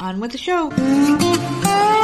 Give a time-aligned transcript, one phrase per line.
[0.00, 1.97] On with the show.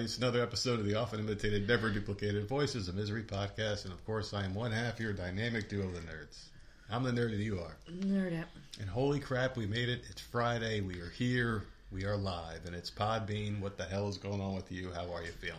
[0.00, 0.04] Everybody?
[0.04, 3.84] It's another episode of the often imitated, never duplicated Voices of Misery podcast.
[3.84, 6.46] And of course, I am one half your dynamic duo of the nerds.
[6.90, 7.76] I'm the nerd and you are.
[7.90, 8.48] Nerd up.
[8.80, 10.02] And holy crap, we made it.
[10.10, 10.80] It's Friday.
[10.80, 11.64] We are here.
[11.92, 12.64] We are live.
[12.66, 13.60] And it's Podbean.
[13.60, 14.90] What the hell is going on with you?
[14.92, 15.58] How are you feeling?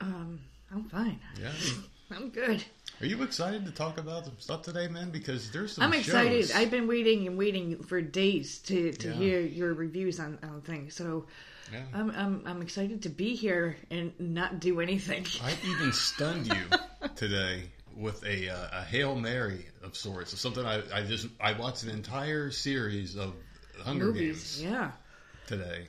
[0.00, 1.20] Um, I'm fine.
[1.40, 1.52] Yeah.
[2.14, 2.62] I'm good.
[3.00, 5.10] Are you excited to talk about some stuff today, man?
[5.10, 6.52] Because there's some I'm excited.
[6.54, 9.14] I've been waiting and waiting for days to, to Yeah.
[9.14, 10.94] hear your reviews on, on things.
[10.94, 11.24] So
[11.72, 11.80] Yeah.
[11.92, 15.26] I'm, I'm I'm excited to be here and not do anything.
[15.42, 16.78] I even stunned you
[17.16, 17.64] today
[17.96, 20.32] with a uh, a hail mary of sorts.
[20.32, 23.34] Of something I, I just I watched an entire series of
[23.82, 24.90] Hunger Movies, Games yeah.
[25.46, 25.86] today.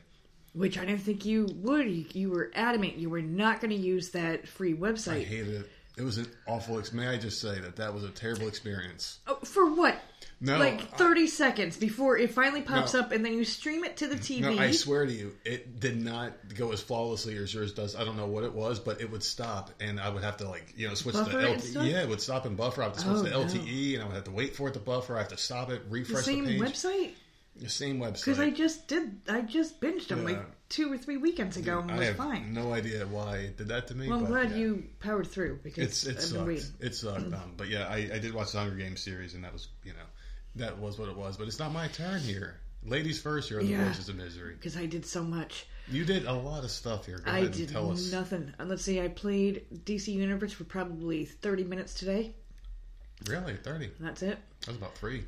[0.53, 1.89] Which I didn't think you would.
[1.89, 5.21] You, you were adamant you were not going to use that free website.
[5.21, 5.69] I hated it.
[5.97, 6.79] It was an awful.
[6.79, 9.19] Ex- May I just say that that was a terrible experience.
[9.27, 9.97] Oh, for what?
[10.41, 12.99] No, like 30 seconds before it finally pops No.
[12.99, 14.41] up, and then you stream it to the TV.
[14.41, 17.95] No, I swear to you, it did not go as flawlessly as yours does.
[17.95, 20.49] I don't know what it was, but it would stop, and I would have to
[20.49, 21.89] like you know switch Buffer to LTE.
[21.89, 22.83] Yeah, it would stop and buffer.
[22.83, 23.61] I would have to switch Oh, to no.
[23.65, 25.15] LTE, and I would have to wait for it to buffer.
[25.15, 27.11] I have to stop it, refresh the same the website
[27.55, 28.13] The same website.
[28.25, 29.21] because I just did.
[29.29, 30.35] I just binged them Yeah.
[30.35, 32.51] like two or three weekends ago and I was have fine.
[32.53, 34.09] no idea why it did that to me.
[34.09, 34.57] Well, I'm but, glad yeah.
[34.57, 36.23] you powered through because It's it I've
[36.59, 36.81] sucked.
[36.83, 37.33] It sucked.
[37.33, 39.93] Um, but yeah, I, I did watch the Hunger Games series, and that was you
[39.93, 39.99] know
[40.55, 41.37] that was what it was.
[41.37, 42.59] But it's not my turn here.
[42.85, 43.49] Ladies first.
[43.49, 43.85] You're the Yeah.
[43.87, 44.53] voices of misery.
[44.53, 45.65] Because I did so much.
[45.87, 47.19] You did a lot of stuff here.
[47.19, 48.53] Go I did and nothing.
[48.59, 52.33] Uh, Let's see, I played DC Universe for probably 30 minutes today.
[53.27, 53.91] Really, thirty.
[53.99, 54.37] That's it.
[54.61, 55.23] That was about three.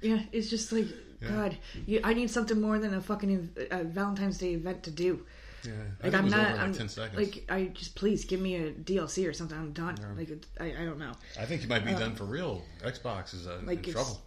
[0.00, 0.86] Yeah, it's just like,
[1.20, 1.28] Yeah.
[1.28, 5.24] God, you, I need something more than a fucking uh, Valentine's Day event to do.
[5.64, 6.50] Yeah, Like I'm not.
[6.54, 7.16] in I'm like ten seconds.
[7.16, 9.58] like I just please give me a DLC or something.
[9.58, 9.96] I'm done.
[10.16, 10.30] Like
[10.60, 11.12] I, I don't know.
[11.38, 12.62] I think you might be done for real.
[12.82, 14.22] Xbox is uh, like in it's- trouble.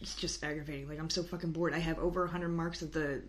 [0.00, 0.88] It's just aggravating.
[0.88, 1.74] Like I'm so fucking bored.
[1.74, 3.22] I have over 100 marks of the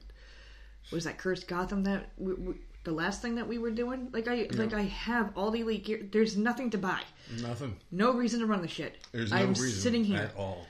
[0.92, 2.54] was that cursed Gotham that we, we,
[2.84, 4.10] the last thing that we were doing.
[4.14, 6.08] Like I like I have all the elite gear.
[6.12, 7.02] There's nothing to buy.
[7.42, 7.76] Nothing.
[7.92, 9.00] No reason to run the shit.
[9.12, 10.66] There's no I'm reason sitting here at all.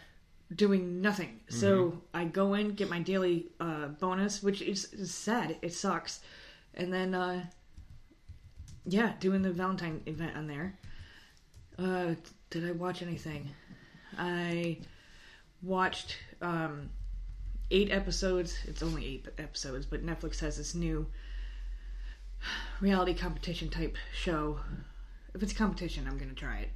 [0.56, 1.42] doing nothing.
[1.50, 1.98] So Mm-hmm.
[2.14, 5.58] I go in, get my daily uh, bonus, which is, is sad.
[5.62, 6.22] It sucks.
[6.76, 7.46] And then, uh,
[8.86, 10.78] yeah, doing the Valentine event on there.
[11.78, 12.16] Uh,
[12.50, 13.50] did I watch anything?
[14.18, 14.80] I
[15.62, 16.90] watched um,
[17.70, 18.58] eight episodes.
[18.66, 21.06] It's only eight episodes, but Netflix has this new
[22.82, 24.60] reality competition type show.
[25.34, 26.70] If it's competition, I'm gonna try it.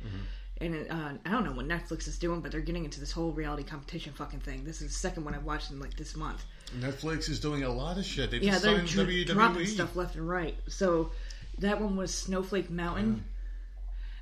[0.62, 3.32] And uh, I don't know what Netflix is doing, but they're getting into this whole
[3.34, 4.64] reality competition fucking thing.
[4.64, 6.46] This is the second one I've watched in like this month.
[6.80, 8.32] Netflix is doing a lot of shit.
[8.32, 9.26] They Yeah, just they're signed dr- WWE.
[9.28, 10.56] dropping stuff left and right.
[10.70, 11.12] So
[11.60, 13.26] that one was Snowflake Mountain,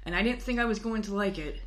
[0.05, 1.61] and I didn't think I was going to like it.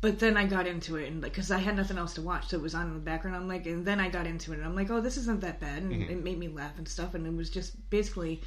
[0.00, 2.56] But then I got into it, and because I had nothing else to watch, so
[2.58, 3.36] it was on in the background.
[3.36, 5.60] I'm like, and then I got into it, and I'm like, oh, this isn't that
[5.60, 7.14] bad, and it made me laugh and stuff.
[7.14, 8.42] And it was just basically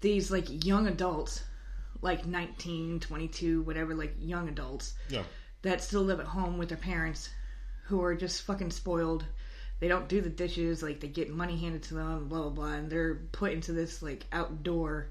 [0.00, 1.44] these like young adults,
[2.02, 5.24] like 19, 22, whatever, like young adults Yeah.
[5.62, 7.30] that still live at home with their parents
[7.84, 9.24] who are just fucking spoiled.
[9.80, 12.72] They don't do the dishes, like they get money handed to them, blah blah blah,
[12.74, 15.08] and they're put into this like outdoor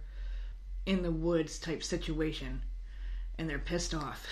[0.85, 2.61] in the woods type situation
[3.37, 4.25] and they're pissed off.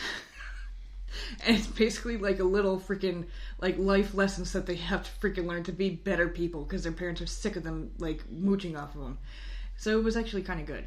[1.46, 3.26] and it's basically like a little freaking
[3.60, 6.92] like life lessons that they have to freaking learn to be better people because their
[6.92, 9.18] parents are sick of them like mooching off of them.
[9.78, 10.86] So it was actually kind of good.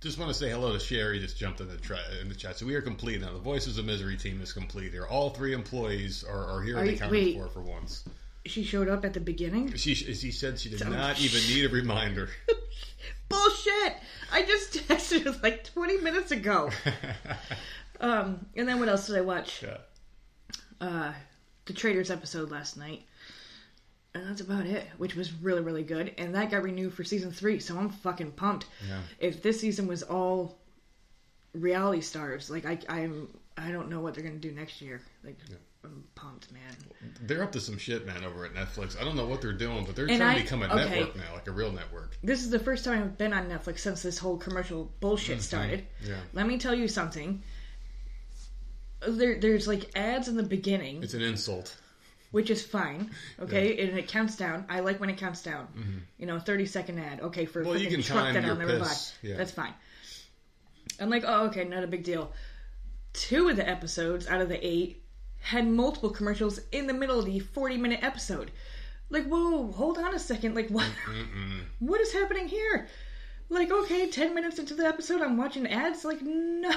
[0.00, 1.18] Just want to say hello to Sherry.
[1.20, 2.56] Just jumped in the tra- in the chat.
[2.56, 3.32] So we are complete now.
[3.32, 5.04] The Voices of Misery team is complete here.
[5.06, 7.36] All three employees are, are here Are at the wait.
[7.36, 8.04] for for once.
[8.46, 9.74] She showed up at the beginning.
[9.76, 12.30] She she said she did Oh, not even need a reminder.
[13.28, 13.94] Bullshit!
[14.32, 16.70] I just texted her like 20 minutes ago.
[18.02, 19.62] Um, and then what else did I watch?
[19.62, 19.76] yeah.
[20.80, 21.12] Uh,
[21.66, 23.02] the Traitors episode last night.
[24.14, 26.14] And that's about it, which was really, really good.
[26.18, 28.66] And that got renewed for season three, so I'm fucking pumped.
[28.88, 28.98] Yeah.
[29.20, 30.58] If this season was all
[31.54, 35.00] reality stars, like I, I'm, I don't know what they're gonna do next year.
[35.22, 35.38] Like,
[35.84, 36.76] I'm pumped, man.
[37.22, 39.00] They're up to some shit, man, over at Netflix.
[39.00, 41.00] I don't know what they're doing, but they're And trying I- to become a okay.
[41.00, 42.18] network now, like a real network.
[42.22, 45.42] This is the first time I've been on Netflix since this whole commercial bullshit mm-hmm.
[45.42, 45.86] started.
[46.04, 46.16] Yeah.
[46.32, 47.42] Let me tell you something.
[49.06, 51.02] There, there's like ads in the beginning.
[51.02, 51.76] It's an insult.
[52.30, 53.10] Which is fine.
[53.40, 54.64] Okay, and it counts down.
[54.68, 56.04] I like when it counts down.
[56.18, 57.20] You know, thirty second ad.
[57.20, 57.68] Okay, for Mm-hmm.
[57.70, 58.94] Well, you can truck that I'll never buy.
[59.22, 59.36] Yeah.
[59.36, 59.74] That's fine.
[61.00, 62.32] I'm like, oh, okay, not a big deal.
[63.12, 65.02] Two of the episodes out of the eight
[65.40, 68.50] had multiple commercials in the middle of the 40 minute episode.
[69.08, 70.54] Like, whoa, hold on a second.
[70.54, 70.86] Like, what?
[71.80, 72.86] what is happening here?
[73.48, 76.04] Like, okay, 10 minutes into the episode, I'm watching ads.
[76.04, 76.70] Like, no.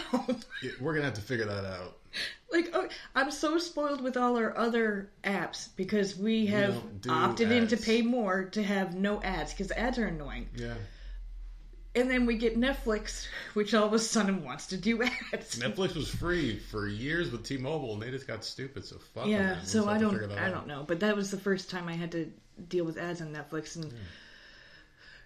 [0.63, 1.97] Yeah, We're gonna have to figure that out.
[2.51, 7.51] like, oh, I'm so spoiled with all our other apps because we have do opted
[7.51, 10.49] in to pay more to have no ads because ads are annoying.
[10.55, 10.75] Yeah.
[11.95, 15.59] And then we get Netflix, which all of a sudden wants to do ads.
[15.59, 18.83] Netflix was free for years with T-Mobile, and they just got stupid.
[18.83, 19.27] So fuck.
[19.27, 21.93] Yeah, We'll so I don't, I don't know, but that was the first time I
[21.93, 22.31] had to
[22.67, 23.93] deal with ads on Netflix, and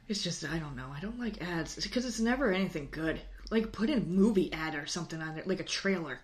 [0.08, 0.88] it's just I don't know.
[0.96, 3.22] I don't like ads because it's never anything good.
[3.50, 6.20] Like put in movie ad or something on there, like a trailer.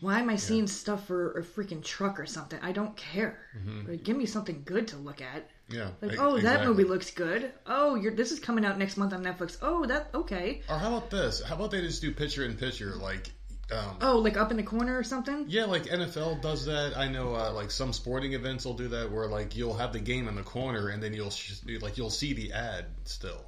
[0.00, 2.58] Why am I seeing stuff for a freaking truck or something?
[2.62, 3.38] I don't care.
[3.86, 5.48] Like, give me something good to look at.
[5.68, 5.90] Yeah.
[6.00, 7.52] Like, oh, that movie looks good.
[7.66, 9.58] Oh, you're this is coming out next month on Netflix.
[9.62, 10.62] Oh, that okay.
[10.68, 11.42] Or how about this?
[11.42, 13.30] How about they just do picture in picture, like,
[13.72, 15.44] um, Oh, like up in the corner or something.
[15.48, 16.96] yeah, like NFL does that.
[16.96, 20.00] I know, uh, like some sporting events will do that, where like you'll have the
[20.00, 23.44] game in the corner, and then you'll sh- like you'll see the ad still.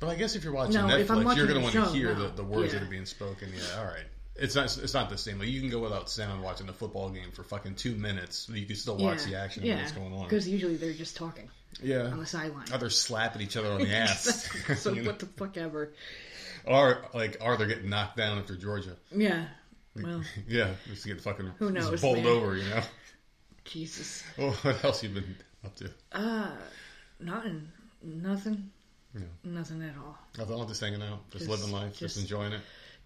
[0.00, 1.96] But I guess if you're watching No, Netflix, if watching you're going to want to
[1.96, 2.22] hear no.
[2.28, 2.80] the, the words Yeah.
[2.80, 3.48] that are being spoken.
[3.56, 4.04] Yeah, all right.
[4.36, 4.64] It's not.
[4.78, 5.38] It's not the same.
[5.38, 8.48] Like you can go without sound watching a football game for fucking two minutes.
[8.52, 10.24] You can still watch the action yeah, of what's going on.
[10.24, 11.48] Because usually they're just talking
[11.80, 12.06] Yeah.
[12.06, 12.66] on the sideline.
[12.72, 14.48] Or they're slapping each other on the ass.
[14.76, 15.10] so You know?
[15.10, 15.92] what the fuck ever.
[16.64, 18.96] Or like, are they getting knocked down after Georgia?
[19.14, 19.46] Yeah.
[19.94, 22.26] Well, Yeah, just get fucking Who knows, bowled man.
[22.26, 22.56] over.
[22.56, 22.82] You know.
[23.64, 24.24] Jesus.
[24.36, 25.90] Well, what else you been up to?
[26.12, 26.50] Uh,
[27.20, 27.68] nothing.
[28.02, 28.70] Nothing.
[29.14, 29.20] Yeah.
[29.44, 30.18] Nothing at all.
[30.36, 30.66] Nothing.
[30.68, 32.60] Just hanging out, just, Just- living life, just, just- enjoying it.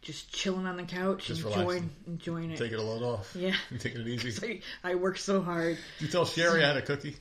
[0.08, 1.90] Just chilling on the couch, Just enjoying, relaxing.
[2.06, 2.56] enjoying it.
[2.56, 3.36] Taking a load off.
[3.36, 3.54] Yeah.
[3.78, 4.62] Taking it easy.
[4.82, 5.76] I, I work so hard.
[5.98, 7.14] Did you tell Sherry I had a cookie?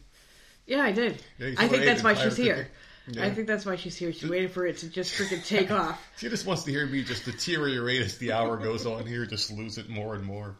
[0.65, 1.21] Yeah, I did.
[1.37, 2.69] Yeah, I think that's why she's here.
[3.07, 3.21] cookie?
[3.21, 4.13] I think that's why she's here.
[4.13, 6.01] She waited for it to just freaking take off.
[6.15, 9.51] She just wants to hear me just deteriorate as the hour goes on here, just
[9.51, 10.55] lose it more and more.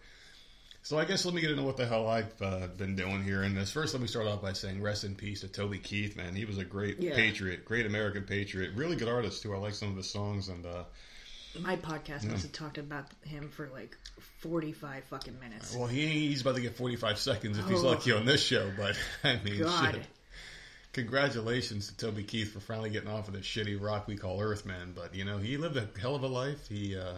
[0.84, 3.44] So I guess let me get into what the hell I've uh, been doing here
[3.44, 3.72] in this.
[3.72, 6.36] First, let me start off by saying rest in peace to Toby Keith, man.
[6.36, 7.16] He was a great Yeah.
[7.16, 9.54] patriot, great American patriot, really good artist too.
[9.54, 10.84] I like some of his songs, and uh,
[11.62, 13.98] My podcast must have talked about him for like
[14.40, 15.76] 45 fucking minutes.
[15.76, 17.88] well, he he's about to get 45 seconds if he's Oh.
[17.88, 18.72] lucky on this show.
[18.78, 19.96] But I mean, God.
[19.96, 20.04] shit.
[20.94, 24.66] Congratulations to Toby Keith for finally getting off of this shitty rock we call Earth,
[24.66, 24.94] man.
[24.96, 26.68] But you know, he lived a hell of a life.
[26.70, 27.18] He uh,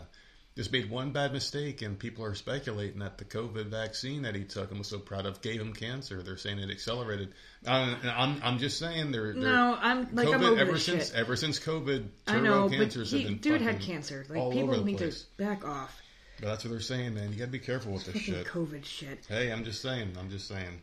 [0.60, 4.44] just made one bad mistake, and people are speculating that the COVID vaccine that he
[4.44, 6.22] took and was so proud of gave him cancer.
[6.22, 7.34] They're saying it accelerated.
[7.66, 11.12] I'm, I'm, I'm just saying they're, they're No, I'm like I'm COVID over ever since
[11.12, 11.16] shit.
[11.16, 12.10] ever since COVID.
[12.28, 14.26] I know, turbo but cancers he, have been dude had cancer.
[14.28, 15.22] Like people need place.
[15.38, 15.98] to back off.
[16.42, 17.32] But that's what they're saying, man.
[17.32, 18.46] You got to be careful with this shit.
[18.46, 19.26] COVID shit.
[19.30, 20.18] Hey, I'm just saying.
[20.20, 20.82] I'm just saying.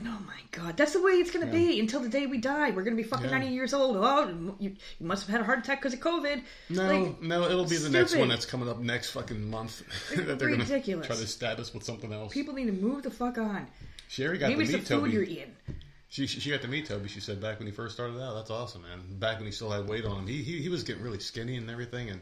[0.00, 2.70] Oh my god, that's the way it's gonna be until the day we die.
[2.72, 3.38] We're gonna be fucking Yeah.
[3.38, 3.96] 90 years old.
[3.96, 6.42] Oh, you, you must have had a heart attack because of COVID.
[6.70, 9.82] No, Like, no, it'll be the next one that's coming up next fucking month.
[10.16, 11.06] that they're ridiculous.
[11.06, 12.32] try to stab us with something else.
[12.32, 13.68] people need to move the fuck on.
[14.08, 15.10] Sherry got Maybe to it's the meet food Toby.
[15.12, 15.56] you're eating.
[16.08, 17.08] She, she she got to meet Toby.
[17.08, 18.34] She said back when he first started out.
[18.34, 19.00] That's awesome, man.
[19.18, 21.56] Back when he still had weight on him, he he, he was getting really skinny
[21.56, 22.10] and everything.
[22.10, 22.20] And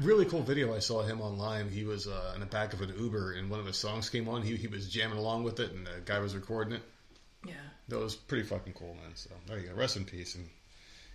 [0.00, 1.68] really cool video I saw him online.
[1.68, 4.28] He was uh, in the back of an Uber, and one of his songs came
[4.28, 4.42] on.
[4.42, 6.82] He he was jamming along with it, and the guy was recording it.
[7.46, 7.54] Yeah.
[7.88, 9.14] That was pretty fucking cool, man.
[9.14, 9.74] So there you go.
[9.74, 10.48] Rest in peace and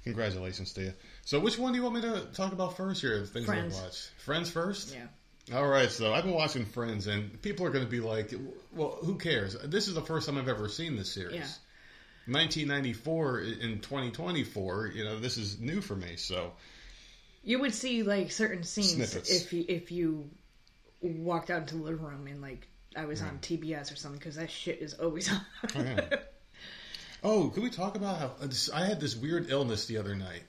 [0.04, 0.94] congratulations to you.
[1.26, 3.20] So which one do you want me to talk about first here?
[3.20, 3.80] The things Friends.
[3.80, 4.12] I watched.
[4.18, 4.94] Friends first.
[4.94, 5.08] Yeah.
[5.54, 8.34] All right, so I've been watching Friends, and people are going to be like,
[8.72, 11.36] "Well, who cares?" This is the first time I've ever seen this series.
[11.36, 11.48] Yeah.
[12.26, 16.16] 1994 in 2024, you know, this is new for me.
[16.16, 16.54] So
[17.44, 19.30] You would see like certain scenes Snippets.
[19.30, 20.30] if you if you
[21.02, 24.36] walked out into the living room and like I was on TBS or something because
[24.36, 25.42] that shit is always on.
[25.76, 26.16] Oh, yeah.
[27.24, 30.44] oh, can we talk about how uh, I had this weird illness the other night?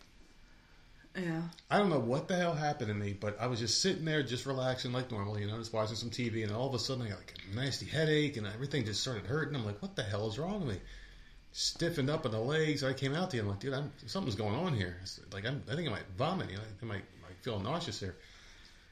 [1.16, 1.42] yeah.
[1.70, 4.22] I don't know what the hell happened to me, but I was just sitting there,
[4.22, 7.04] just relaxing like normal, you know, just watching some TV, and all of a sudden
[7.04, 9.54] I got like a nasty headache, and everything just started hurting.
[9.54, 10.80] I'm like, what the hell is wrong with me?
[11.56, 12.82] Stiffened up in the legs.
[12.82, 13.42] I came out to you.
[13.44, 14.96] I'm like, dude, I'm, something's going on here.
[15.32, 16.50] Like, I'm, I think I might vomit.
[16.50, 18.16] You know, I might, might feel nauseous here.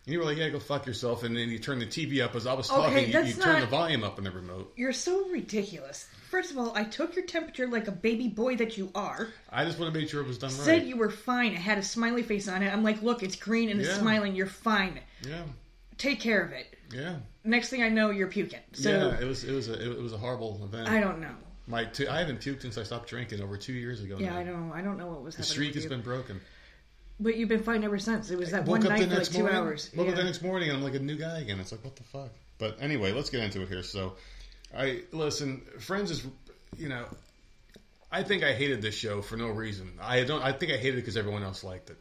[0.06, 1.24] And you were like, yeah, go fuck yourself.
[1.24, 3.12] And then you turn the TV up as I was Okay, talking.
[3.12, 4.72] You, you turn the volume up in the remote.
[4.76, 6.06] You're so ridiculous.
[6.30, 9.26] First of all, I took your temperature like a baby boy that you are.
[9.50, 10.78] I just want to make sure it was done Said right.
[10.80, 11.52] Said you were fine.
[11.54, 12.72] It had a smiley face on it.
[12.72, 14.36] I'm like, look, it's green and it's smiling.
[14.36, 15.00] You're fine.
[15.28, 15.42] yeah,
[15.98, 16.76] Take care of it.
[16.94, 18.60] yeah, Next thing I know, you're puking.
[18.72, 19.20] So yeah.
[19.20, 20.88] It was, it was, a, it was a horrible event.
[20.88, 21.34] I don't know.
[21.66, 24.16] My, two, I haven't puked since I stopped drinking over two years ago.
[24.18, 24.38] Yeah, now.
[24.38, 24.72] I don't.
[24.72, 25.36] I don't know what was happening.
[25.36, 25.44] The happening.
[25.44, 25.90] streak with has you.
[25.90, 26.40] been broken.
[27.20, 28.30] But you've been fine ever since.
[28.30, 29.56] It was that Woke one up night the for like next two morning.
[29.56, 29.90] hours.
[29.94, 30.26] Woke up the Yeah.
[30.26, 31.60] next morning and I'm like a new guy again.
[31.60, 32.30] It's like what the fuck.
[32.58, 33.82] But anyway, let's get into it here.
[33.84, 34.14] So,
[34.76, 35.60] I listen.
[35.78, 36.26] Friends is,
[36.76, 37.04] you know,
[38.10, 39.92] I think I hated this show for no reason.
[40.00, 40.42] I don't.
[40.42, 41.98] I think I hated it because everyone else liked it.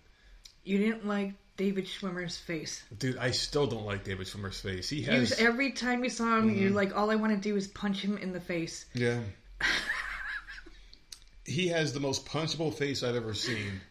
[0.63, 2.83] You didn't like David Schwimmer's face.
[2.97, 4.89] Dude, I still don't like David Schwimmer's face.
[4.89, 5.33] He You, has.
[5.33, 6.59] every time you saw him, mm-hmm.
[6.61, 8.85] you're like, all I want to do is punch him in the face.
[8.93, 9.19] Yeah.
[11.45, 13.81] he has the most punchable face I've ever seen.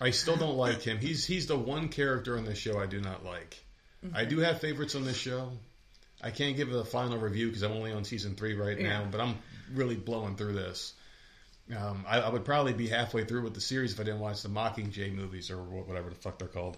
[0.00, 0.98] I still don't like him.
[0.98, 3.62] He's he's the one character on this show I do not like.
[4.12, 5.52] I do have favorites on this show.
[6.20, 9.06] I can't give it a final review because I'm only on season three right now,
[9.10, 9.36] but I'm
[9.72, 10.92] really blowing through this.
[11.76, 14.42] Um, I, I would probably be halfway through with the series if I didn't watch
[14.42, 16.76] the Mockingjay movies or whatever the fuck they're called.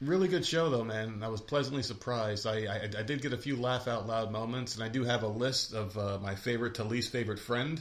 [0.00, 1.22] Really good show though, man.
[1.22, 2.46] I was pleasantly surprised.
[2.46, 5.22] I, I I did get a few laugh out loud moments, and I do have
[5.22, 7.80] a list of uh, my favorite to least favorite friend.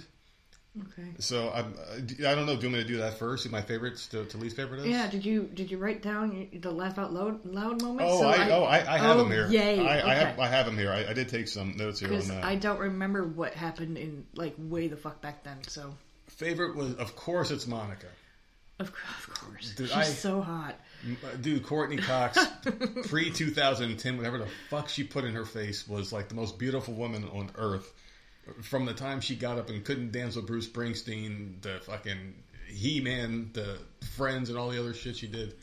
[0.78, 1.10] Okay.
[1.20, 1.74] So I'm,
[2.20, 2.56] I don't know.
[2.56, 3.44] Do you want me to do that first?
[3.44, 4.88] Who my favorites to, to least favorite is?
[4.88, 8.12] Yeah, did you did you write down the laugh out loud loud moments?
[8.14, 9.48] Oh, So I, oh, I, I have oh, them here.
[9.50, 9.80] Yay!
[9.80, 10.92] I, I have I have them here.
[10.92, 12.44] I, I did take some notes here on that.
[12.44, 15.58] I don't remember what happened in like way the fuck back then.
[15.68, 15.96] So
[16.28, 18.08] Favorite was, of course, it's Monica.
[18.80, 20.80] of, of course, Dude, she's I- so hot.
[21.42, 22.38] Dude, Courteney Cox,
[23.08, 26.94] pre 2010, whatever the fuck she put in her face was like the most beautiful
[26.94, 27.92] woman on earth.
[28.64, 32.34] From the time she got up and couldn't dance with Bruce Springsteen, the fucking
[32.68, 33.78] He Man, the
[34.16, 35.56] Friends, and all the other shit she did.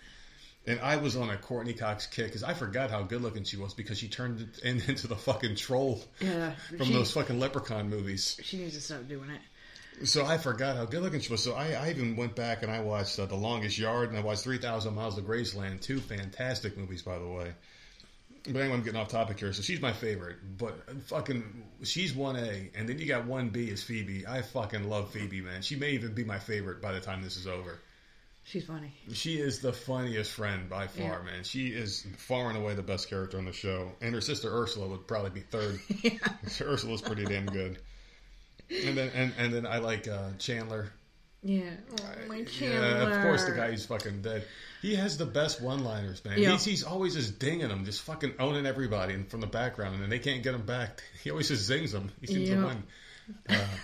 [0.69, 3.57] And I was on a Courteney Cox kick because I forgot how good looking she
[3.57, 8.39] was because she turned into the fucking troll Yeah, from she, those fucking leprechaun movies.
[8.43, 9.41] she needs to stop doing it.
[10.05, 11.43] So I forgot how good looking she was.
[11.43, 14.21] So I, I even went back and I watched uh, The Longest Yard and I
[14.21, 15.81] watched 3,000 Miles of Graceland.
[15.81, 17.53] Two fantastic movies, by the way.
[18.45, 19.53] But anyway, I'm getting off topic here.
[19.53, 20.37] So she's my favorite.
[20.59, 20.75] But
[21.05, 22.71] fucking, she's 1A.
[22.77, 24.27] And then you got 1B is Phoebe.
[24.27, 25.63] I fucking love Phoebe, man.
[25.63, 27.79] She may even be my favorite by the time this is over.
[28.45, 28.93] She's funny.
[29.13, 31.43] She is the funniest friend by far, man.
[31.43, 33.91] She is far and away the best character on the show.
[34.01, 35.81] And her sister Ursula would probably be third.
[36.03, 36.19] yeah.
[36.61, 37.81] Ursula's pretty damn good.
[38.71, 40.91] And then and, and then I like uh, Chandler.
[41.43, 41.71] Yeah.
[42.01, 42.81] Oh, my Chandler.
[42.81, 44.45] Yeah, of course the guy who's fucking dead.
[44.83, 46.39] He has the best one-liners, man.
[46.39, 46.53] Yeah.
[46.53, 50.03] He's, he's always just dinging them, just fucking owning everybody and from the background, and
[50.03, 51.03] then they can't get him back.
[51.25, 52.11] He always just zings them.
[52.21, 52.61] He seems Yeah.
[52.61, 52.83] to win.
[53.49, 53.67] Uh,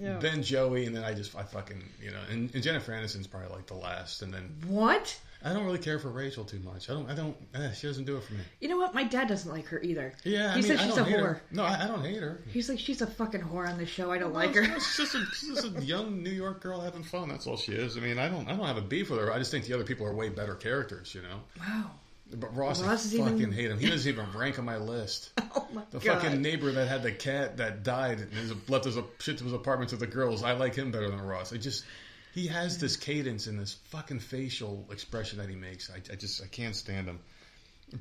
[0.00, 0.18] Yeah.
[0.18, 3.50] Then Joey, and then I just I fucking you know, and, and Jennifer Aniston's probably
[3.54, 5.14] like the last, and then What?
[5.42, 6.90] I don't really care for Rachel too much.
[6.90, 8.40] I don't I don't eh, she doesn't do it for me.
[8.60, 8.94] You know what?
[8.94, 10.12] My dad doesn't like her either.
[10.24, 11.20] Yeah, I He mean, says she's a whore.
[11.22, 11.42] her.
[11.50, 12.40] No, I, I don't hate her.
[12.52, 14.10] He's like, she's a fucking whore on the show.
[14.12, 14.64] I don't like her.
[14.64, 17.28] She's just, a, she's just a young New York girl having fun.
[17.30, 17.96] That's all she is.
[17.96, 19.32] I mean, I don't, I don't have a beef with her.
[19.32, 21.40] I just think the other people are way better characters, you know.
[21.58, 21.90] Wow.
[22.32, 23.78] But Ross, Ross I is fucking even- hate him.
[23.80, 25.32] He doesn't even rank on my list.
[25.56, 26.22] Oh my The god.
[26.22, 29.90] fucking neighbor that had the cat that died and left his shit to his apartment
[29.90, 30.44] to the girls.
[30.44, 31.52] I like him better than Ross.
[31.52, 31.84] I just,
[32.34, 35.90] he has this cadence and this fucking facial expression that he makes.
[35.90, 37.18] I, I just, I can't stand him.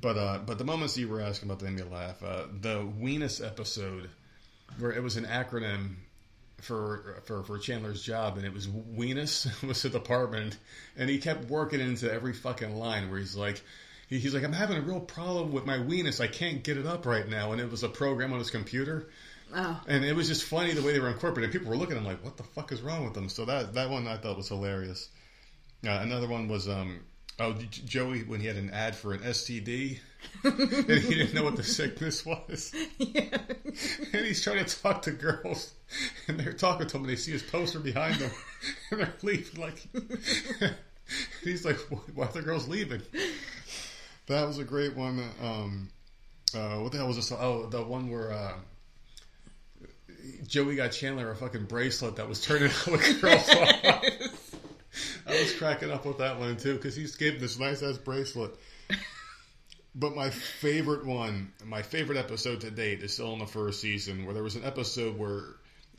[0.01, 2.21] But, uh, but the moments you were asking about that made me laugh.
[2.23, 4.09] Uh, the Weenus episode
[4.77, 5.95] where it was an acronym
[6.61, 10.57] for for for Chandler's job, and it was Weenus was the department,
[10.97, 13.55] and he kept working into every fucking line where he's like.
[13.57, 16.19] he- He's like, I'm having a real problem with my weenus.
[16.19, 17.51] I can't get it up right now.
[17.51, 19.07] And it was a program on his computer.
[19.55, 19.81] Oh.
[19.87, 21.51] And it was just funny the way they were incorporated.
[21.51, 23.29] People were looking at him like, what the fuck is wrong with them?
[23.29, 25.09] So that, that one I thought was hilarious.
[25.85, 26.99] Uh, another one was, um,
[27.39, 29.99] oh, Joey, when he had an ad for an STD,
[30.43, 32.73] and he didn't know what the sickness was.
[32.97, 33.37] Yeah.
[34.13, 35.73] And he's trying to talk to girls,
[36.27, 38.31] and they're talking to him, and they see his poster behind them,
[38.91, 39.61] and they're leaving.
[39.61, 39.87] Like,
[41.43, 41.77] he's like,
[42.13, 43.01] "Why are the girls leaving?"
[44.27, 45.23] That was a great one.
[45.41, 45.89] Um,
[46.53, 47.31] uh, what the hell was this?
[47.31, 48.53] Oh, the one where uh,
[50.47, 54.53] Joey got Chandler a fucking bracelet that was turning all the girls off.
[55.27, 58.51] I was cracking up with that one too because he's gave this nice ass bracelet.
[59.95, 64.25] But my favorite one, my favorite episode to date is still in the first season
[64.25, 65.43] where there was an episode where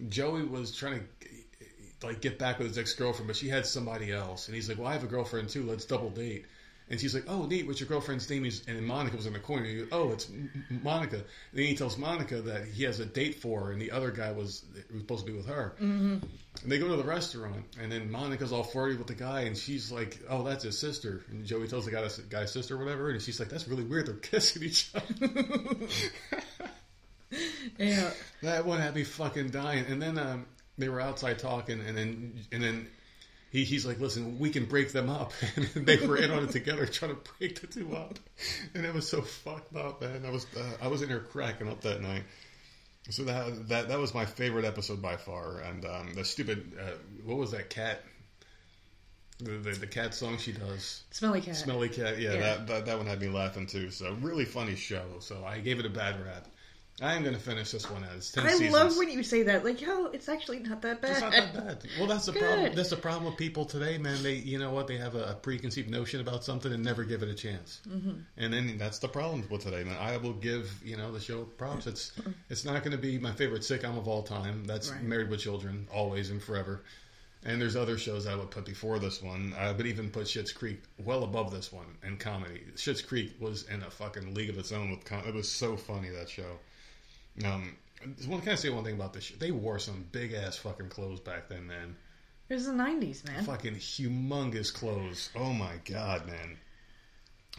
[0.09, 4.12] Joey was trying to like get back with his ex girlfriend, but she had somebody
[4.12, 5.65] else, and he's like, "Well, I have a girlfriend too.
[5.65, 6.47] Let's double date."
[6.90, 7.66] And she's like, "Oh, neat.
[7.66, 9.64] What's your girlfriend's name?" Is and then Monica was in the corner.
[9.64, 10.28] He goes, "Oh, it's
[10.68, 13.92] Monica." And then he tells Monica that he has a date for her, and the
[13.92, 15.75] other guy was, was supposed to be with her.
[15.80, 16.18] Mm-hmm.
[16.62, 19.56] And they go to the restaurant, and then Monica's all flirty with the guy, and
[19.56, 23.11] she's like, "Oh, that's his sister." And Joey tells the guy, guy's sister, or whatever,
[23.11, 24.06] and she's like, "That's really weird.
[24.06, 25.30] They're kissing each other."
[27.78, 28.11] Yeah.
[28.42, 29.87] That one had me fucking dying.
[29.88, 30.47] And then um,
[30.78, 32.88] they were outside talking, and then and then
[33.50, 36.50] he, he's like, "Listen, we can break them up." And they were in on it
[36.50, 38.19] together, trying to break the two up.
[38.75, 40.25] And it was so fucked up, man.
[40.25, 42.23] I was uh, I was in there cracking up that night.
[43.11, 45.61] So that that that was my favorite episode by far.
[45.61, 46.92] And um, the stupid uh,
[47.25, 48.02] what was that cat?
[49.38, 51.02] The, the the cat song she does.
[51.11, 51.57] Smelly cat.
[51.57, 52.40] Smelly Cat, yeah, Yeah.
[52.40, 53.90] That, that that one had me laughing too.
[53.90, 55.04] So really funny show.
[55.21, 56.47] So I gave it a bad rap.
[57.02, 58.73] I am going to finish this one as ten I seasons.
[58.73, 59.64] love when you say that.
[59.64, 61.11] Like, yo, it's actually not that bad.
[61.12, 61.85] It's not that bad.
[61.99, 62.42] Well, that's the Good.
[62.42, 62.75] problem.
[62.75, 64.23] That's the problem with people today, man.
[64.23, 64.87] They, you know what?
[64.87, 67.80] They have a, a preconceived notion about something and never give it a chance.
[67.88, 68.11] Mm-hmm.
[68.37, 69.97] And then that's the problem with today, man.
[69.99, 71.87] I will give you know the show props.
[71.87, 72.12] It's
[72.50, 74.64] it's not going to be my favorite sitcom of all time.
[74.66, 75.02] That's Right.
[75.02, 76.83] Married with Children, always and forever.
[77.42, 79.54] And there's other shows I would put before this one.
[79.59, 82.61] I would even put Schitt's Creek well above this one in comedy.
[82.76, 85.75] Schitt's Creek was in a fucking league of its own with com- it was so
[85.78, 86.59] funny that show.
[87.44, 87.76] Um,
[88.26, 89.25] one can I say one thing about this?
[89.25, 89.35] Show?
[89.38, 91.97] They wore some big ass fucking clothes back then, man.
[92.49, 93.44] It was the '90s, man.
[93.44, 95.30] Fucking humongous clothes.
[95.37, 96.56] Oh my god, man.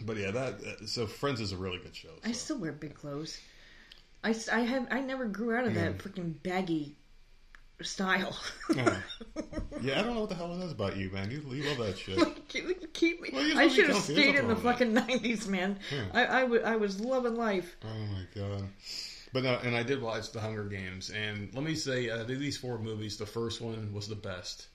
[0.03, 2.09] But yeah, that uh, so Friends is a really good show.
[2.25, 3.39] I still wear big clothes.
[4.23, 6.95] I, I have I never grew out of that freaking baggy
[7.81, 8.37] style.
[8.75, 8.97] Yeah.
[9.81, 11.31] Yeah, I don't know what the hell it is about you, man.
[11.31, 12.19] You, you love that shit.
[12.47, 13.31] keep, keep me.
[13.33, 15.79] Well, I should have stayed in the fucking '90s, man.
[15.91, 16.03] Yeah.
[16.13, 17.75] I, I, w- I was loving life.
[17.83, 18.67] Oh my god.
[19.33, 22.57] But no, and I did watch The Hunger Games, and let me say, uh, these
[22.57, 24.67] four movies, the first one was the best.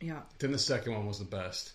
[0.00, 0.20] Yeah.
[0.38, 1.72] Then the second one was the best.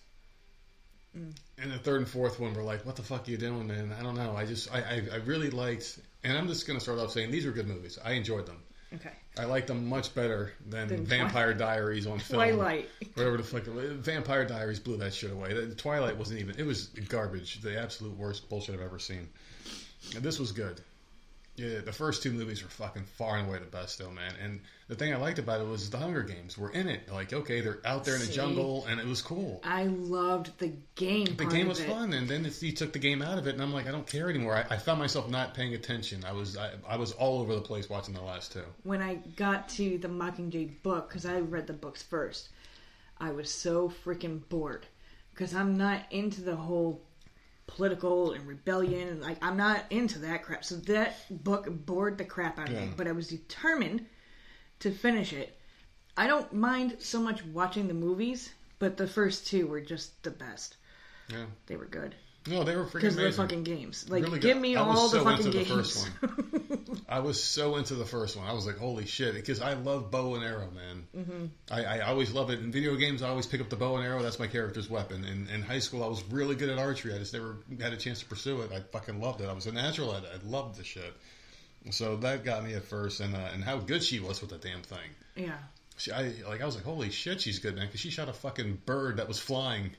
[1.16, 1.34] Mm.
[1.56, 3.94] And the third and fourth one were like, what the fuck are you doing, man?
[3.98, 4.36] I don't know.
[4.36, 7.30] I just, I, I, I really liked, and I'm just going to start off saying
[7.30, 7.98] these were good movies.
[8.04, 8.62] I enjoyed them.
[8.94, 9.12] Okay.
[9.38, 12.42] I liked them much better than Than Vampire Diaries on film.
[12.42, 12.88] Twilight.
[13.14, 13.64] Whatever the fuck.
[13.64, 15.52] Vampire Diaries blew that shit away.
[15.52, 16.58] The- Twilight wasn't even.
[16.58, 17.60] It was garbage.
[17.60, 19.28] The absolute worst bullshit I've ever seen.
[20.14, 20.80] And this was good.
[21.58, 24.32] Yeah, the first two movies were fucking far and away the best, though, man.
[24.42, 27.10] And the thing I liked about it was the Hunger Games were in it.
[27.10, 28.34] Like, okay, they're out there in the See?
[28.34, 29.60] jungle, and it was cool.
[29.64, 31.34] I loved the game.
[31.36, 31.88] The game was it.
[31.88, 33.90] fun, and then it's, you took the game out of it, and I'm like, I
[33.90, 34.54] don't care anymore.
[34.54, 36.24] I, I found myself not paying attention.
[36.24, 38.64] I was, I, I was all over the place watching the last two.
[38.84, 42.50] When I got to the Mockingjay book, because I read the books first,
[43.18, 44.86] I was so freaking bored
[45.38, 47.00] because I'm not into the whole
[47.68, 50.64] political and rebellion and like I'm not into that crap.
[50.64, 52.86] So that book bored the crap out of Yeah.
[52.86, 52.92] me.
[52.96, 54.06] But I was determined
[54.80, 55.56] to finish it.
[56.16, 60.30] I don't mind so much watching the movies, but the first two were just the
[60.32, 60.76] best.
[61.28, 61.46] Yeah.
[61.66, 62.16] They were good
[62.48, 64.08] No, they were freaking because the fucking games.
[64.08, 66.06] Like, Really give me I all the so fucking into the games.
[66.06, 66.10] first
[67.08, 68.46] I was so into the first one.
[68.46, 71.06] I was like, holy shit, because I love bow and arrow, man.
[71.16, 71.44] Mm-hmm.
[71.70, 72.60] I, I always love it.
[72.60, 74.22] In video games, I always pick up the bow and arrow.
[74.22, 75.24] That's my character's weapon.
[75.24, 77.14] In, in high school, I was really good at archery.
[77.14, 78.72] I just never had a chance to pursue it.
[78.72, 79.48] I fucking loved it.
[79.48, 80.30] I was a natural at it.
[80.34, 81.14] I loved the shit.
[81.90, 84.58] So that got me at first, and uh, and how good she was with the
[84.58, 84.98] damn thing.
[85.36, 85.56] yeah.
[85.96, 88.32] She, I like, I was like, holy shit, she's good, man, because she shot a
[88.32, 89.90] fucking bird that was flying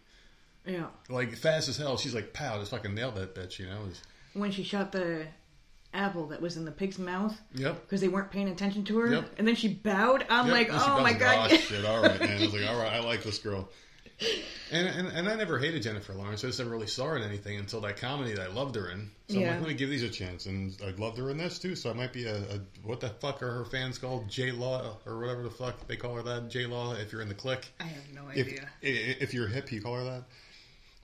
[0.69, 0.87] Yeah.
[1.09, 1.97] like fast as hell.
[1.97, 3.81] She's like, pow, just fucking nailed that bitch, you know.
[3.87, 4.01] Was-
[4.33, 5.25] When she shot the
[5.93, 7.81] apple that was in the pig's mouth yep.
[7.81, 9.29] because they weren't paying attention to her, Yep.
[9.39, 10.25] and then she bowed.
[10.29, 11.51] I'm Yep, like, oh my god.
[11.51, 12.37] Oh, shit, all right, man.
[12.37, 13.69] I was like, all right, I like this girl.
[14.71, 16.43] And, and and I never hated Jennifer Lawrence.
[16.43, 18.89] I just never really saw her in anything until that comedy that I loved her
[18.89, 19.09] in.
[19.29, 19.51] So I'm Yeah.
[19.51, 20.45] like, let me give these a chance.
[20.45, 21.73] And I loved her in this too.
[21.73, 24.27] So I might be a, a what the fuck are her fans called?
[24.27, 26.49] J Law or whatever the fuck they call her that.
[26.49, 26.93] J Law.
[26.95, 28.69] If you're in the clique, I have no idea.
[28.83, 30.23] i- if you're hip, you call her that.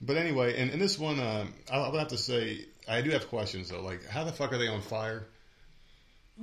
[0.00, 3.10] But anyway, and in this one, um, I I would have to say I do
[3.10, 3.80] have questions though.
[3.82, 5.26] Like, how the fuck are they on fire?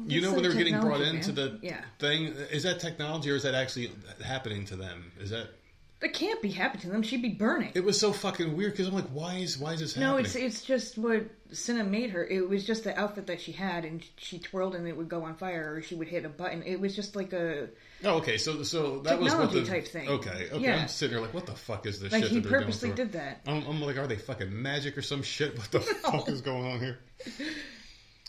[0.07, 1.85] you know when they're getting brought technology, into the Yeah.
[1.99, 3.91] thing, is that technology or is that actually
[4.25, 5.11] happening to them?
[5.19, 5.49] Is that
[6.03, 7.01] It can't be happening to them.
[7.01, 7.71] She'd be burning.
[7.75, 10.11] it was so fucking weird because I'm like, why is why is this happening?
[10.11, 12.25] no, it's it's just what Cinna made her.
[12.25, 15.23] It was just the outfit that she had, and she twirled and it would go
[15.23, 16.61] on fire, or she would hit a button.
[16.63, 17.69] It was just like a
[18.03, 20.09] oh, okay, so so that was what Technology the type thing.
[20.09, 20.81] Okay, okay, Yeah.
[20.81, 23.13] I'm sitting there like, what the fuck is this like shit he that purposely did
[23.13, 23.41] that.
[23.47, 25.57] I'm, I'm like, are they fucking magic or some shit?
[25.57, 25.79] What the
[26.11, 26.99] fuck is going on here?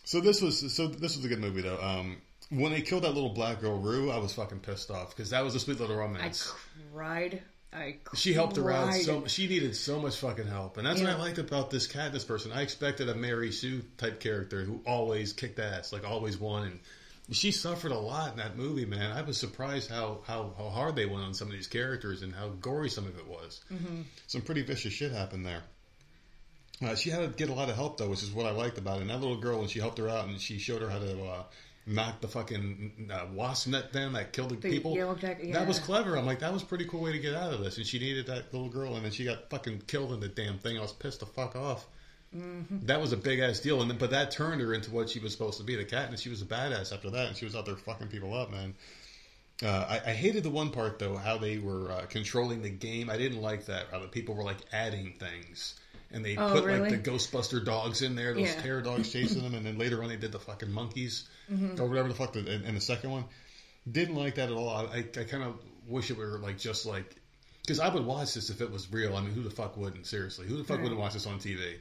[0.07, 1.81] So this was so this was a good movie though.
[1.81, 2.19] Um,
[2.51, 5.43] when they killed that little black girl Rue, I was fucking pissed off because that
[5.43, 6.53] was a sweet little romance.
[6.53, 7.43] I cried.
[7.75, 7.97] I.
[8.15, 11.17] She helped her out so she needed so much fucking help, and that's what I
[11.17, 12.53] liked about this Katniss person.
[12.53, 16.81] I expected a Mary Sue type character who always kicked ass, like always won,
[17.27, 18.85] and she suffered a lot in that movie.
[18.85, 22.23] Man, I was surprised how how, how hard they went on some of these characters
[22.23, 23.61] and how gory some of it was.
[23.73, 24.03] Mm-hmm.
[24.27, 25.63] Some pretty vicious shit happened there.
[26.83, 28.79] Uh, she had to get a lot of help though, which is what I liked
[28.79, 29.03] about it.
[29.03, 31.25] And that little girl, when she helped her out and she showed her how to
[31.25, 31.43] uh,
[31.87, 35.79] knock the fucking uh, wasp net down that killed the, The people, jacket, that was
[35.79, 36.17] clever.
[36.17, 37.77] I'm like, that was a pretty cool way to get out of this.
[37.77, 40.59] And she needed that little girl, and then she got fucking killed in the damn
[40.59, 40.79] thing.
[40.79, 41.87] I was pissed the fuck off.
[42.35, 42.87] Mm-hmm.
[42.87, 45.21] That was a big ass deal, and then, but that turned her into what she
[45.21, 47.45] was supposed to be, the cat, and she was a badass after that, and she
[47.45, 48.75] was out there fucking people up, man.
[49.63, 53.09] Uh, I, I hated the one part though, how they were uh, controlling the game.
[53.09, 53.87] I didn't like that.
[53.91, 55.79] How the people were like adding things,
[56.15, 56.89] and they Oh, put really?
[56.91, 58.63] like the Ghostbuster dogs in there, those Yeah.
[58.63, 61.81] terror dogs chasing them, and then later on they did the fucking monkeys Mm-hmm.
[61.83, 62.33] or whatever the fuck.
[62.33, 63.25] The, in, in the second one,
[63.91, 64.71] didn't like that at all.
[64.71, 67.17] I, I, I kind of wish it were like just like
[67.63, 69.15] because I would watch this if it was real.
[69.17, 70.07] I mean, who the fuck wouldn't?
[70.07, 70.85] Seriously, who the fuck Right.
[70.85, 71.77] wouldn't watch this on TV?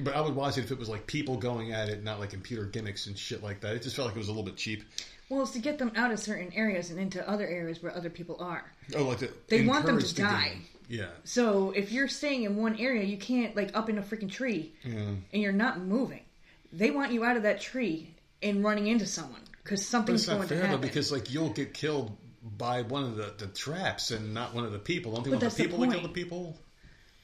[0.00, 2.30] But I would watch it if it was like people going at it, not like
[2.30, 3.74] computer gimmicks and shit like that.
[3.74, 4.84] It just felt like it was a little bit cheap.
[5.30, 8.10] Well, it's to get them out of certain areas and into other areas where other
[8.10, 8.70] people are.
[8.96, 10.58] Oh, like to They want them to die.
[10.88, 11.08] Yeah.
[11.24, 14.72] So if you're staying in one area, you can't like up in a freaking tree
[14.84, 14.92] Yeah.
[15.32, 16.22] and you're not moving.
[16.72, 20.28] They want you out of that tree and running into someone because But something's it's
[20.28, 20.80] not going to fair though happen.
[20.82, 22.16] because like you'll get killed
[22.56, 25.12] by one of the, the traps and not one of the people.
[25.14, 26.58] Don't they want that's the the people to kill the people?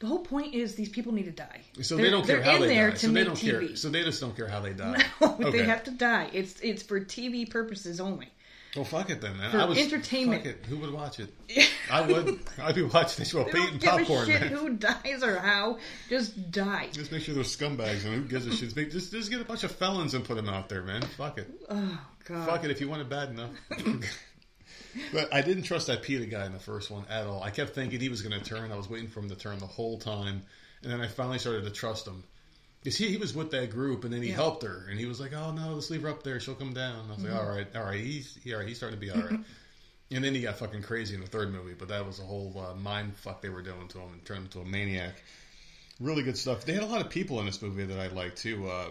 [0.01, 1.63] the whole point is these people need to die.
[1.81, 2.95] So They're- they don't care they're how in they there die.
[2.97, 3.69] to So they make don't TV.
[3.69, 3.77] care.
[3.77, 5.03] So they just don't care how they die.
[5.21, 5.51] No, Okay.
[5.59, 6.29] they have to die.
[6.35, 8.29] It's it's for TV purposes only.
[8.75, 9.53] Well, fuck it then, man.
[9.53, 10.45] For I was entertainment.
[10.45, 10.67] Fuck it.
[10.67, 11.33] Who would watch it?
[11.91, 12.41] I would.
[12.61, 14.51] I'd be watching this while eating don't give popcorn, a shit man.
[14.51, 15.79] who dies or how.
[16.09, 16.89] Just die.
[16.93, 18.75] Just make sure they're scumbags, and who gives a shit?
[18.75, 21.03] Just, just, just get a bunch of felons and put them out there, man.
[21.03, 21.49] Fuck it.
[21.71, 22.49] Oh god.
[22.49, 23.51] Fuck it if you want it bad enough.
[25.13, 27.45] but I didn't trust that Peeta guy in the first one at all.
[27.45, 28.73] I kept thinking he was going to turn.
[28.73, 30.43] I was waiting for him to turn the whole time,
[30.83, 32.25] and then I finally started to trust him.
[32.85, 34.35] Because he, he was with that group, and then he Yeah.
[34.37, 36.39] helped her, and he was like, "Oh no, let's leave her up there.
[36.39, 37.33] She'll come down." I was Mm-hmm.
[37.33, 39.41] like, "All right, all right, he's he, all right, he's starting to be all right."
[40.11, 42.55] and then he got fucking crazy in the third movie, but that was a whole
[42.71, 45.15] uh, mind fuck they were doing to him and turned him into a maniac.
[46.01, 46.65] Really good stuff.
[46.67, 48.69] They had a lot of people in this movie that I liked too.
[48.69, 48.89] Uh,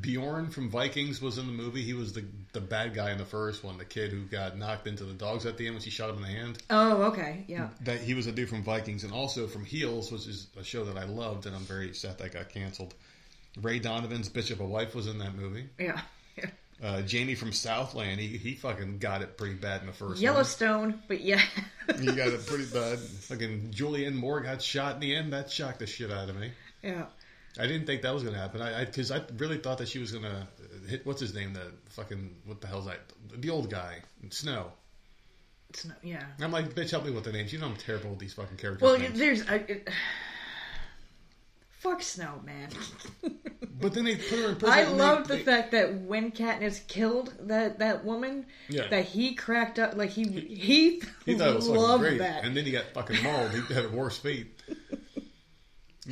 [0.00, 1.82] Bjorn from Vikings was in the movie.
[1.82, 4.86] He was the the bad guy in the first one, the kid who got knocked
[4.86, 6.58] into the dogs at the end when she shot him in the hand.
[6.70, 7.44] Oh, okay.
[7.48, 7.68] Yeah.
[7.82, 10.84] That he was a dude from Vikings, and also from Heels, which is a show
[10.84, 12.94] that I loved, and I'm very sad that got canceled.
[13.60, 15.68] Ray Donovan's bitch of wife was in that movie.
[15.78, 16.00] Yeah.
[16.36, 16.46] yeah.
[16.82, 20.20] Uh, Jamie from Southland, he he fucking got it pretty bad in the first one.
[20.20, 21.40] Yellowstone, but yeah.
[21.98, 22.98] He got it pretty bad.
[22.98, 25.32] Fucking Julianne Moore got shot in the end.
[25.32, 26.50] That shocked the shit out of me.
[26.82, 27.06] yeah.
[27.58, 28.60] I didn't think that was going to happen.
[28.60, 30.46] I because I, really thought that she was going to
[30.88, 31.06] hit.
[31.06, 31.52] What's his name?
[31.52, 32.98] The fucking what the hell's that?
[33.32, 33.98] The old guy,
[34.30, 34.72] Snow.
[35.72, 36.24] Snow, yeah.
[36.40, 37.52] I'm like, bitch, help me with the names.
[37.52, 38.82] You know I'm terrible with these fucking characters.
[38.82, 39.18] Well, names.
[39.18, 39.48] there's.
[39.48, 39.88] I, it,
[41.84, 42.68] fuck Snow, man.
[43.80, 44.68] but then they put her in prison.
[44.76, 48.88] I and they- the they- fact that when Katniss killed that that woman, Yeah.
[48.88, 52.44] that he cracked up like he he, He thought it was loved great, that.
[52.44, 53.52] and then he got fucking mauled.
[53.52, 54.60] He had a worse fate.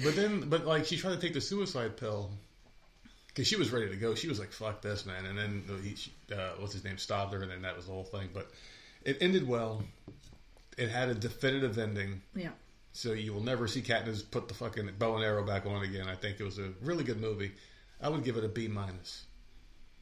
[0.04, 2.30] but then, but like, she tried to take the suicide pill
[3.28, 4.14] because she was ready to go.
[4.14, 7.32] She was like, "Fuck this, man!" And then he, she, uh, what's his name, stopped
[7.34, 8.28] her, and then that was the whole thing.
[8.32, 8.50] But
[9.04, 9.82] it ended well.
[10.78, 12.48] It had a definitive ending, yeah.
[12.92, 16.08] So you will never see Katniss put the fucking bow and arrow back on again.
[16.08, 17.52] I think it was a really good movie.
[18.00, 19.24] I would give it a B minus.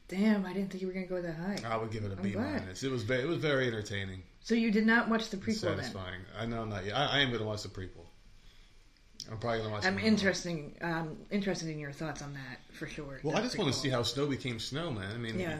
[0.07, 1.57] Damn, I didn't think you were gonna go that high.
[1.65, 2.61] I would give it a I'm B glad.
[2.61, 2.83] minus.
[2.83, 4.23] It was very, it was very entertaining.
[4.41, 5.77] So you did not watch the prequel then?
[5.77, 6.21] satisfying.
[6.37, 6.95] I know I'm not yet.
[6.97, 8.05] I, I am going to watch the prequel.
[9.31, 9.85] I'm probably going to watch.
[9.85, 10.75] I'm interesting.
[10.81, 13.19] Um, interested in your thoughts on that for sure.
[13.23, 15.13] Well, I just want to see how Snow became Snow, man.
[15.13, 15.59] I mean, Yeah.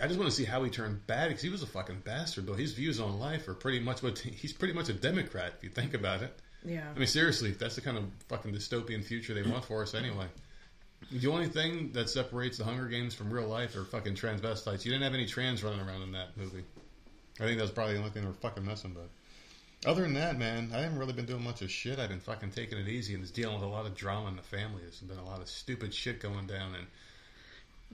[0.00, 2.46] I just want to see how he turned bad because he was a fucking bastard.
[2.46, 5.64] Though his views on life are pretty much what he's pretty much a Democrat if
[5.64, 6.34] you think about it.
[6.64, 6.88] Yeah.
[6.94, 10.26] I mean, seriously, that's the kind of fucking dystopian future they want for us anyway.
[11.10, 14.84] The only thing that separates the Hunger Games from real life are fucking transvestites.
[14.84, 16.64] You didn't have any trans running around in that movie.
[17.40, 19.08] I think that's probably the only thing they're fucking messing with.
[19.84, 21.98] Other than that, man, I haven't really been doing much of shit.
[21.98, 24.36] I've been fucking taking it easy and just dealing with a lot of drama in
[24.36, 24.82] the family.
[24.82, 26.86] There's been a lot of stupid shit going down, and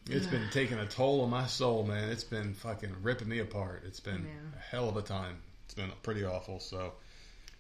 [0.07, 2.09] it's been taking a toll on my soul, man.
[2.11, 3.83] It's been fucking ripping me apart.
[3.87, 5.37] It's been a hell of a time.
[5.65, 6.61] It's been pretty awful.
[6.61, 6.93] So,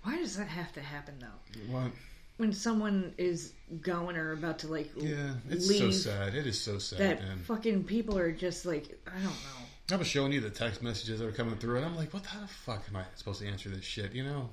[0.03, 1.72] Why does that have to happen though?
[1.72, 1.90] what?
[2.38, 6.35] When someone is going or about to like Yeah, it's leave, so sad.
[6.35, 7.38] It is so sad, that man.
[7.38, 9.64] fucking people are just like I don't know.
[9.90, 12.22] I was showing you the text messages that are coming through, and I'm like, what
[12.22, 14.12] the fuck am I supposed to answer this shit?
[14.12, 14.51] You know,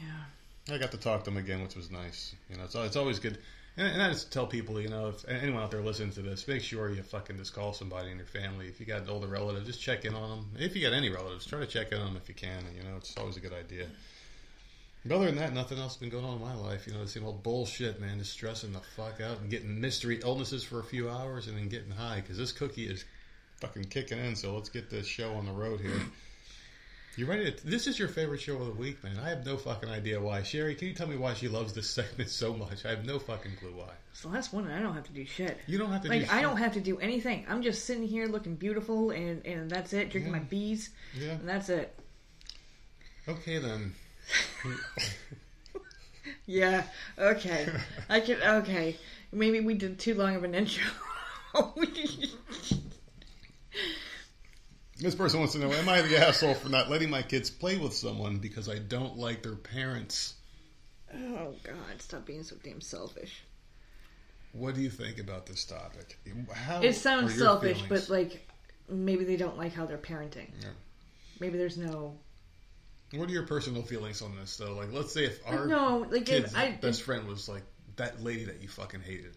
[0.00, 0.74] Yeah.
[0.74, 2.34] I got to talk to them again, which was nice.
[2.50, 3.38] You know, it's, it's always good.
[3.76, 6.46] And, and I just tell people, you know, if anyone out there listening to this,
[6.46, 8.68] make sure you fucking just call somebody in your family.
[8.68, 10.46] If you got an older relative, just check in on them.
[10.58, 12.64] If you got any relatives, try to check in on them if you can.
[12.76, 13.86] You know, it's always a good idea.
[15.04, 16.86] But other than that, nothing else has been going on in my life.
[16.86, 18.18] You know, the same old bullshit, man.
[18.18, 21.68] Just stressing the fuck out and getting mystery illnesses for a few hours and then
[21.68, 23.04] getting high because this cookie is
[23.60, 24.34] fucking kicking in.
[24.34, 26.00] So let's get this show on the road here.
[27.16, 27.66] You ready to?
[27.66, 29.16] This is your favorite show of the week, man.
[29.24, 30.42] I have no fucking idea why.
[30.42, 32.84] Sherry, can you tell me why she loves this segment so much?
[32.84, 33.92] I have no fucking clue why.
[34.10, 35.58] It's the last one, and I don't have to do shit.
[35.68, 36.08] You don't have to.
[36.08, 36.42] Like do I shit.
[36.42, 37.46] don't have to do anything.
[37.48, 40.10] I'm just sitting here looking beautiful, and and that's it.
[40.10, 41.32] Drinking my bees, Yeah.
[41.32, 41.96] and that's it.
[43.28, 43.94] Okay then.
[46.46, 46.84] Yeah.
[47.18, 47.68] Okay.
[48.08, 48.42] I can.
[48.42, 48.96] Okay.
[49.32, 50.84] Maybe we did too long of an intro.
[54.98, 57.76] This person wants to know: Am I the asshole for not letting my kids play
[57.78, 60.34] with someone because I don't like their parents?
[61.12, 61.74] oh God!
[62.00, 63.42] Stop being so damn selfish.
[64.52, 66.18] What do you think about this topic?
[66.52, 68.06] How It sounds selfish, feelings?
[68.08, 68.48] but like
[68.88, 70.48] maybe they don't like how they're parenting.
[70.62, 70.68] Yeah.
[71.40, 72.14] Maybe there's no.
[73.12, 74.74] What are your personal feelings on this, though?
[74.74, 77.62] Like, let's say if our No, like, kid's if I- best friend was like
[77.96, 79.36] that lady that you fucking hated.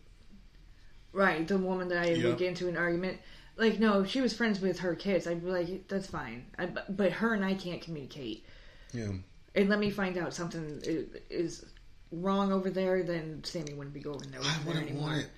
[1.14, 2.26] Right, the woman that I Yep.
[2.26, 3.20] would get into an argument.
[3.58, 6.46] Like, no, if she was friends with her kids, I'd be like, that's fine.
[6.58, 8.46] I, but- but her and I can't communicate.
[8.94, 9.12] Yeah.
[9.56, 10.82] And let me find out something
[11.30, 11.66] is
[12.12, 15.10] wrong over there, then Sammy wouldn't be going there, I wouldn't anymore.
[15.10, 15.30] want it.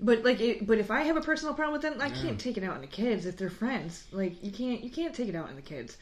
[0.00, 2.22] But like, it, but if I have a personal problem with them, I Yeah.
[2.22, 4.04] can't take it out on the kids if they're friends.
[4.12, 5.96] Like, you can't, you can't take it out on the kids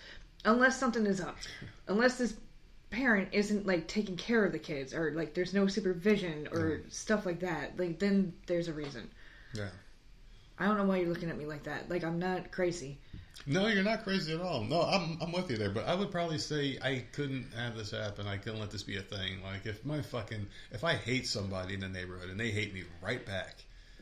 [0.45, 1.37] unless something is up.
[1.89, 2.35] Unless this
[2.91, 7.25] parent isn't like taking care of the kids, or like there's no supervision or stuff
[7.27, 7.79] like that.
[7.79, 9.09] Like, then there's a reason.
[9.55, 9.69] Yeah.
[10.59, 11.91] I don't know why you're looking at me like that.
[11.91, 12.99] Like, I'm not crazy.
[13.47, 14.65] No, you're not crazy at all.
[14.65, 17.91] No, I'm I'm with you there, but I would probably say I couldn't have this
[17.93, 18.27] happen.
[18.27, 19.43] I couldn't let this be a thing.
[19.43, 22.85] Like if my fucking if I hate somebody in the neighborhood and they hate me
[23.03, 23.57] right back,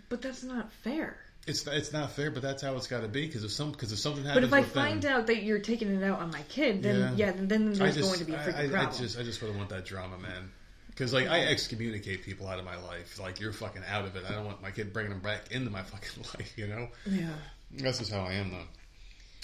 [0.08, 1.18] But that's not fair.
[1.46, 2.30] it's it's not fair.
[2.30, 4.58] But that's how it's got to be because if some because if something happens, But
[4.60, 7.26] if I find them, out that you're taking it out on my kid, then Yeah.
[7.26, 9.24] yeah, then, then there's just going to be a freaking I, I, I just I
[9.24, 10.52] just wouldn't want that drama, man.
[10.94, 13.18] Because like I excommunicate people out of my life.
[13.18, 14.24] Like you're fucking out of it.
[14.28, 16.52] I don't want my kid bringing them back into my fucking life.
[16.56, 16.88] You know.
[17.06, 17.34] yeah.
[17.72, 18.66] That's just how I am, though.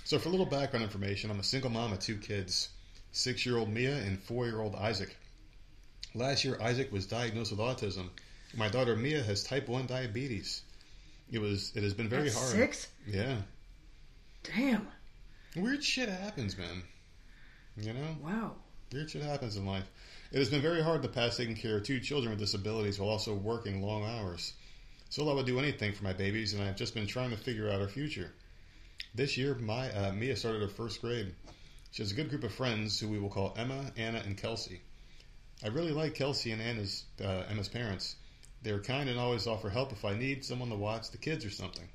[0.05, 2.69] So, for a little background information, I'm a single mom of two kids
[3.13, 5.17] six year old Mia and four year old Isaac.
[6.15, 8.09] Last year, Isaac was diagnosed with autism.
[8.57, 10.63] My daughter Mia has type 1 diabetes.
[11.31, 11.73] It was.
[11.77, 12.49] It has been very hard.
[12.49, 12.89] Six?
[13.07, 13.37] Yeah.
[14.43, 14.89] Damn.
[15.55, 16.83] Weird shit happens, man.
[17.77, 18.17] You know?
[18.21, 18.53] Wow.
[18.93, 19.89] Weird shit happens in life.
[20.33, 23.01] It has been very hard in the past taking care of two children with disabilities
[23.01, 24.53] while also working long hours.
[25.09, 27.69] Still, I would do anything for my babies, and I've just been trying to figure
[27.69, 28.33] out our future.
[29.13, 31.35] This year, my uh, Mia started her first grade.
[31.91, 34.81] She has a good group of friends who we will call Emma, Anna, and Kelsey.
[35.65, 38.15] I really like Kelsey and Anna's uh, Emma's parents.
[38.63, 41.51] They're kind and always offer help if I need someone to watch the kids or
[41.51, 41.89] something.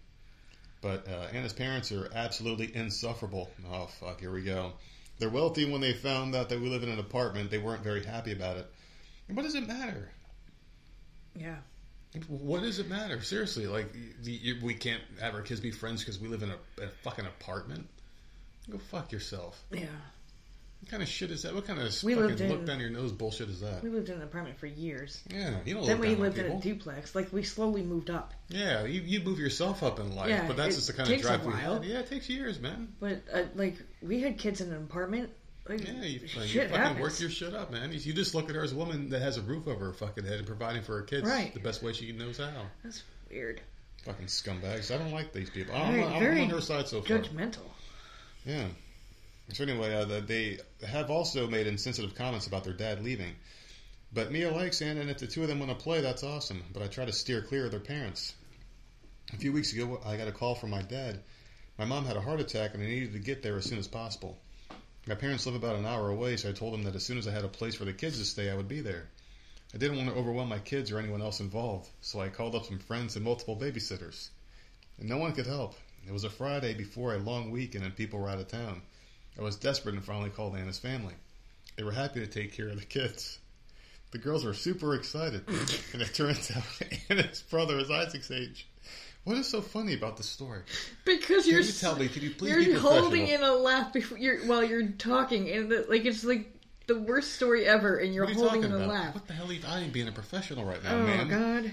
[0.81, 3.49] But uh, Anna's parents are absolutely insufferable.
[3.71, 4.73] Oh fuck, here we go.
[5.17, 7.83] They're wealthy, and when they found out that we live in an apartment, they weren't
[7.83, 8.69] very happy about it.
[9.27, 10.09] And what does it matter?
[11.35, 11.55] Yeah.
[12.27, 13.21] What does it matter?
[13.21, 16.83] Seriously, like you, we can't have our kids be friends because we live in a,
[16.83, 17.87] a fucking apartment.
[18.69, 19.61] Go fuck yourself.
[19.71, 19.85] Yeah.
[20.85, 21.55] What kind of shit is that?
[21.55, 23.81] What kind of We fucking in- look down your nose bullshit is that?
[23.83, 25.19] We lived in an apartment for years.
[25.33, 27.15] Yeah, you don't Then look we lived in a duplex.
[27.15, 28.35] Like we slowly moved up.
[28.49, 31.19] Yeah, you, you move yourself up in life, Yeah, but that's just the kind of
[31.21, 31.83] drive we had.
[31.83, 32.89] Yeah, it takes years, man.
[32.99, 35.31] But uh, like we had kids in an apartment.
[35.67, 37.01] Like, Yeah, you, you shit fucking happens.
[37.01, 37.91] work your shit up, man.
[37.91, 39.93] You, you just look at her as a woman that has a roof over her
[39.93, 41.51] fucking head and providing for her kids Right.
[41.51, 42.51] the best way she knows how.
[42.83, 43.59] That's weird.
[44.03, 44.93] Fucking scumbags.
[44.93, 45.73] I don't like these people.
[45.75, 47.17] I'm, Very- on- I'm very on her side so far.
[47.17, 47.65] Judgmental.
[48.45, 48.67] Yeah.
[49.53, 53.35] So anyway, uh, the- they have also made insensitive comments about their dad leaving.
[54.11, 56.63] But Mia likes Anna, and if the two of them want to play, that's awesome.
[56.73, 58.33] But I try to steer clear of their parents.
[59.33, 61.21] A few weeks ago, I got a call from my dad.
[61.77, 63.87] My mom had a heart attack, and I needed to get there as soon as
[63.87, 64.37] possible.
[65.05, 67.27] My parents live about an hour away, so I told them that as soon as
[67.27, 69.09] I had a place for the kids to stay, I would be there.
[69.73, 72.65] I didn't want to overwhelm my kids or anyone else involved, so I called up
[72.65, 74.29] some friends and multiple babysitters.
[74.97, 75.75] And no one could help.
[76.07, 78.81] It was a Friday before a long weekend, and people were out of town.
[79.37, 81.13] I was desperate and finally called Anna's family.
[81.77, 83.39] They were happy to take care of the kids.
[84.11, 85.43] The girls were super excited,
[85.93, 86.63] and it turns out
[87.09, 88.67] Anna's brother is Isaac's age.
[89.25, 90.61] What is so funny about this story?
[91.03, 92.07] Because Can you're you tell me?
[92.07, 95.85] Can you please you're holding in a laugh before you're while you're talking, and the,
[95.89, 96.47] like it's like
[96.87, 98.87] the worst story ever, and you're you holding in a about?
[98.87, 99.13] laugh.
[99.15, 99.61] What the hell are you?
[99.67, 101.27] I ain't being a professional right now, Oh man.
[101.27, 101.71] Oh God.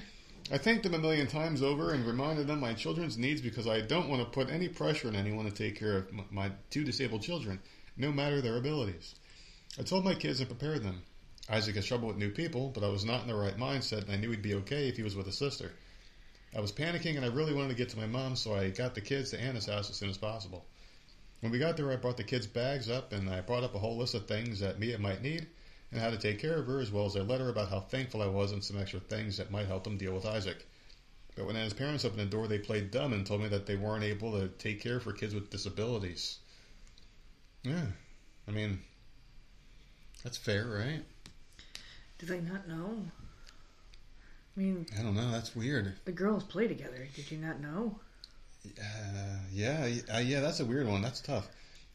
[0.53, 3.81] I thanked them a million times over and reminded them my children's needs because I
[3.81, 7.23] don't want to put any pressure on anyone to take care of my two disabled
[7.23, 7.59] children,
[7.97, 9.15] no matter their abilities.
[9.79, 11.05] I told my kids and prepared them.
[11.49, 14.13] Isaac has trouble with new people, but I was not in the right mindset, and
[14.13, 15.73] I knew he'd be okay if he was with a sister.
[16.55, 18.95] I was panicking, and I really wanted to get to my mom, so I got
[18.95, 20.67] the kids to Anna's house as soon as possible.
[21.41, 23.79] When we got there, I brought the kids' bags up, and I brought up a
[23.79, 25.47] whole list of things that Mia might need
[25.93, 28.23] and how to take care of her, as well as a letter about how thankful
[28.23, 30.67] I was and some extra things that might help them deal with Isaac.
[31.37, 33.77] But when Anna's parents opened the door, they played dumb and told me that they
[33.77, 36.39] weren't able to take care for kids with disabilities.
[37.63, 37.87] Yeah,
[38.49, 38.81] I mean,
[40.25, 41.03] that's fair, right?
[42.19, 43.05] Did they not know?
[44.57, 45.31] I mean, I don't know.
[45.31, 45.95] That's weird.
[46.05, 47.09] the girls play together.
[47.15, 47.99] Did you not know?
[48.79, 51.03] Uh, yeah, uh, yeah, that's a weird one.
[51.03, 51.49] That's tough.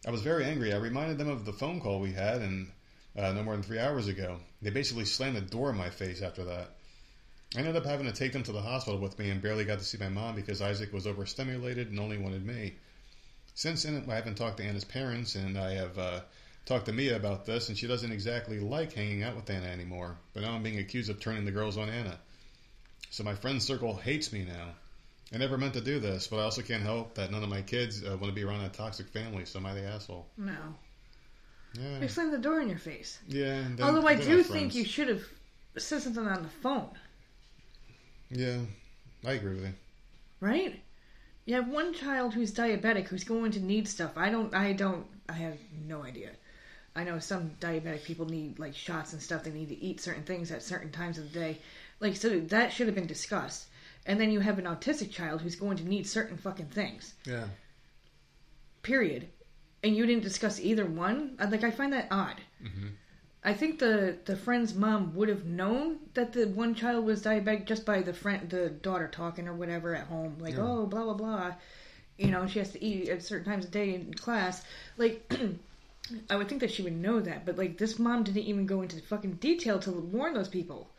[0.06, 0.74] I was very angry.
[0.74, 2.72] I reminded them of the phone call we had, and
[3.18, 4.38] uh, no more than three hours ago.
[4.62, 6.70] They basically slammed the door in my face after that.
[7.56, 9.80] I ended up having to take them to the hospital with me and barely got
[9.80, 12.76] to see my mom because Isaac was overstimulated and only wanted me.
[13.56, 16.20] Since then, I haven't talked to Anna's parents, and I have uh,
[16.66, 20.18] talked to Mia about this, and she doesn't exactly like hanging out with Anna anymore.
[20.34, 22.20] But now I'm being accused of turning the girls on Anna.
[23.10, 24.76] So my friend circle hates me now.
[25.34, 27.62] I never meant to do this, but I also can't help that none of my
[27.62, 30.28] kids uh, want to be around a toxic family, so am I the asshole?
[30.38, 30.54] No.
[31.80, 32.00] Yeah.
[32.00, 33.20] They slammed the door in your face.
[33.28, 33.62] Yeah.
[33.76, 35.24] then- Although I do think you should have
[35.78, 36.90] said something on the phone.
[38.30, 38.60] Yeah.
[39.26, 39.74] I agree with you.
[40.40, 40.82] right?
[41.46, 44.12] You have one child who's diabetic who's going to need stuff.
[44.18, 44.54] I don't.
[44.54, 45.06] I don't.
[45.30, 46.32] I have no idea.
[46.96, 49.44] I know some diabetic people need like shots and stuff.
[49.44, 51.60] They need to eat certain things at certain times of the day.
[52.02, 53.68] Like so, that should have been discussed.
[54.06, 57.14] And then you have an autistic child who's going to need certain fucking things.
[57.26, 57.46] Yeah.
[58.84, 59.28] Period.
[59.88, 61.36] And you didn't discuss either one.
[61.40, 62.42] I- Like I find that odd.
[62.64, 62.88] Mm-hmm.
[63.44, 67.66] I think the the friend's mom would have known that the one child was diabetic
[67.66, 70.64] just by the friend the daughter talking or whatever at home, like Yeah.
[70.68, 71.56] oh blah blah blah.
[72.18, 74.64] You know she has to eat at certain times of day in class.
[74.98, 75.32] Like
[76.30, 78.82] I would think that she would know that, but like this mom didn't even go
[78.82, 80.90] into fucking detail to warn those people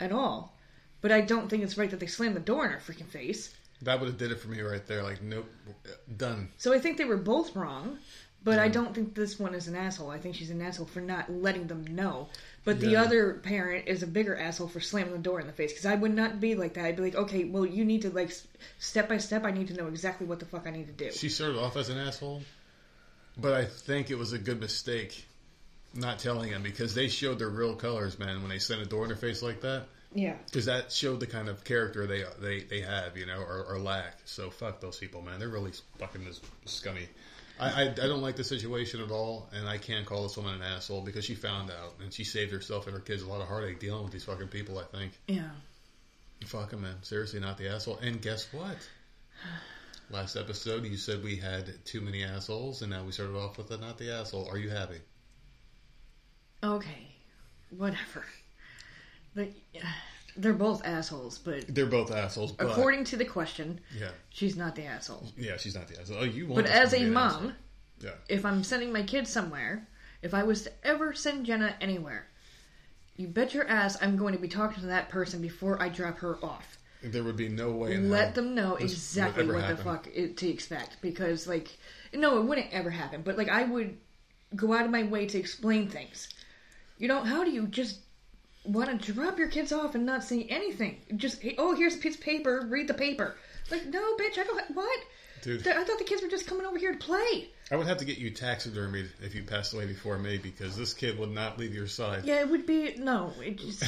[0.00, 0.56] at all.
[1.02, 3.54] But I don't think it's right that they slammed the door in her freaking face.
[3.82, 5.02] That would have did it for me right there.
[5.02, 5.46] Like, nope,
[6.16, 6.50] done.
[6.56, 7.98] So I think they were both wrong,
[8.42, 10.10] but I don't think this one is an asshole.
[10.10, 12.28] I think she's an asshole for not letting them know.
[12.64, 13.02] But the Yeah.
[13.02, 15.94] other parent is a bigger asshole for slamming the door in the face because I
[15.94, 16.84] would not be like that.
[16.84, 18.32] I'd be like, okay, well, you need to like
[18.78, 19.44] step by step.
[19.44, 21.12] I need to know exactly what the fuck I need to do.
[21.12, 22.42] She started off as an asshole,
[23.36, 25.26] but I think it was a good mistake
[25.94, 29.02] not telling him because they showed their real colors, man, when they sent a door
[29.02, 29.86] in their face like that.
[30.18, 33.64] Yeah, Because that showed the kind of character they they, they have, you know, or,
[33.68, 34.18] or lack.
[34.24, 35.38] So fuck those people, man.
[35.38, 37.06] They're really fucking this scummy.
[37.60, 40.54] I, I, I don't like the situation at all, and I can't call this woman
[40.54, 43.42] an asshole because she found out and she saved herself and her kids a lot
[43.42, 44.78] of heartache dealing with these fucking people.
[44.78, 45.12] I think.
[45.26, 45.50] yeah.
[46.46, 46.96] Fuck 'em, man.
[47.02, 47.98] Seriously, not the asshole.
[47.98, 48.76] And guess what?
[50.10, 53.70] Last episode, you said we had too many assholes, and now we started off with
[53.70, 54.48] a not the asshole.
[54.48, 54.98] Are you happy?
[56.62, 57.08] Okay,
[57.70, 58.24] whatever.
[59.36, 59.50] But
[60.36, 61.38] they're both assholes.
[61.38, 65.28] But They're both assholes, but according to the question, yeah, she's not the asshole.
[65.36, 66.18] yeah, she's not the asshole.
[66.20, 66.64] Oh, you want?
[66.64, 67.54] But as a mom,
[68.00, 69.86] yeah, if I'm sending my kids somewhere,
[70.22, 72.26] if I was to ever send Jenna anywhere,
[73.16, 76.18] you bet your ass I'm going to be talking to that person before I drop
[76.18, 76.78] her off.
[77.02, 77.94] there would be no way.
[77.94, 79.76] In Let them know exactly what happen.
[79.76, 81.76] the fuck it, to expect because, like,
[82.14, 83.20] no, it wouldn't ever happen.
[83.22, 83.98] But like, I would
[84.54, 86.28] go out of my way to explain things.
[86.98, 88.00] You know, how do you just
[88.68, 91.00] want to drop your kids off and not say anything?
[91.16, 92.66] Just oh, here's a piece of paper.
[92.68, 93.36] Read the paper.
[93.70, 94.70] Like, no, bitch, I don't.
[94.74, 94.98] What?
[95.42, 95.66] Dude.
[95.66, 97.48] I thought the kids were just coming over here to play.
[97.70, 100.94] I would have to get you taxidermied if you passed away before me because this
[100.94, 102.24] kid would not leave your side.
[102.24, 103.32] Yeah, it would be no.
[103.40, 103.84] It just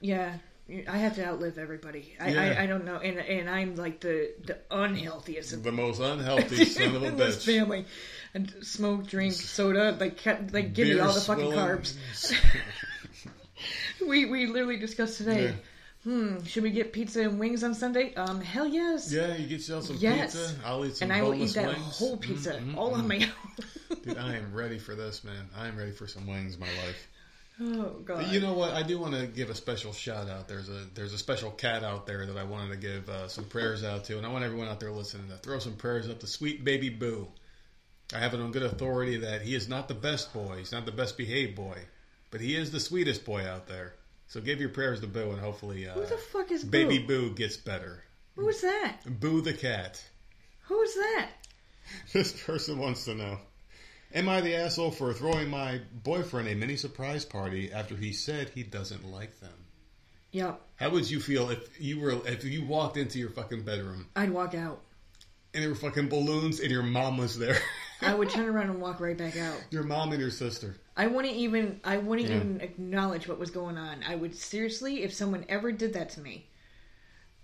[0.00, 0.34] yeah.
[0.88, 2.16] I have to outlive everybody.
[2.18, 2.40] I, Yeah.
[2.58, 6.64] I, I don't know, and and I'm like the the unhealthiest of The most unhealthy
[6.64, 7.58] son of a in this bitch.
[7.58, 7.84] family.
[8.32, 11.58] And smoke, drink, soda, like like give me all the fucking swilling.
[11.58, 11.94] carbs.
[14.06, 15.44] We we literally discussed today.
[15.44, 15.52] Yeah.
[16.04, 18.14] Hmm, should we get pizza and wings on Sunday?
[18.14, 19.10] Um, hell yes.
[19.10, 20.34] Yeah, you get yourself some Yes.
[20.34, 20.54] pizza.
[20.64, 21.98] I'll eat some and I will eat that wings.
[21.98, 23.98] Whole pizza all on my own.
[24.02, 25.48] Dude, I am ready for this, man.
[25.56, 27.08] I am ready for some wings my life.
[27.62, 28.30] oh god.
[28.32, 28.72] You know what?
[28.74, 30.46] I do want to give a special shout out.
[30.46, 33.44] There's a there's a special cat out there that I wanted to give uh, some
[33.44, 36.20] prayers out to, and I want everyone out there listening to throw some prayers up
[36.20, 37.28] to sweet baby Boo.
[38.12, 40.56] I have it on good authority that he is not the best boy.
[40.58, 41.78] He's not the best behaved boy,
[42.34, 43.94] but he is the sweetest boy out there.
[44.26, 47.28] So give your prayers to Boo, and hopefully, uh, Who the fuck is baby Boo?
[47.28, 48.02] Boo gets better.
[48.34, 48.96] Who's that?
[49.06, 50.02] Boo the cat.
[50.62, 51.28] Who's that?
[52.12, 53.38] This person wants to know.
[54.12, 58.48] Am I the asshole for throwing my boyfriend a mini surprise party after he said
[58.48, 59.66] he doesn't like them?
[60.32, 60.60] Yep.
[60.74, 64.30] How would you feel if you were if you walked into your fucking bedroom I'd
[64.30, 64.80] walk out.
[65.52, 67.58] and there were fucking balloons and your mom was there?
[68.00, 69.56] I would turn around and walk right back out.
[69.70, 70.76] your mom and your sister.
[70.96, 72.36] I wouldn't even I wouldn't Yeah.
[72.36, 74.02] even acknowledge what was going on.
[74.06, 76.46] I would seriously, if someone ever did that to me,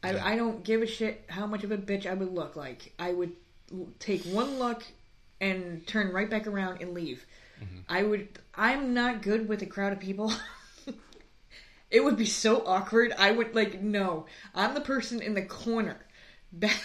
[0.02, 0.26] I, Yeah.
[0.26, 2.92] I don't give a shit how much of a bitch I would look like.
[2.98, 3.32] I would
[3.98, 4.82] take one look
[5.40, 7.24] and turn right back around and leave.
[7.62, 7.78] Mm-hmm.
[7.88, 8.28] I would.
[8.54, 10.32] I'm not good with a crowd of people.
[11.90, 13.12] it would be so awkward.
[13.18, 14.26] I would like no.
[14.54, 15.96] I'm the person in the corner,
[16.52, 16.80] back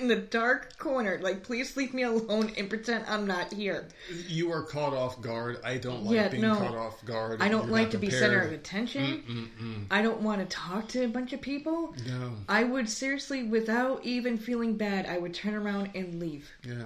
[0.00, 1.18] in the dark corner.
[1.20, 3.88] Like, please leave me alone and pretend I'm not here.
[4.28, 5.58] You are caught off guard.
[5.64, 6.56] I don't like Yeah, being no.
[6.56, 7.40] caught off guard.
[7.42, 9.22] I don't You're like to be center of attention.
[9.28, 9.86] Mm-mm-mm.
[9.90, 11.94] I don't want to talk to a bunch of people.
[12.06, 12.32] No.
[12.48, 16.50] I would seriously, without even feeling bad, I would turn around and leave.
[16.62, 16.84] Yeah.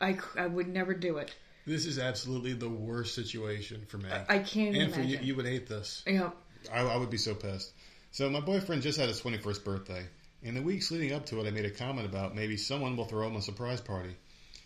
[0.00, 1.34] I, I would never do it.
[1.66, 4.08] This is absolutely the worst situation for me.
[4.28, 6.02] I can't and for you, you would hate this.
[6.06, 6.32] Know,
[6.72, 7.72] I, I would be so pissed.
[8.10, 10.06] So my boyfriend just had his 21st birthday.
[10.40, 13.06] In the weeks leading up to it, I made a comment about maybe someone will
[13.06, 14.14] throw him a surprise party.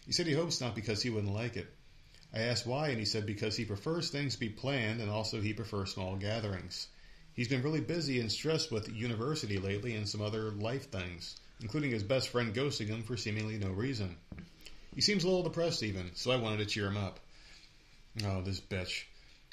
[0.04, 1.66] He said he hopes not because he wouldn't like it.
[2.34, 5.40] I asked why, and he said because he prefers things to be planned and also
[5.40, 6.88] he prefers small gatherings.
[7.34, 11.90] He's been really busy and stressed with university lately and some other life things, including
[11.90, 14.16] his best friend ghosting him for seemingly no reason.
[14.94, 17.18] He seems a little depressed even, so I wanted to cheer him up.
[18.24, 19.04] Oh, this bitch.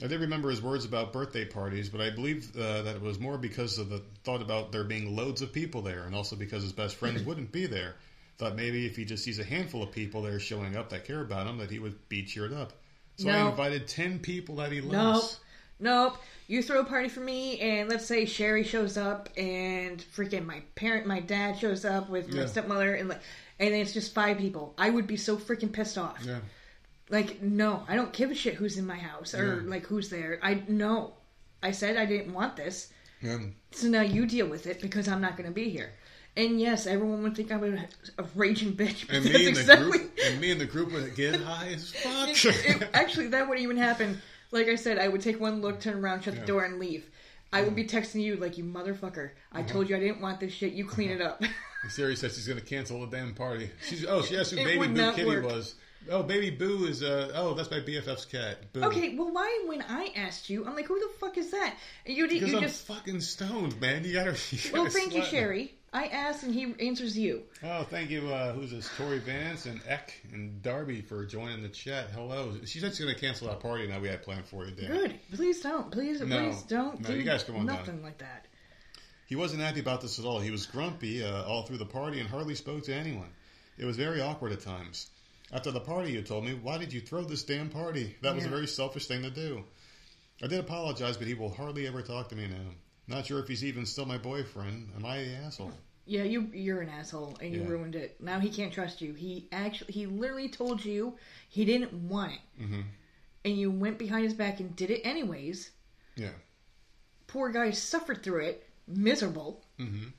[0.01, 3.19] I did remember his words about birthday parties, but I believe uh, that it was
[3.19, 6.63] more because of the thought about there being loads of people there, and also because
[6.63, 7.95] his best friends wouldn't be there.
[8.37, 11.19] Thought maybe if he just sees a handful of people there showing up that care
[11.19, 12.73] about him, that he would be cheered up.
[13.17, 14.93] So I invited ten people that he Nope.
[14.93, 15.39] loves.
[15.81, 16.17] Nope.
[16.47, 20.61] You throw a party for me, and let's say Sherry shows up, and freaking my
[20.75, 22.45] parent, my dad shows up with my Yeah.
[22.45, 23.19] stepmother, and like,
[23.59, 24.73] and it's just five people.
[24.77, 26.23] I would be so freaking pissed off.
[26.25, 26.39] Yeah.
[27.09, 29.69] Like, no, I don't give a shit who's in my house or Yeah.
[29.69, 30.39] like who's there.
[30.43, 31.13] I no.
[31.61, 32.87] I said I didn't want this,
[33.21, 33.39] Yeah.
[33.71, 35.91] so now you deal with it because I'm not going to be here.
[36.37, 37.85] And yes, everyone would think I'm a,
[38.21, 39.09] a raging bitch.
[39.13, 41.89] And me and the exactly- group, and me and the group would get high as
[41.91, 42.29] fuck.
[42.29, 42.45] it,
[42.81, 44.21] it- actually, that wouldn't even happen.
[44.51, 46.39] Like I said, I would take one look, turn around, shut Yeah.
[46.41, 47.09] the door, and leave.
[47.51, 49.31] I would be texting you like, "You motherfucker!
[49.51, 49.67] I Uh-huh.
[49.67, 50.73] told you I didn't want this shit.
[50.73, 51.43] You clean it up."
[51.93, 53.69] Sherry says she's going to cancel the damn party.
[53.87, 55.43] She's oh she asked who It Baby Boo Kitty work.
[55.45, 55.75] was.
[56.09, 58.71] Oh, Baby Boo is uh oh that's my BFF's cat.
[58.73, 58.83] Boo.
[58.85, 61.75] okay, well, why when I asked you, I'm like, "Who the fuck is that?"
[62.05, 62.35] You did.
[62.35, 62.87] Because You I'm just.
[62.87, 64.03] fucking stoned, man.
[64.05, 64.37] You gotta.
[64.51, 65.25] You Well, gotta thank you, me.
[65.25, 65.73] Sherry.
[65.91, 67.41] I asked, and he answers you.
[67.63, 68.29] Oh, thank you.
[68.29, 68.87] Uh, who's this?
[68.95, 72.09] Tori Vance and Eck and Darby for joining the chat.
[72.13, 72.53] Hello.
[72.65, 74.87] She said she's going to cancel that party now we had planned for you, Dan.
[74.91, 75.19] Good.
[75.33, 75.91] Please don't.
[75.91, 76.27] Please, No.
[76.27, 77.77] please don't No, do you guys come on down.
[77.77, 78.45] nothing like that.
[79.25, 80.39] He wasn't happy about this at all.
[80.39, 83.29] He was grumpy uh, all through the party and hardly spoke to anyone.
[83.79, 85.09] It was very awkward at times.
[85.51, 88.15] After the party, you told me, "Why did you throw this damn party?
[88.21, 89.65] That was a very selfish thing to do."
[90.41, 92.75] I did apologize, but he will hardly ever talk to me now.
[93.07, 94.91] Not sure if he's even still my boyfriend.
[94.95, 95.73] Am I the asshole?
[96.05, 97.67] Yeah, you you're an asshole, and you Yeah.
[97.67, 98.21] ruined it.
[98.21, 99.13] Now he can't trust you.
[99.13, 101.17] He actually, he literally told you
[101.49, 102.85] he didn't want it, Mhm.
[103.45, 105.71] and you went behind his back and did it anyways.
[106.15, 106.33] Yeah.
[107.27, 109.65] Poor guy suffered through it, miserable.
[109.77, 110.09] hmm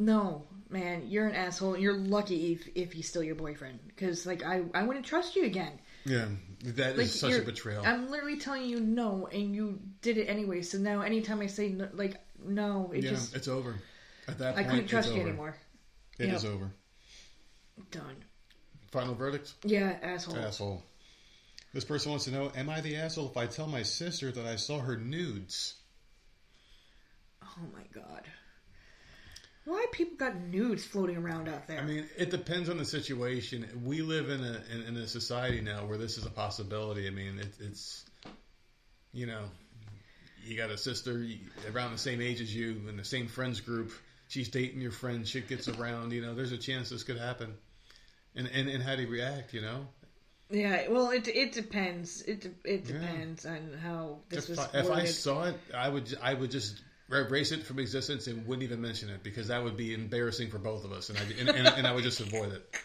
[0.00, 1.74] No, man, you're an asshole.
[1.74, 5.36] and You're lucky if, if he's still your boyfriend, because like I I wouldn't trust
[5.36, 5.78] you again.
[6.06, 6.26] Yeah.
[6.64, 7.84] That is Like such a betrayal.
[7.84, 10.62] I'm literally telling you no, and you did it anyway.
[10.62, 13.74] So now, anytime I say no, like no, it yeah, just it's over.
[14.26, 15.56] At that point, I couldn't trust you anymore.
[16.18, 16.36] It Yep.
[16.36, 16.70] is over.
[17.90, 18.16] Done.
[18.90, 19.54] Final verdict?
[19.64, 20.36] Yeah, asshole.
[20.36, 20.82] Asshole.
[21.72, 24.46] This person wants to know: Am I the asshole if I tell my sister that
[24.46, 25.74] I saw her nudes?
[27.42, 28.24] Oh my god.
[29.70, 31.78] Why people got nudes floating around out there?
[31.78, 33.64] I mean, it depends on the situation.
[33.84, 37.06] We live in a in, in a society now where this is a possibility.
[37.06, 38.04] I mean, it, it's
[39.12, 39.44] you know,
[40.44, 41.24] you got a sister
[41.72, 43.92] around the same age as you in the same friends group.
[44.26, 45.26] She's dating your friend.
[45.26, 46.10] Shit gets around.
[46.12, 47.54] You know, there's a chance this could happen.
[48.34, 49.54] And and, and how do you react?
[49.54, 49.86] You know,
[50.50, 52.22] yeah, well, it it depends.
[52.22, 52.94] It it Yeah.
[52.94, 56.50] depends on how this if, was I, if I saw it, I would I would
[56.50, 60.50] just erase it from existence and wouldn't even mention it because that would be embarrassing
[60.50, 62.76] for both of us, and I and, and, and I would just avoid it.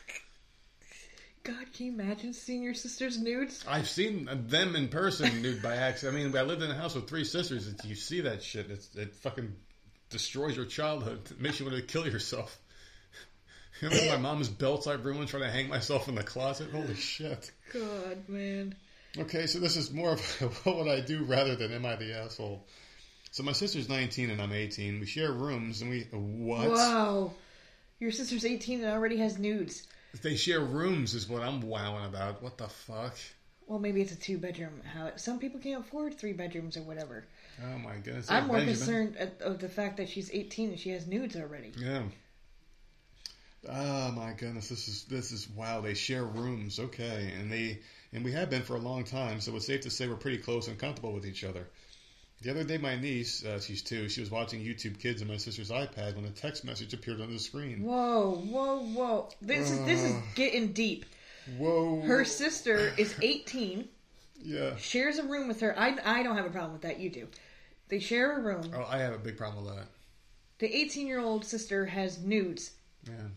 [1.45, 3.63] God, can you imagine seeing your sister's nudes?
[3.67, 6.17] I've seen them in person, nude by accident.
[6.17, 7.67] I mean, I lived in a house with three sisters.
[7.67, 8.71] And you see that shit.
[8.71, 9.55] It's, it fucking
[10.09, 11.19] destroys your childhood.
[11.29, 12.59] It makes you want to kill yourself.
[13.81, 16.71] You know, my mom's belts I ruined trying to hang myself in the closet.
[16.71, 17.51] Holy shit.
[17.73, 18.73] God, man.
[19.17, 22.17] Okay, so this is more of what would I do rather than am I the
[22.17, 22.65] asshole?
[23.35, 25.01] So my sister's 19 and I'm 18.
[25.01, 26.71] We share rooms and we what?
[26.71, 27.33] Wow.
[27.99, 29.85] Your sister's 18 and already has nudes.
[30.21, 32.41] They share rooms is what I'm wowing about.
[32.41, 33.17] What the fuck?
[33.67, 35.21] Well, maybe it's a two bedroom house.
[35.21, 37.25] Some people can't afford three bedrooms or whatever.
[37.61, 38.31] Oh my goodness.
[38.31, 38.77] I'm more Benjamin.
[38.77, 41.73] concerned at, of the fact that she's 18 and she has nudes already.
[41.77, 42.03] Yeah.
[43.67, 45.81] Oh my goodness, this is this is wow.
[45.81, 47.79] They share rooms, okay, and they
[48.13, 50.37] and we have been for a long time, so it's safe to say we're pretty
[50.37, 51.67] close and comfortable with each other.
[52.41, 55.37] The other day, my niece, uh, she's two, she was watching YouTube Kids on my
[55.37, 57.83] sister's iPad when a text message appeared on the screen.
[57.83, 59.29] Whoa, whoa, whoa!
[59.41, 61.05] This is this is getting deep.
[61.57, 62.01] Whoa!
[62.01, 63.87] Her sister is 18,
[64.43, 64.75] yeah.
[64.75, 65.77] shares a room with her.
[65.79, 66.99] I I don't have a problem with that.
[66.99, 67.27] You do.
[67.87, 68.71] They share a room.
[68.75, 69.87] Oh, I have a big problem with that.
[70.59, 72.71] The 18 year old sister has nudes.
[73.07, 73.29] Yeah.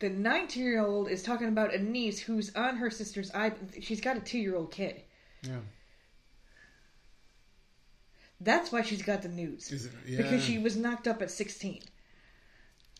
[0.00, 3.82] The 19 year old is talking about a niece who's on her sister's iPad.
[3.82, 5.02] She's got a two year old kid.
[5.42, 5.60] Yeah.
[8.40, 9.72] That's why she's got the nudes.
[9.72, 10.18] Is it, yeah.
[10.18, 11.82] Because she was knocked up at 16.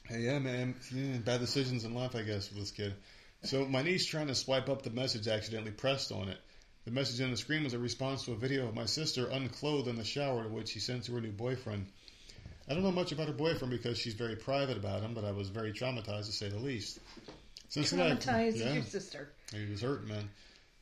[0.05, 0.74] Hey, yeah, man.
[1.24, 2.95] Bad decisions in life, I guess, with this kid.
[3.45, 6.39] So my niece trying to swipe up the message accidentally pressed on it.
[6.84, 9.89] The message on the screen was a response to a video of my sister unclothed
[9.89, 11.86] in the shower to which she sent to her new boyfriend.
[12.68, 15.32] I don't know much about her boyfriend because she's very private about him, but I
[15.32, 16.99] was very traumatized to say the least.
[17.68, 19.30] Since then, Traumatized yeah, your sister.
[19.53, 20.28] he was hurting, man.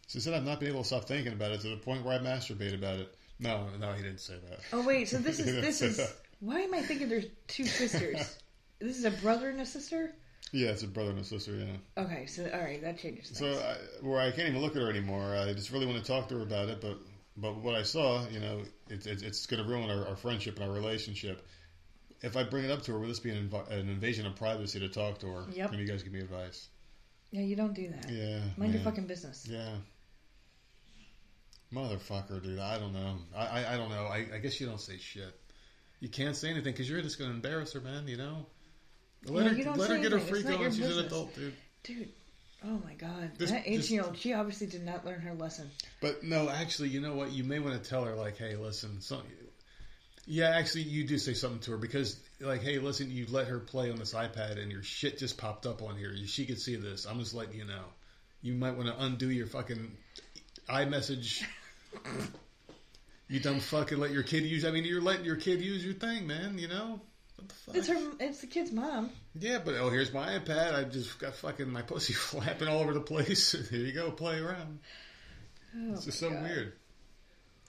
[0.07, 2.15] Since then, I've not been able to stop thinking about it to the point where
[2.15, 3.16] I masturbate about it.
[3.39, 4.61] No, no, he didn't say that.
[4.72, 8.39] Oh wait, so this is this is why am I thinking there's two sisters?
[8.78, 10.14] this is a brother and a sister?
[10.53, 12.03] Yeah, it's a brother and a sister, yeah.
[12.03, 13.39] Okay, so all right, that changes things.
[13.39, 15.37] So I, where I can't even look at her anymore.
[15.37, 16.99] I just really want to talk to her about it, but
[17.37, 20.59] But what I saw, you know, it, it, it's going to ruin our, our friendship
[20.59, 21.47] and our relationship.
[22.22, 24.34] If I bring it up to her, will this be an, inv- an invasion of
[24.37, 25.45] privacy to talk to her?
[25.53, 25.70] Yep.
[25.70, 26.68] Can you guys give me advice?
[27.32, 28.09] Yeah, you don't do that.
[28.11, 28.41] Yeah.
[28.57, 29.47] Mind your fucking business.
[29.51, 29.68] Yeah.
[31.77, 32.59] Motherfucker, dude.
[32.59, 33.16] I don't know.
[33.37, 34.07] I, I, I don't know.
[34.07, 35.39] I, I guess you don't say shit.
[36.01, 38.09] You can't say anything because you're just going to embarrass her, man.
[38.09, 38.47] You know.
[39.27, 40.35] Let Yeah, her let her get her anything.
[40.35, 40.72] It's freak on.
[40.72, 41.55] She's an adult, dude.
[41.83, 42.09] Dude,
[42.64, 43.33] oh my god.
[43.37, 45.70] This- that 18 year old, she obviously did not learn her lesson.
[46.01, 47.33] But no, actually, you know what?
[47.33, 49.22] You may want to tell her like, "Hey, listen, some,
[50.27, 53.61] yeah, actually, you do say something to her because, like, hey, listen, you let her
[53.61, 56.14] play on this iPad and your shit just popped up on here.
[56.27, 57.05] She could see this.
[57.05, 57.85] I'm just letting you know.
[58.43, 59.93] You might want to undo your fucking
[60.68, 61.45] iMessage.
[63.29, 64.65] you dumb fucking let your kid use.
[64.65, 66.59] I mean, you're letting your kid use your thing, man.
[66.59, 67.01] You know
[67.37, 67.77] what the fuck?
[67.77, 68.13] It's her.
[68.21, 69.11] It's the kid's mom.
[69.39, 70.75] Yeah, but oh, here's my iPad.
[70.75, 73.53] I just got fucking my pussy flapping all over the place.
[73.71, 74.79] Here you go, play around.
[75.77, 76.43] Oh It's just so God.
[76.43, 76.73] weird.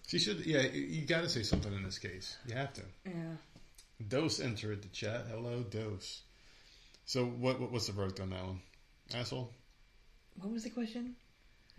[0.08, 0.62] She should, yeah.
[0.62, 2.38] You got to say something in this case.
[2.48, 2.82] You have to.
[3.06, 3.12] Yeah.
[4.08, 5.26] Dose entered the chat.
[5.30, 6.22] Hello, Dose.
[7.06, 8.62] So what, what what's the verdict on that one?
[9.14, 9.52] Asshole.
[10.40, 11.16] What was the question?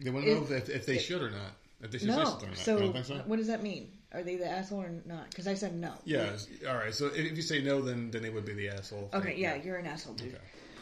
[0.01, 1.53] They want to know If- if, if they if- should or not.
[1.81, 2.25] If they should say No.
[2.25, 2.59] something or not.
[2.59, 3.15] you So, so?
[3.27, 3.93] what does that mean?
[4.13, 5.31] Are they the asshole or not?
[5.31, 5.93] Because I said no.
[6.05, 6.31] Yeah.
[6.69, 6.93] All right.
[6.95, 9.11] So if, you say no, then then they would be the asshole.
[9.15, 9.35] Okay.
[9.37, 10.29] Yeah, you're an asshole, dude.
[10.35, 10.39] Okay.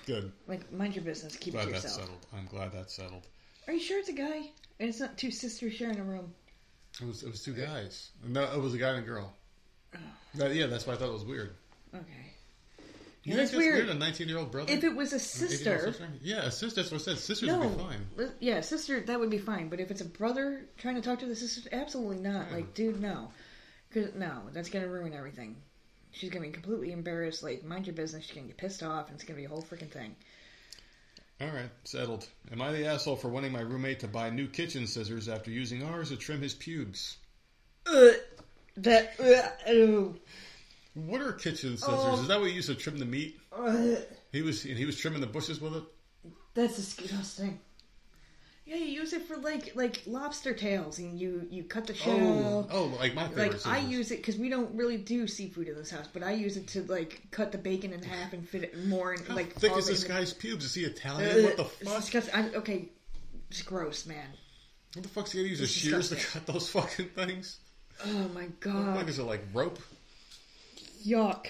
[0.07, 0.33] Good.
[0.47, 1.35] Like, mind your business.
[1.37, 2.03] Keep it Glad to that's yourself.
[2.03, 2.27] settled.
[2.33, 3.27] I'm glad that's settled.
[3.67, 4.51] Are you sure it's a guy?
[4.79, 6.33] And it's not two sisters sharing a room.
[7.03, 8.11] It was it was two guys.
[8.25, 9.35] No, it was a guy and a girl.
[9.95, 9.99] Oh.
[10.37, 11.57] That- yeah, that's why I thought it was weird.
[11.95, 12.33] Okay.
[13.27, 13.75] You think that's weird.
[13.87, 13.89] weird?
[13.89, 14.73] A 19 year old brother.
[14.73, 16.81] If it was a 18-year-old sister, Yeah, a sister.
[16.83, 17.19] That's what I said.
[17.19, 18.31] Sisters no, would be fine.
[18.41, 19.69] yeah, sister, that would be fine.
[19.69, 22.47] But if it's a brother trying to talk to the sister, absolutely not.
[22.51, 22.57] Yeah.
[22.57, 23.33] Like, dude, no,
[23.93, 25.57] 'Cause- no, that's gonna ruin everything.
[26.13, 27.43] She's gonna be completely embarrassed.
[27.43, 28.25] Like, mind your business.
[28.25, 30.15] She's gonna get pissed off, and it's gonna be a whole freaking thing.
[31.41, 32.27] All right, settled.
[32.51, 35.83] Am I the asshole for wanting my roommate to buy new kitchen scissors after using
[35.83, 37.17] ours to trim his pubes?
[37.87, 38.15] Ugh,
[38.79, 39.61] that.
[39.69, 40.19] Ew.
[40.97, 41.95] What are kitchen scissors?
[41.95, 42.21] Oh.
[42.23, 43.39] Is that what you used to trim the meat?
[43.53, 43.99] Ugh,
[44.33, 45.83] He was and he was trimming the bushes with it.
[46.55, 47.61] that's disgusting.
[48.65, 52.17] Yeah, you use it for like like lobster tails, and you you cut the shell.
[52.17, 53.65] Oh, oh, like my favorite.
[53.65, 56.33] Like I use it because we don't really do seafood in this house, but I
[56.33, 59.37] use it to like cut the bacon in half and fit it more in How
[59.37, 59.53] like.
[59.55, 60.65] thick all is in this the- guy's pubes?
[60.65, 61.45] Is he Uh, Italian?
[61.45, 61.97] what the fuck?
[62.01, 62.35] disgusting.
[62.35, 62.89] I, okay,
[63.51, 64.27] it's gross, man.
[64.95, 65.59] What the fuck's he gonna use?
[65.61, 67.59] His It's shears to cut those fucking things?
[68.05, 68.75] Oh my god!
[68.75, 69.79] What god, is it like rope?
[71.05, 71.49] Yuck!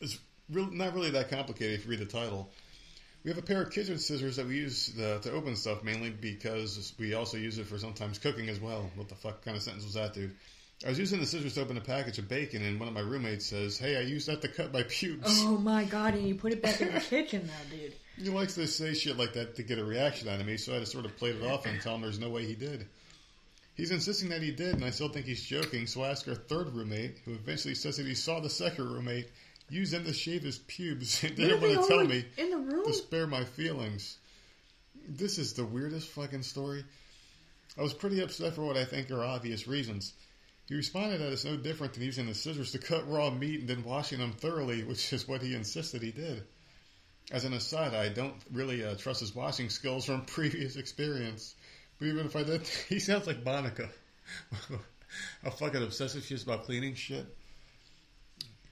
[0.00, 0.18] It's
[0.50, 2.50] real, not really that complicated if you read the title.
[3.24, 6.10] We have a pair of kitchen scissors that we use uh, to open stuff mainly
[6.10, 8.90] because we also use it for sometimes cooking as well.
[8.96, 10.34] What the fuck kind of sentence was that, dude?
[10.84, 13.00] I was using the scissors to open a package of bacon, and one of my
[13.00, 16.34] roommates says, "Hey, I used that to cut my pubes." Oh my god, and you
[16.34, 17.94] put it back in the kitchen now, dude.
[18.16, 20.74] He likes to say shit like that to get a reaction out of me, so
[20.74, 22.86] I just sort of played it off and tell him there's no way he did.
[23.82, 26.36] He's insisting that he did, and I still think he's joking, so I ask our
[26.36, 29.28] third roommate, who eventually says that he saw the second roommate
[29.68, 32.86] use them to shave his pubes and didn't want to tell me in the room?
[32.86, 34.18] to spare my feelings.
[35.08, 36.84] This is the weirdest fucking story.
[37.76, 40.12] I was pretty upset for what I think are obvious reasons.
[40.68, 43.68] He responded that it's no different than using the scissors to cut raw meat and
[43.68, 46.44] then washing them thoroughly, which is what he insisted he did.
[47.32, 51.56] As an aside, I don't really uh, trust his washing skills from previous experience.
[52.02, 53.88] But even if I did, he sounds like Monica.
[55.44, 57.24] a fucking obsessive shit about cleaning shit.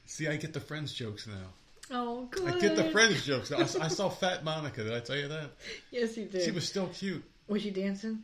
[0.07, 1.47] See, I get the friends jokes now.
[1.93, 2.49] Oh, good.
[2.53, 3.53] I get the friends jokes.
[3.53, 4.83] I, I saw Fat Monica.
[4.83, 5.51] Did I tell you that?
[5.93, 6.43] Yes, you did.
[6.43, 7.23] She was still cute.
[7.47, 8.19] Was she dancing?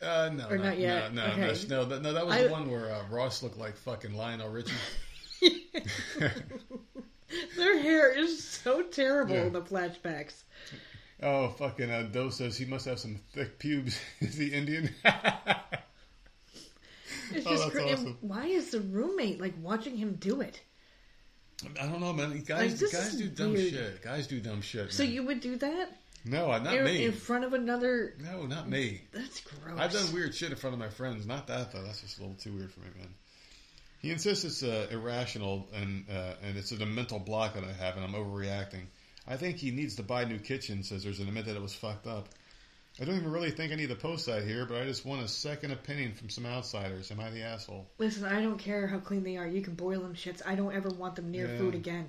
[0.00, 1.12] Uh, no, Or not, not yet?
[1.12, 1.66] No, no, Okay.
[1.68, 4.48] no, no, no, that was I- the one where uh, Ross looked like fucking Lionel
[4.48, 4.72] Richie.
[7.54, 9.42] Their hair is so terrible Yeah.
[9.44, 10.44] in the flashbacks.
[11.22, 13.98] Oh, fucking uh, Doe says he must have some thick pubes.
[14.20, 14.90] is he Indian?
[17.30, 18.16] It's Oh, just awesome.
[18.22, 20.62] Why is the roommate like watching him do it?
[21.78, 22.42] I don't know, man.
[22.46, 23.70] Guys, Like, guys do dumb weird.
[23.70, 24.02] shit.
[24.02, 24.92] Guys do dumb shit.
[24.92, 25.12] So man.
[25.12, 25.90] you would do that
[26.24, 27.04] no, not in, me.
[27.04, 28.14] in front of another?
[28.18, 29.02] no, not me.
[29.12, 29.78] That's gross.
[29.78, 31.26] I've done weird shit in front of my friends.
[31.26, 31.82] Not that though.
[31.82, 33.08] That's just a little too weird for me, man.
[34.00, 37.96] He insists it's uh, irrational and uh, and it's a mental block that I have,
[37.96, 38.86] and I'm overreacting.
[39.28, 42.06] I think he needs to buy new kitchen scissors and admit that it was fucked
[42.06, 42.28] up.
[43.00, 45.22] I don't even really think I need to post that here, but I just want
[45.22, 47.10] a second opinion from some outsiders.
[47.12, 47.86] Am I the asshole?
[47.98, 49.46] Listen, I don't care how clean they are.
[49.46, 50.42] You can boil them shits.
[50.44, 51.58] I don't ever want them near Yeah.
[51.58, 52.08] food again.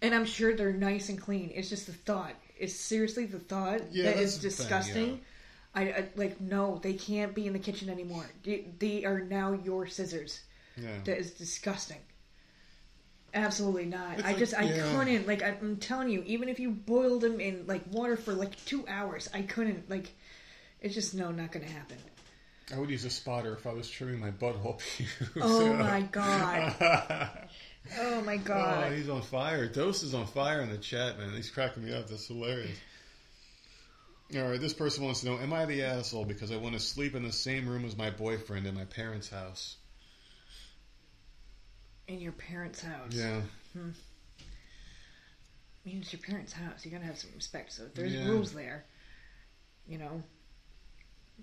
[0.00, 1.50] And I'm sure they're nice and clean.
[1.54, 2.34] It's just the thought.
[2.58, 5.20] It's seriously the thought Yeah, that's is the thing, disgusting.
[5.74, 8.26] I, I like no, they can't be in the kitchen anymore.
[8.44, 10.40] They, they are now your scissors.
[10.76, 10.98] Yeah.
[11.04, 11.98] That is disgusting.
[13.34, 14.18] Absolutely not.
[14.18, 14.92] It's I like- just I yeah.
[14.92, 18.62] couldn't like I'm telling you, even if you boiled them in like water for like
[18.66, 20.10] two hours, I couldn't like.
[20.80, 21.96] It's just no, not gonna happen.
[22.74, 24.80] I would use a spotter if I was trimming my butthole.
[25.40, 26.74] Oh my god.
[27.98, 28.78] Oh my god.
[28.78, 28.92] Oh, god.
[28.92, 29.66] he's on fire.
[29.66, 31.32] Dose is on fire in the chat, man.
[31.34, 32.06] He's cracking me up.
[32.08, 32.78] That's hilarious.
[34.36, 36.80] All right, this person wants to know: Am I the asshole because I want to
[36.80, 39.76] sleep in the same room as my boyfriend in my parents' house?
[42.12, 43.10] In your parents' house.
[43.12, 43.40] Yeah,
[43.72, 43.88] hmm.
[44.38, 46.84] I mean, it's your parents' house.
[46.84, 47.72] You gotta have some respect.
[47.72, 48.26] So if there's Yeah.
[48.28, 48.84] rules there,
[49.88, 50.22] you know,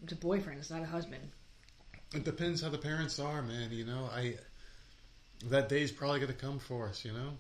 [0.04, 0.60] it's a boyfriend.
[0.60, 1.32] It's not a husband.
[2.14, 3.72] it depends how the parents are, man.
[3.72, 4.36] You know, I
[5.46, 7.04] that day's probably to come for us.
[7.04, 7.38] You know.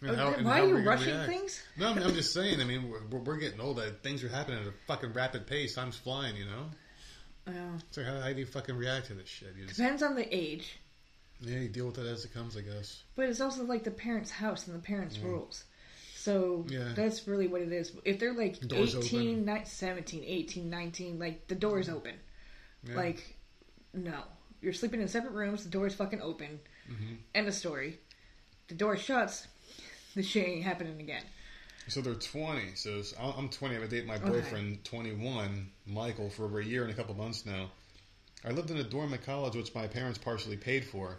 [0.00, 1.28] And oh, how- and Why are you rushing react.
[1.30, 1.62] things?
[1.76, 2.60] No, I mean, I'm just saying.
[2.60, 3.80] I mean, we're, we're getting old.
[4.02, 5.76] Things are happening at a fucking rapid pace.
[5.76, 6.36] Time's flying.
[6.36, 6.70] You know.
[7.48, 9.54] Uh, So how, how do you fucking react to this shit?
[9.58, 10.78] You just, depends on the age,
[11.40, 13.02] yeah, you deal with it as it comes, I guess.
[13.16, 15.64] but it's also like the parents' house and the parents' rules.
[16.16, 16.92] So Yeah.
[16.94, 17.92] that's really what it is.
[18.04, 22.14] If they're like Doors 18, ni- 17, 18, 19, like the door's open.
[22.84, 22.96] Yeah.
[22.96, 23.36] Like,
[23.94, 24.22] no.
[24.60, 26.58] You're sleeping in separate rooms, the door is fucking open.
[26.90, 27.14] Mm-hmm.
[27.34, 27.98] End of story.
[28.66, 29.46] The door shuts,
[30.16, 31.22] the shit ain't happening again.
[31.88, 32.74] So they're 20.
[32.74, 33.74] So I'm I'm 20.
[33.74, 37.46] I've been dating my boyfriend, 21, Michael, for over a year and a couple months
[37.46, 37.70] now.
[38.44, 41.18] I lived in a dorm at college, which my parents partially paid for.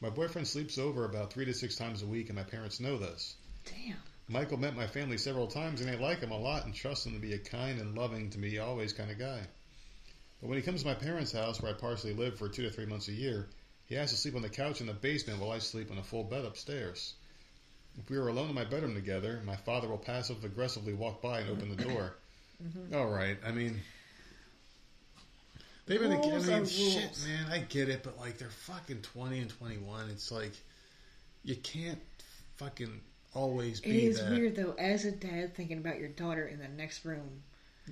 [0.00, 2.98] My boyfriend sleeps over about three to six times a week, and my parents know
[2.98, 3.34] this.
[3.64, 3.96] Damn.
[4.28, 7.14] Michael met my family several times, and they like him a lot and trust him
[7.14, 9.40] to be a kind and loving, to me always kind of guy.
[10.40, 12.70] But when he comes to my parents' house, where I partially live for two to
[12.70, 13.48] three months a year,
[13.86, 16.02] he has to sleep on the couch in the basement while I sleep on a
[16.02, 17.14] full bed upstairs.
[17.98, 21.40] If we are alone in my bedroom together, my father will passive aggressively walk by
[21.40, 22.14] and open the door.
[22.64, 22.96] Mm-hmm.
[22.96, 23.82] All right, I mean,
[25.84, 26.10] they've been.
[26.10, 27.26] I mean, shit, rules.
[27.26, 30.08] man, I get it, but like they're fucking twenty and twenty-one.
[30.08, 30.52] It's like
[31.44, 32.00] you can't
[32.56, 32.98] fucking
[33.34, 34.30] always It is that.
[34.30, 37.42] weird though, as a dad thinking about your daughter in the next room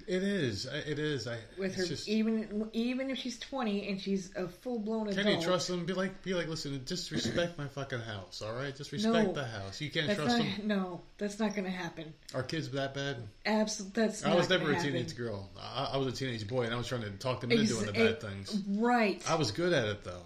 [0.08, 0.66] It is.
[0.66, 1.28] It is.
[1.28, 5.24] I with her, just, even even if she's twenty and she's a full blown adult.
[5.24, 5.86] Can you trust them?
[5.86, 8.74] Be like, be like, listen, just respect my fucking house, all right?
[8.74, 9.32] Just respect No.
[9.32, 9.80] the house.
[9.80, 10.48] You can't trust not, them.
[10.64, 12.12] no, that's not going to happen.
[12.34, 13.18] Are kids that bad?
[13.46, 14.24] Absolutely, that's.
[14.24, 14.92] I was never a happen.
[14.92, 15.48] teenage girl.
[15.60, 17.86] I, I was a teenage boy, and I was trying to talk them into doing
[17.86, 18.62] the bad eh, things.
[18.68, 20.22] Right, I was good at it though.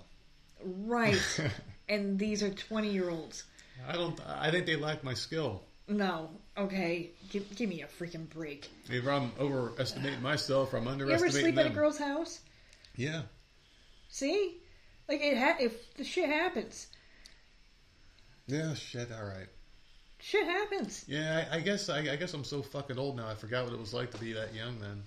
[0.64, 1.20] right.
[1.90, 3.44] and these are twenty year olds.
[3.86, 4.18] I don't.
[4.26, 5.62] I think they lack my skill.
[5.88, 8.68] No, okay, give, give me a freaking break.
[8.90, 11.09] Either I'm overestimating myself, I'm underestimating.
[11.09, 11.66] You ever sleep them.
[11.66, 12.40] at a girl's house?
[12.96, 13.22] Yeah.
[14.09, 14.56] See,
[15.09, 16.88] like it ha- if the shit happens,
[18.46, 18.74] Yeah.
[18.74, 19.11] Shit.
[19.12, 19.48] All right.
[20.18, 21.04] shit happens.
[21.06, 21.46] Yeah.
[21.52, 21.88] I, I guess.
[21.88, 23.28] I, I guess I'm so fucking old now.
[23.28, 25.02] I forgot what it was like to be that young then.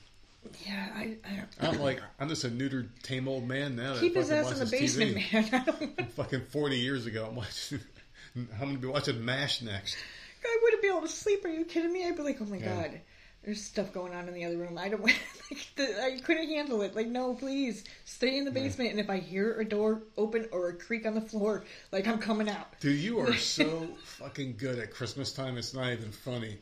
[0.65, 1.17] Yeah, I.
[1.25, 3.99] I I'm like, I'm just a neutered, tame old man now.
[3.99, 5.33] Keep his ass in the basement, TV.
[5.33, 5.49] man.
[5.53, 7.27] I don't, fucking 40 years ago.
[7.29, 7.79] I'm watching.
[8.35, 9.97] I'm gonna be watching Mash next.
[10.43, 11.43] I wouldn't be able to sleep.
[11.45, 12.05] Are you kidding me?
[12.05, 12.75] I'd be like, oh my Yeah.
[12.75, 13.01] god,
[13.43, 14.77] there's stuff going on in the other room.
[14.77, 15.01] I don't.
[15.01, 15.15] Want,
[15.49, 16.95] like, the, I couldn't handle it.
[16.95, 18.91] Like, no, please stay in the basement.
[18.91, 22.19] And if I hear a door open or a creak on the floor, like I'm
[22.19, 22.79] coming out.
[22.79, 25.57] Dude, you are so fucking good at Christmas time.
[25.57, 26.59] It's not even funny.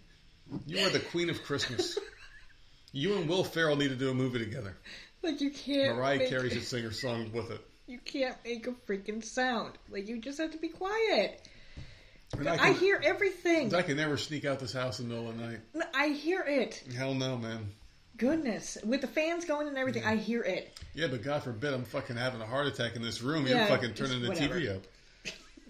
[0.66, 1.98] You are the queen of Christmas.
[2.92, 4.76] You and Will Ferrell need to do a movie together.
[5.22, 5.98] Like you can't.
[5.98, 7.62] Mariah make, Carey should sing her song with it.
[7.86, 9.78] You can't make a freaking sound.
[9.92, 11.48] Like you just have to be quiet.
[12.38, 13.74] I, I hear everything.
[13.74, 15.60] I can never sneak out this house in the middle of the night.
[15.96, 16.84] I hear it.
[16.96, 17.72] Hell no, man.
[18.18, 20.78] Goodness, with the fans going and everything, I hear it.
[20.94, 23.48] Yeah, but God forbid I'm fucking having a heart attack in this room.
[23.48, 24.84] Yeah, You're fucking turning the just TV up.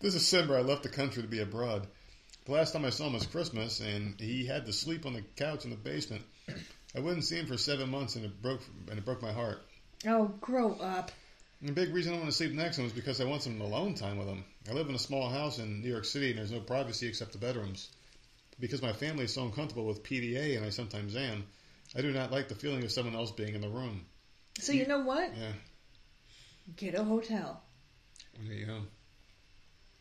[0.00, 1.86] this December, I left the country to be abroad.
[2.46, 5.22] The last time I saw him was Christmas, and he had to sleep on the
[5.36, 6.22] couch in the basement.
[6.96, 9.62] I wouldn't see him for seven months, and it broke and it broke my heart.
[10.06, 11.12] Oh, grow up.
[11.60, 13.42] And the big reason I want to sleep next to him is because I want
[13.42, 14.44] some alone time with him.
[14.68, 17.32] I live in a small house in New York City, and there's no privacy except
[17.32, 17.88] the bedrooms.
[18.60, 21.44] Because my family is so uncomfortable with PDA, and I sometimes am,
[21.96, 24.04] I do not like the feeling of someone else being in the room.
[24.60, 25.36] So you know what?
[25.36, 25.52] Yeah,
[26.76, 27.62] Get a hotel.
[28.44, 28.78] there you go.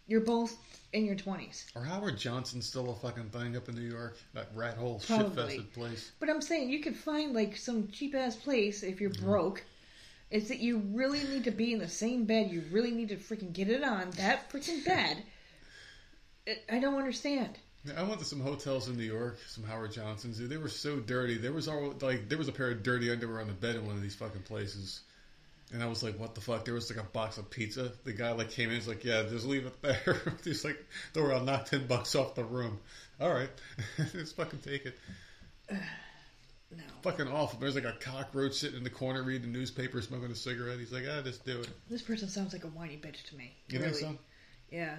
[0.07, 0.55] You're both
[0.93, 1.65] in your twenties.
[1.75, 4.17] Are Howard Johnson still a fucking thing up in New York?
[4.33, 5.55] That rat hole, Probably.
[5.55, 6.11] shit-fested place.
[6.19, 9.25] But I'm saying you could find like some cheap ass place if you're mm-hmm.
[9.25, 9.63] broke.
[10.31, 12.49] It's that you really need to be in the same bed.
[12.51, 15.21] You really need to freaking get it on that freaking bed.
[16.71, 17.57] I don't understand.
[17.97, 20.37] I went to some hotels in New York, some Howard Johnsons.
[20.37, 21.37] Dude, they were so dirty.
[21.37, 23.85] There was all like there was a pair of dirty underwear on the bed in
[23.85, 25.01] one of these fucking places.
[25.73, 26.65] And I was like, what the fuck?
[26.65, 27.91] There was like a box of pizza.
[28.03, 30.21] The guy like came in, he's like, yeah, just leave it there.
[30.43, 30.77] he's like,
[31.13, 32.79] don't worry, I'll knock ten bucks off the room.
[33.19, 33.49] All right,
[34.11, 34.97] just fucking take it.
[36.75, 36.83] No.
[37.03, 37.59] Fucking awful.
[37.59, 40.79] There's like a cockroach sitting in the corner reading the newspaper, smoking a cigarette.
[40.79, 41.69] He's like, ah, just do it.
[41.89, 43.55] This person sounds like a whiny bitch to me.
[43.67, 43.91] You really.
[43.91, 44.17] think so?
[44.69, 44.95] Yeah.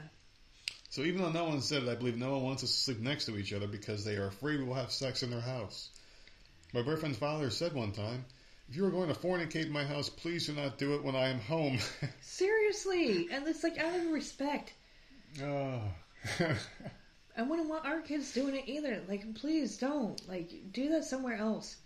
[0.91, 3.01] So even though no one said it, I believe no one wants us to sleep
[3.01, 5.89] next to each other because they are afraid we will have sex in their house.
[6.75, 8.27] My boyfriend's father said one time,
[8.68, 11.16] "If you are going to fornicate in my house, please do not do it when
[11.16, 11.79] I am home."
[12.20, 14.75] Seriously, and it's like out of respect.
[15.43, 15.81] oh.
[17.37, 19.01] I wouldn't want our kids doing it either.
[19.09, 20.20] Like, please don't.
[20.28, 21.76] Like, do that somewhere else.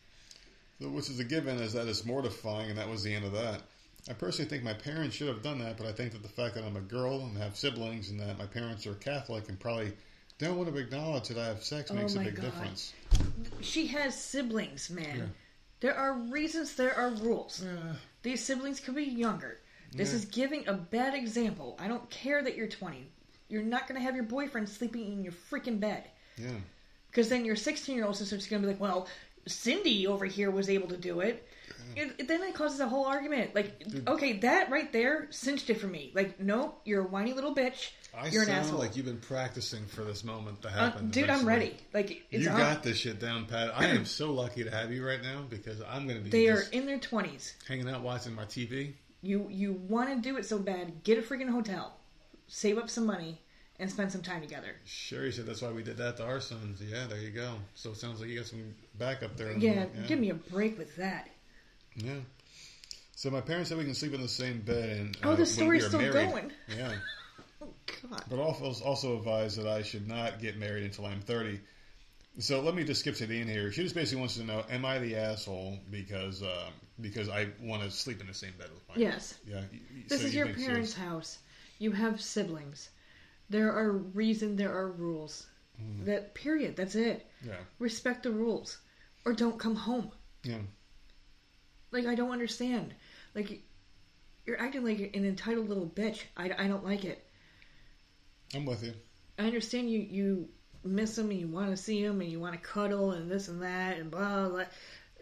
[0.80, 3.32] So, which is a given is that it's mortifying, and that was the end of
[3.32, 3.62] that.
[4.09, 6.55] I personally think my parents should have done that, but I think that the fact
[6.55, 9.92] that I'm a girl and have siblings and that my parents are Catholic and probably
[10.38, 12.44] don't want to acknowledge that I have sex Oh makes a oh big God.
[12.44, 12.92] difference.
[13.62, 15.18] She has siblings, man.
[15.18, 15.24] Yeah.
[15.80, 17.64] There are reasons, there are rules.
[17.64, 17.94] Yeah.
[18.22, 19.59] These siblings could be younger.
[19.92, 20.16] This Yeah.
[20.16, 21.76] is giving a bad example.
[21.80, 23.11] I don't care that you're 20.
[23.49, 26.05] You're not going to have your boyfriend sleeping in your freaking bed.
[26.36, 26.51] Yeah.
[27.11, 29.07] Because then your 16 year old sister's going to be like, well,
[29.47, 31.47] Cindy over here was able to do it.
[31.94, 33.55] It, it- then it causes a whole argument.
[33.55, 36.11] Like, okay, that right there cinched it for me.
[36.14, 37.90] Like, nope, you're a whiny little bitch.
[38.16, 38.78] I you're an asshole.
[38.78, 41.11] like you've been practicing for this moment to Uh, happen.
[41.11, 41.76] dude, I'm ready.
[41.94, 42.57] Like, it's You on.
[42.59, 43.70] got this shit down, Pat.
[43.78, 46.49] I am so lucky to have you right now because I'm going to be They
[46.49, 47.53] are in their 20s.
[47.68, 48.94] hanging out watching my TV.
[49.22, 51.97] You you want to do it so bad, get a freaking hotel,
[52.49, 53.40] save up some money,
[53.78, 54.74] and spend some time together.
[54.84, 56.80] Sherry said that's why we did that to our sons.
[56.82, 57.55] Yeah, there you go.
[57.74, 59.57] So it sounds like you got some backup there.
[59.57, 61.28] Yeah, give me a break with that.
[61.94, 62.20] Yeah.
[63.14, 65.47] So my parents said we can sleep in the same bed, and Oh, uh, the
[65.47, 66.53] story's we still married- going.
[66.76, 66.92] Yeah,
[67.62, 67.68] Oh
[68.11, 68.22] God.
[68.28, 71.61] but also advised that I should not get married until I'm 30.
[72.38, 73.72] So let me just skip to the end here.
[73.72, 76.68] She just basically wants to know: Am I the asshole because uh,
[77.01, 79.38] because I want to sleep in the same bed with my Yes.
[79.47, 79.62] Yeah.
[80.09, 81.38] This so is you your parents' house.
[81.79, 82.91] You have siblings.
[83.51, 84.57] There are reason.
[84.57, 85.47] There are rules.
[85.81, 86.05] Mm-hmm.
[86.07, 86.77] That period.
[86.77, 87.27] That's it.
[87.45, 87.59] Yeah.
[87.79, 88.79] Respect the rules,
[89.24, 90.11] or don't come home.
[90.43, 90.59] Yeah.
[91.91, 92.95] Like I don't understand.
[93.35, 93.62] Like
[94.47, 96.22] you're acting like an entitled little bitch.
[96.37, 97.24] I, I don't like it.
[98.55, 98.95] I'm with you.
[99.39, 100.49] I understand you you
[100.85, 103.49] miss them and you want to see them and you want to cuddle and this
[103.49, 104.64] and that and blah blah.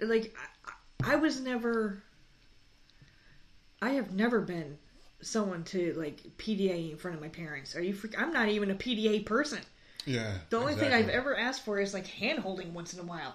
[0.00, 0.34] Like
[1.04, 2.02] I, I was never.
[3.82, 4.78] I have never been
[5.24, 7.74] someone to like PDA in front of my parents.
[7.76, 7.92] Are you?
[7.94, 9.60] Freak- I'm not even a PDA person.
[10.06, 10.34] Yeah.
[10.50, 13.34] The only thing I've ever asked for is like hand holding once in a while,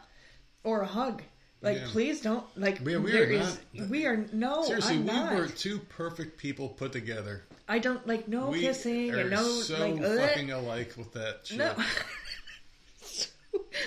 [0.64, 1.24] or a hug.
[1.62, 1.88] Like Yeah.
[1.90, 2.80] please don't like.
[2.84, 4.64] We- we are is- not- we are no.
[4.64, 5.34] Seriously, I'm we not.
[5.36, 7.44] were two perfect people put together.
[7.68, 10.02] I don't like no we kissing and no so like.
[10.02, 10.18] ugh.
[10.20, 11.58] fucking alike with that shit.
[11.58, 11.76] No.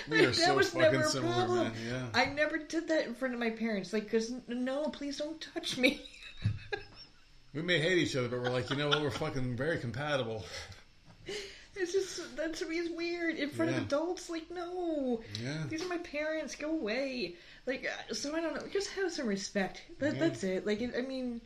[0.09, 1.63] We are that so was fucking never a similar, problem.
[1.63, 2.05] man, yeah.
[2.13, 3.93] I never did that in front of my parents.
[3.93, 6.01] Like, cause no, please don't touch me.
[7.53, 9.01] We may hate each other, but we're like, you know what?
[9.01, 10.43] We're fucking very compatible.
[11.75, 13.77] it's just that to me is weird in front Yeah.
[13.77, 14.29] of adults.
[14.29, 15.63] Like, no, Yeah.
[15.69, 16.55] these are my parents.
[16.55, 17.35] Go away.
[17.67, 18.67] Like, uh, so I don't know.
[18.71, 19.81] Just have some respect.
[19.99, 20.19] That, Yeah.
[20.19, 20.65] That's it.
[20.65, 21.41] Like, I mean,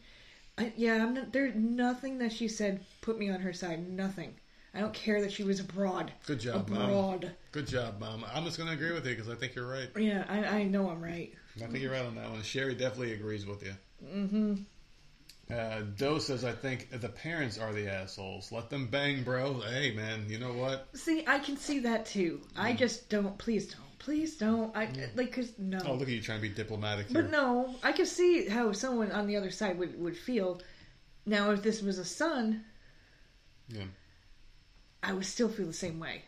[0.57, 1.33] I, yeah, I'm not.
[1.33, 3.87] There's nothing that she said put me on her side.
[3.89, 4.33] Nothing.
[4.73, 6.11] I don't care that she was abroad.
[6.25, 6.81] Good job, Mom.
[6.83, 7.31] abroad.
[7.51, 8.23] Good job, Mom.
[8.33, 9.89] I'm just going to agree with you because I think you're right.
[9.97, 11.33] Yeah, I, I know I'm right.
[11.57, 12.43] I think you're right on that one.
[12.43, 13.73] Sherry definitely agrees with you.
[14.05, 14.55] Mm-hmm.
[15.49, 18.51] Uh, Doe says, I think the parents are the assholes.
[18.51, 19.61] Let them bang, bro.
[19.61, 20.89] Hey, man, you know what?
[20.93, 22.41] See, I can see that too.
[22.55, 22.77] I Mm.
[22.77, 23.37] just don't.
[23.37, 23.99] Please don't.
[23.99, 24.75] Please don't.
[24.75, 25.79] I like cause no.
[25.85, 27.21] Oh, look at you trying to be diplomatic here.
[27.21, 30.61] but no, I can see how someone on the other side would would feel.
[31.25, 32.63] Now, if this was a son,
[33.69, 33.85] Yeah.
[35.03, 36.23] I would still feel the same way.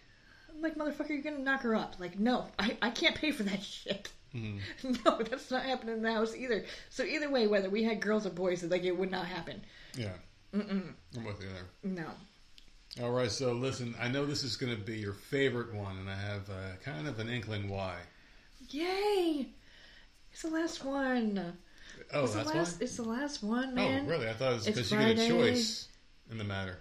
[0.49, 1.95] I'm like, motherfucker, you're gonna knock her up.
[1.99, 4.09] Like, no, I, I can't pay for that shit.
[4.36, 4.59] Mhm.
[5.05, 6.65] No, that's not happening in the house either.
[6.89, 9.61] So either way, whether we had girls or boys, like it would not happen.
[9.95, 10.13] Yeah.
[10.53, 10.93] Mm-mm.
[11.15, 11.65] I'm with you there.
[11.84, 12.07] No.
[13.03, 16.09] All right, so listen, I know this is going to be your favorite one, and
[16.09, 17.95] I have uh, kind of an inkling why.
[18.69, 19.47] Yay!
[20.32, 21.53] It's the last one.
[22.13, 22.80] Oh, it's that's the last.
[22.80, 22.84] why?
[22.84, 24.05] It's the last one, man.
[24.05, 24.27] Oh, really?
[24.27, 25.88] I thought it was because you get a choice
[26.32, 26.80] in the matter.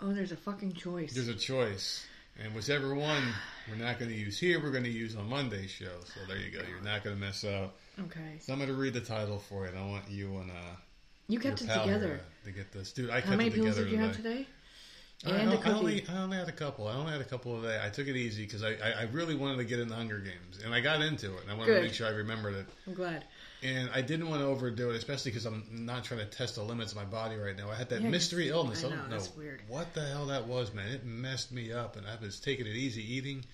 [0.00, 1.14] Oh, there's a fucking choice.
[1.14, 2.06] There's a choice.
[2.42, 3.22] And whichever one
[3.68, 6.00] we're not going to use here, we're going to use on Monday's show.
[6.04, 6.60] So there you go.
[6.68, 7.76] You're not going to mess up.
[8.00, 8.38] Okay.
[8.40, 10.54] So I'm going to read the title for you, I want you and uh,
[11.28, 12.20] You kept it together.
[12.44, 12.92] to, to get this.
[12.92, 14.06] Dude, I kept How many it pills together did you today.
[14.06, 14.46] have today?
[15.26, 16.88] I, And I- a I only, I only had a couple.
[16.88, 17.78] I only had a couple today.
[17.84, 20.60] I took it easy because I, I, I really wanted to get into Hunger Games,
[20.64, 21.42] and I got into it.
[21.42, 21.76] And I wanted Good.
[21.76, 22.66] to make sure I remembered it.
[22.86, 23.24] I'm glad.
[23.62, 26.62] And I didn't want to overdo it, especially because I'm not trying to test the
[26.62, 27.70] limits of my body right now.
[27.70, 28.82] I had that Yeah, mystery illness.
[28.84, 29.60] I I, don't know that's weird.
[29.68, 30.88] what the hell that was, man.
[30.88, 33.44] It messed me up, and I was taking it easy eating.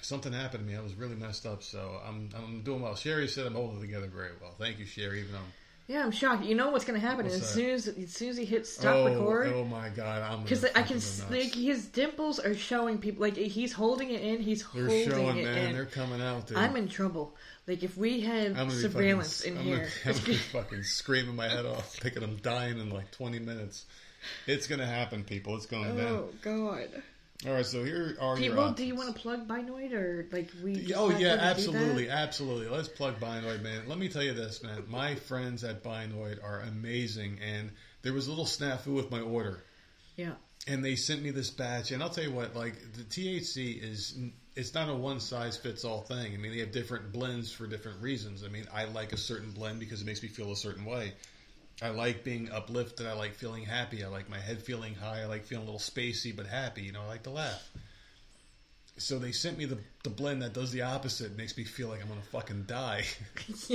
[0.00, 0.76] Something happened to me.
[0.78, 2.94] I was really messed up, so I'm I'm doing well.
[2.94, 4.54] Sherry said I'm holding together very well.
[4.58, 5.20] Thank you, Sherry.
[5.20, 5.52] Even though I'm
[5.88, 6.44] Yeah, I'm shocked.
[6.44, 8.94] You know what's going to happen as soon as as soon as he hits stop
[8.96, 9.52] oh, record.
[9.54, 11.44] oh my god, I'm Because I can, fucking s- go nuts.
[11.46, 13.22] like, his dimples are showing people.
[13.22, 14.40] Like he's holding it in.
[14.40, 15.68] He's They're holding showing, it man.
[15.70, 15.72] in.
[15.74, 16.58] They're coming out, dude.
[16.58, 17.34] I'm in trouble.
[17.66, 21.34] Like if we had surveillance fucking, in I'm here, Gonna, I'm gonna be fucking screaming
[21.36, 23.86] my head off, thinking I'm dying in like 20 minutes.
[24.46, 25.56] It's gonna happen, people.
[25.56, 26.06] It's going down.
[26.06, 26.88] oh god.
[27.46, 30.50] All right, so here are your People, do you want to plug Binoid or like
[30.62, 30.94] we?
[30.94, 32.68] Oh yeah, absolutely, absolutely.
[32.68, 33.82] Let's plug Binoid, man.
[33.86, 34.84] Let me tell you this, man.
[34.88, 37.70] My friends at Binoid are amazing, and
[38.02, 39.62] there was a little snafu with my order,
[40.16, 40.34] Yeah.
[40.66, 41.90] and they sent me this batch.
[41.90, 44.16] And I'll tell you what, like the THC is,
[44.56, 46.32] it's not a one size fits all thing.
[46.32, 48.44] I mean, they have different blends for different reasons.
[48.44, 51.14] I mean, I like a certain blend because it makes me feel a certain way.
[51.82, 53.06] I like being uplifted.
[53.06, 54.04] I like feeling happy.
[54.04, 55.22] I like my head feeling high.
[55.22, 56.82] I like feeling a little spacey but happy.
[56.82, 57.68] You know, I like to laugh.
[58.96, 61.32] So they sent me the the blend that does the opposite.
[61.32, 63.04] It makes me feel like I'm gonna fucking die.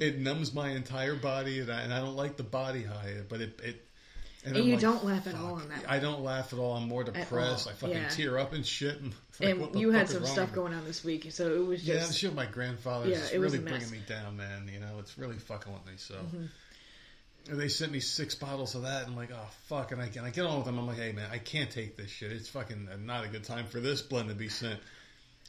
[0.00, 3.18] it numbs my entire body, and I, and I don't like the body high.
[3.28, 3.87] But it it
[4.44, 6.76] And I'm you like, don't laugh at all on that I don't laugh at all.
[6.76, 7.66] I'm more depressed.
[7.66, 8.08] I fucking yeah.
[8.08, 9.00] tear up and shit.
[9.00, 11.94] And, like, and you had some stuff going on this week, so it was Yeah,
[11.94, 14.70] just I'm sure my grandfather Yeah, is it really bringing me down, man.
[14.72, 15.94] You know, it's really fucking with me.
[15.96, 16.44] So, Mm-hmm.
[17.50, 20.06] and they sent me six bottles of that, and I'm like, oh fuck, and I
[20.06, 20.78] and I get on with them.
[20.78, 22.30] I'm like, hey man, I can't take this shit.
[22.30, 24.78] It's fucking not a good time for this blend to be sent.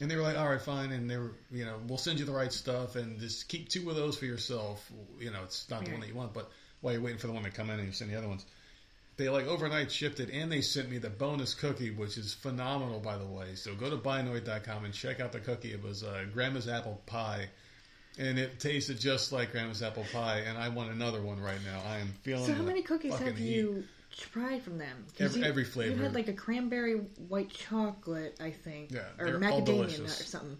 [0.00, 2.24] And they were like, all right, fine, and they were, you know, we'll send you
[2.24, 4.90] the right stuff, and just keep two of those for yourself.
[5.20, 7.34] You know, it's not the one that you want, but while you're waiting for the
[7.34, 8.44] one to come in, and you send the other ones.
[9.20, 13.00] They like overnight shipped it, and they sent me the bonus cookie, which is phenomenal,
[13.00, 13.54] by the way.
[13.54, 15.74] So go to binoid.com and check out the cookie.
[15.74, 17.50] It was uh, Grandma's apple pie,
[18.18, 20.38] and it tasted just like Grandma's apple pie.
[20.48, 21.82] And I want another one right now.
[21.86, 22.46] I am feeling.
[22.46, 23.84] So how many cookies have you
[24.16, 25.04] tried from them?
[25.18, 26.94] Every- you, every You had like a cranberry
[27.28, 30.56] white chocolate, I think, Yeah, or macadamia nut or something.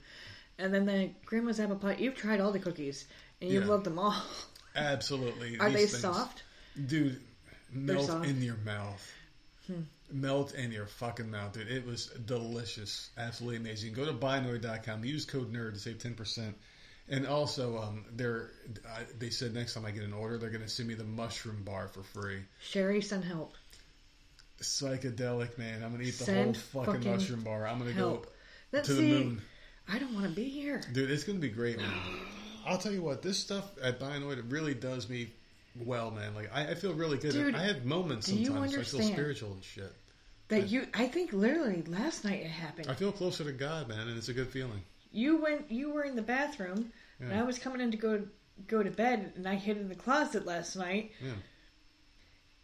[0.59, 1.97] And then the grandma's apple pie.
[1.99, 3.07] You've tried all the cookies,
[3.41, 3.71] and you've Yeah.
[3.71, 4.23] loved them all.
[4.77, 5.59] Absolutely.
[5.59, 6.43] Are these they things- soft?
[6.87, 7.21] dude?
[7.73, 9.13] Melt in your mouth.
[9.67, 9.83] Hmm.
[10.13, 11.69] Melt in your fucking mouth, dude.
[11.69, 13.11] It was delicious.
[13.17, 13.93] Absolutely amazing.
[13.93, 15.05] Go to binoid.com.
[15.05, 16.53] Use code NERD to save 10%.
[17.09, 18.51] And also, um, they're,
[18.89, 21.05] I, they said next time I get an order, they're going to send me the
[21.05, 22.41] mushroom bar for free.
[22.61, 23.55] Sherry, send help.
[24.61, 25.83] Psychedelic, man.
[25.83, 27.67] I'm going to eat the Send whole fucking, fucking mushroom bar.
[27.67, 28.23] I'm going to go
[28.73, 29.11] Let's to the see.
[29.11, 29.43] moon.
[29.89, 30.81] I don't want to be here.
[30.93, 31.93] Dude, it's going to be great, man.
[32.67, 35.31] I'll tell you what, this stuff at Binoid, it really does me
[35.77, 36.35] well, man.
[36.35, 37.33] Like, I, I feel really good.
[37.33, 39.93] Dude, I had moments sometimes I feel spiritual and shit.
[40.49, 42.89] That you, I think literally last night it happened.
[42.89, 44.83] I feel closer to God, man, and it's a good feeling.
[45.13, 48.23] You went, you were in the bathroom, and I was coming in to go
[48.67, 51.33] go to bed, and I hid in the closet last night, Yeah,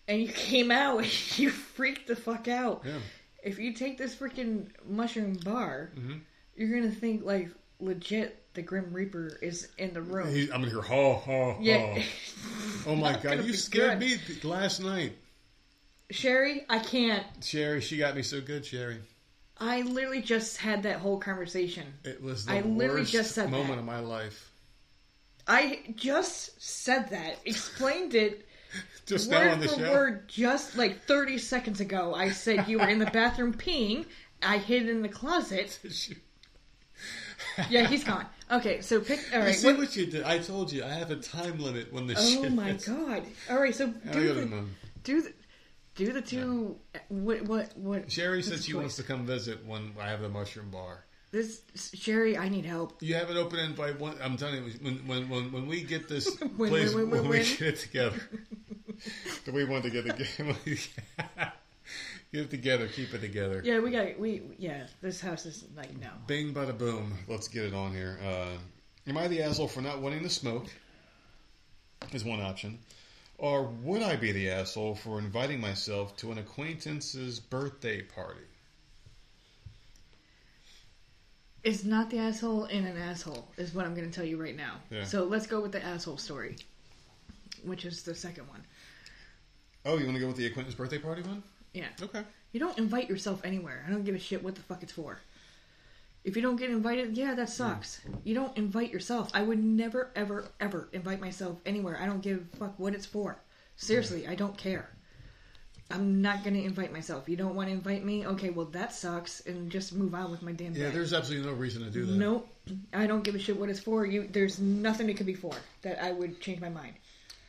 [0.08, 2.82] and you came out, and you freaked the fuck out.
[2.84, 2.98] yeah.
[3.42, 6.20] If you take this freaking mushroom bar, Mhm.
[6.56, 10.34] you're gonna think like legit the Grim Reaper is in the room.
[10.34, 11.58] He, I'm gonna hear ha ha ha.
[11.60, 12.02] yeah.
[12.86, 14.18] Oh my god, you scared good.
[14.18, 15.16] me last night,
[16.10, 17.24] Sherry, I can't.
[17.42, 17.80] Sherry.
[17.80, 18.98] She got me so good, Sherry.
[19.58, 21.84] I literally just had that whole conversation.
[22.04, 23.78] It was the I literally just said moment that.
[23.78, 24.50] of my life.
[25.46, 28.48] I just said that, explained it
[29.06, 29.92] Just now word on the for show.
[29.92, 32.12] word just like 30 seconds ago.
[32.14, 34.06] I said you were in the bathroom peeing.
[34.42, 35.78] I hid in the closet.
[37.70, 38.26] Yeah, he's gone.
[38.50, 39.20] Okay, so pick.
[39.34, 40.22] All You see What, what you did?
[40.22, 42.86] I told you I have a time limit when the show oh my hits.
[42.86, 43.24] god!
[43.50, 44.64] All right, so do the, the
[45.02, 45.32] do the
[45.96, 46.76] do the two.
[47.08, 48.10] What what what?
[48.10, 51.04] Sherry said what's she wants to come visit when I have the mushroom bar.
[51.32, 53.02] This Sherry, I need help.
[53.02, 53.98] You have an open invite.
[53.98, 57.22] One, I'm telling you, when when when, when we get this When, place, when, when,
[57.22, 58.20] when, we get it together,
[59.44, 60.54] do we want to get together?
[62.32, 63.60] get it together, keep it together.
[63.64, 64.86] Yeah, we got we yeah.
[65.02, 66.10] This house is like no.
[66.26, 67.16] Bing, bada, boom.
[67.28, 68.18] Let's get it on here.
[68.22, 68.58] Uh,
[69.08, 70.66] am I the asshole for not wanting to smoke?
[72.12, 72.78] Is one option.
[73.38, 78.40] Or would I be the asshole for inviting myself to an acquaintance's birthday party?
[81.62, 84.56] It's not the asshole in an asshole, is what I'm going to tell you right
[84.56, 84.76] now.
[84.88, 85.04] Yeah.
[85.04, 86.56] So let's go with the asshole story,
[87.64, 88.62] which is the second one.
[89.84, 91.42] Oh, you want to go with the acquaintance birthday party one?
[91.76, 91.88] Yeah.
[92.02, 92.22] Okay.
[92.52, 93.84] You don't invite yourself anywhere.
[93.86, 95.20] I don't give a shit what the fuck it's for.
[96.24, 97.52] If you don't get invited, yeah, that hmm.
[97.52, 98.00] sucks.
[98.24, 99.30] You don't invite yourself.
[99.34, 101.98] I would never, ever, ever invite myself anywhere.
[102.00, 103.36] I don't give a fuck what it's for.
[103.76, 104.30] Seriously, hmm.
[104.30, 104.88] I don't care.
[105.90, 107.28] I'm not going to invite myself.
[107.28, 108.26] You don't want to invite me?
[108.26, 110.94] Okay, well, that sucks, and just move on with my damn Yeah, day.
[110.94, 112.16] there's absolutely no reason to do that.
[112.16, 112.48] Nope.
[112.92, 114.04] I don't give a shit what it's for.
[114.04, 116.94] You, there's nothing it could be for that I would change my mind.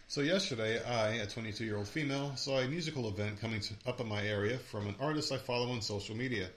[0.09, 4.25] So yesterday, I, a 22-year-old female, saw a musical event coming to, up in my
[4.25, 6.49] area from an artist I follow on social media.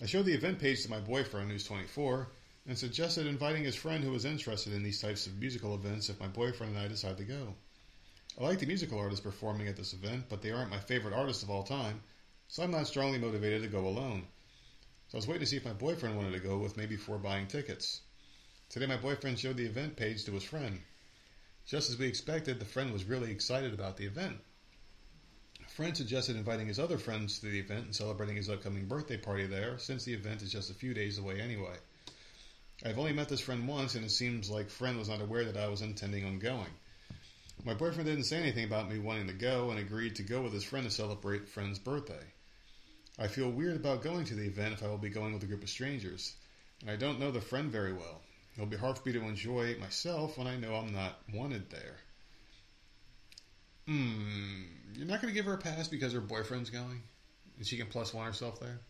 [0.00, 2.28] I showed the event page to my boyfriend, who's 24,
[2.68, 6.20] and suggested inviting his friend who was interested in these types of musical events if
[6.20, 7.56] my boyfriend and I decide to go.
[8.40, 11.42] I like the musical artists performing at this event, but they aren't my favorite artists
[11.42, 12.00] of all time,
[12.46, 14.24] so I'm not strongly motivated to go alone.
[15.08, 17.18] So I was waiting to see if my boyfriend wanted to go with me before
[17.18, 18.02] buying tickets.
[18.68, 20.78] Today, my boyfriend showed the event page to his friend.
[21.66, 24.38] Just as we expected, the friend was really excited about the event.
[25.68, 29.46] friend suggested inviting his other friends to the event and celebrating his upcoming birthday party
[29.46, 31.76] there, since the event is just a few days away anyway.
[32.84, 35.56] I've only met this friend once, and it seems like friend was not aware that
[35.56, 36.70] I was intending on going.
[37.64, 40.52] My boyfriend didn't say anything about me wanting to go and agreed to go with
[40.52, 42.24] his friend to celebrate friend's birthday.
[43.18, 45.46] I feel weird about going to the event if I will be going with a
[45.46, 46.34] group of strangers,
[46.80, 48.20] and I don't know the friend very well.
[48.54, 51.96] It'll be hard for me to enjoy myself when I know I'm not wanted there.
[53.86, 54.62] Hmm,
[54.94, 57.02] you're not going to give her a pass because her boyfriend's going,
[57.56, 58.80] and she can plus one herself there.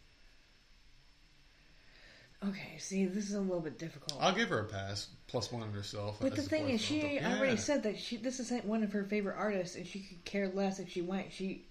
[2.45, 4.21] Okay, see, this is a little bit difficult.
[4.21, 6.19] I'll give her a pass, plus one on herself.
[6.21, 7.39] but the thing is, she boyfriend.
[7.39, 10.49] already said that she this isn't one of her favorite artists, and she could care
[10.49, 11.33] less if she went.
[11.33, 11.67] She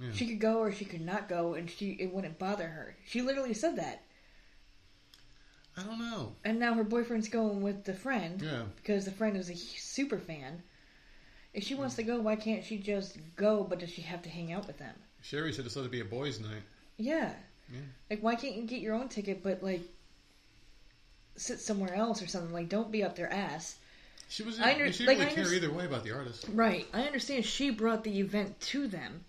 [0.00, 0.12] Yeah.
[0.14, 2.96] she could go or she could not go, and she it wouldn't bother her.
[3.06, 4.02] She literally said that.
[5.76, 6.34] I don't know.
[6.44, 8.64] And now her boyfriend's going with the friend Yeah.
[8.76, 10.62] because the friend is a super fan.
[11.54, 13.64] If she wants to go, why can't she just go?
[13.64, 14.94] But does she have to hang out with them?
[15.22, 16.62] Sherry said it's supposed to be a boys' night.
[16.96, 17.32] Yeah.
[17.72, 17.78] Yeah.
[18.10, 19.82] Like, why can't you get your own ticket, but like
[21.36, 22.52] sit somewhere else or something?
[22.52, 23.76] Like, don't be up their ass.
[24.28, 24.58] She was.
[24.60, 26.46] I under- she like, didn't I really care either way about the artist.
[26.52, 26.86] Right.
[26.92, 29.24] I understand she brought the event to them,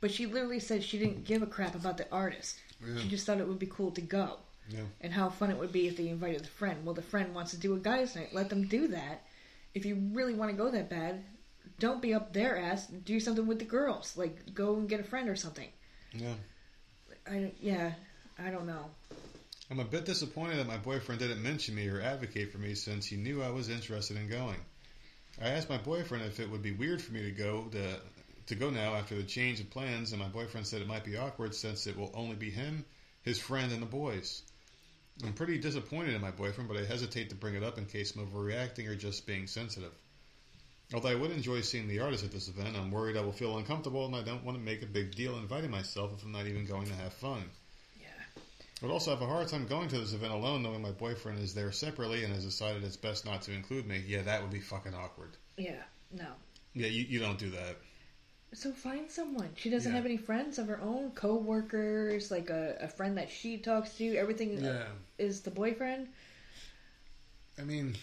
[0.00, 2.56] but she literally said she didn't give a crap about the artist.
[2.84, 3.00] Yeah.
[3.00, 4.38] She just thought it would be cool to go.
[4.68, 4.80] Yeah.
[5.00, 6.84] And how fun it would be if they invited the friend.
[6.84, 8.34] Well, the friend wants to do a guys' night.
[8.34, 9.22] Let them do that.
[9.74, 11.24] If you really want to go that bad,
[11.78, 12.86] don't be up their ass.
[12.86, 14.16] Do something with the girls.
[14.16, 15.68] Like, go and get a friend or something.
[16.12, 16.34] Yeah.
[17.28, 17.92] I, yeah,
[18.38, 18.90] I don't know.
[19.70, 23.06] I'm a bit disappointed that my boyfriend didn't mention me or advocate for me since
[23.06, 24.60] he knew I was interested in going.
[25.42, 28.00] I asked my boyfriend if it would be weird for me to go to
[28.46, 31.16] to go now after the change of plans, and my boyfriend said it might be
[31.16, 32.84] awkward since it will only be him,
[33.22, 34.42] his friend, and the boys.
[35.22, 38.16] I'm pretty disappointed in my boyfriend, but I hesitate to bring it up in case
[38.16, 39.92] I'm overreacting or just being sensitive.
[40.92, 43.56] Although I would enjoy seeing the artist at this event, I'm worried I will feel
[43.56, 46.46] uncomfortable, and I don't want to make a big deal inviting myself if I'm not
[46.46, 47.44] even going to have fun.
[47.98, 48.06] Yeah.
[48.36, 51.38] I would also have a hard time going to this event alone, knowing my boyfriend
[51.38, 54.02] is there separately and has decided it's best not to include me.
[54.06, 55.36] Yeah, that would be fucking awkward.
[55.56, 56.26] Yeah, no.
[56.74, 57.76] Yeah, you, you don't do that.
[58.54, 59.50] So find someone.
[59.56, 59.96] She doesn't Yeah.
[59.96, 64.16] have any friends of her own, co-workers, like a, a friend that she talks to.
[64.16, 64.86] Everything Yeah.
[65.18, 66.08] is the boyfriend.
[67.58, 67.96] I mean,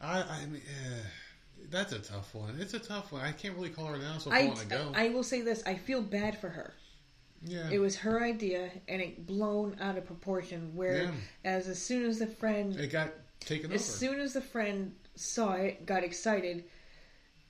[0.00, 1.06] I I mean, eh,
[1.70, 2.56] that's a tough one.
[2.60, 3.22] It's a tough one.
[3.22, 4.92] I can't really call her an asshole I, go.
[4.94, 6.74] I will say this: I feel bad for her.
[7.44, 10.74] yeah, It was her idea, and it blown out of proportion.
[10.74, 11.12] Where, Yeah.
[11.44, 13.74] as as soon as the friend, it got taken over.
[13.74, 16.64] as soon as the friend saw it, got excited,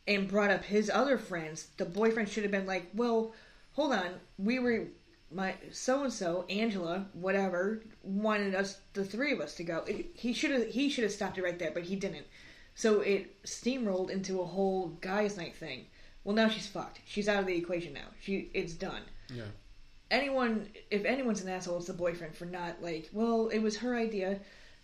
[0.06, 3.34] and brought up his other friends, the boyfriend should have been like, "Well,
[3.72, 4.88] hold on, we were."
[5.30, 9.78] My so and so Angela, whatever, wanted us the three of us to go.
[9.84, 12.26] It- he should have he should have stopped it right there, but he didn't.
[12.74, 15.86] So it steamrolled into a whole guys' night thing.
[16.22, 17.00] Well, now she's fucked.
[17.06, 18.08] She's out of the equation now.
[18.20, 19.02] She it's done
[19.34, 19.44] yeah,
[20.10, 23.96] anyone if anyone's an asshole it's the boyfriend for not like well it was her
[23.96, 24.38] idea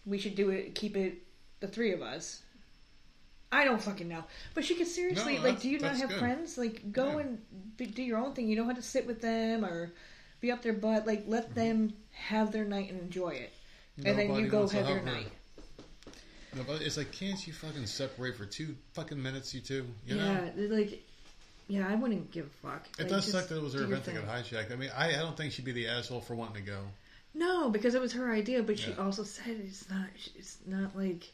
[0.07, 1.23] we should do it keep it
[1.61, 2.43] the three of us
[3.53, 4.25] i don't fucking know
[4.55, 6.19] but she could seriously No, like do you not have good.
[6.19, 7.19] friends like go Yeah.
[7.19, 9.93] and be, do your own thing you don't have to sit with them or
[10.41, 11.55] be up their butt like let mm-hmm.
[11.55, 13.53] them have their night and enjoy it
[14.05, 15.05] and then you go have your her.
[15.05, 15.33] night
[16.55, 19.87] No, but it's like, can't you fucking separate for two fucking minutes, you two?
[20.07, 20.25] You know?
[20.25, 21.03] yeah they're like
[21.69, 24.05] yeah i wouldn't give a fuck It Like, does suck that it was her event
[24.05, 24.73] that got hijacked.
[24.73, 26.81] I mean, I, I don't think she'd be the asshole for wanting to go.
[27.35, 30.07] No, because it was her idea, but she also said it's not.
[30.37, 31.31] It's not like,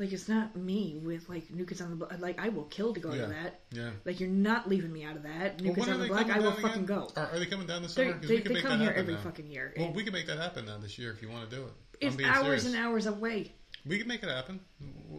[0.00, 2.18] like it's not me with like New Kids on the Block.
[2.18, 3.20] Like I will kill to go Yeah.
[3.22, 3.60] to that.
[3.70, 3.90] Yeah.
[4.06, 5.60] Like you're not leaving me out of that.
[5.60, 6.20] New Well, Kids when on the they Block.
[6.22, 6.96] coming I will down fucking again?
[6.98, 7.10] go.
[7.16, 8.18] Are, are they coming down this They're- summer?
[8.18, 9.20] 'Cause They, we can they make come that here happen every now.
[9.20, 9.74] fucking year.
[9.76, 11.72] Well, we can make that happen now this year if you want to do it.
[12.02, 12.64] I'm it's being hours serious.
[12.66, 13.52] and hours away.
[13.86, 14.60] We can make it happen.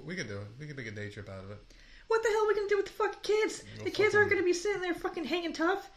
[0.03, 0.47] We can do it.
[0.59, 1.57] We can make a day trip out of it.
[2.07, 3.63] What the hell are we gonna do with the fucking kids?
[3.77, 5.89] Go the kids aren't fucking- gonna be sitting there fucking hanging tough.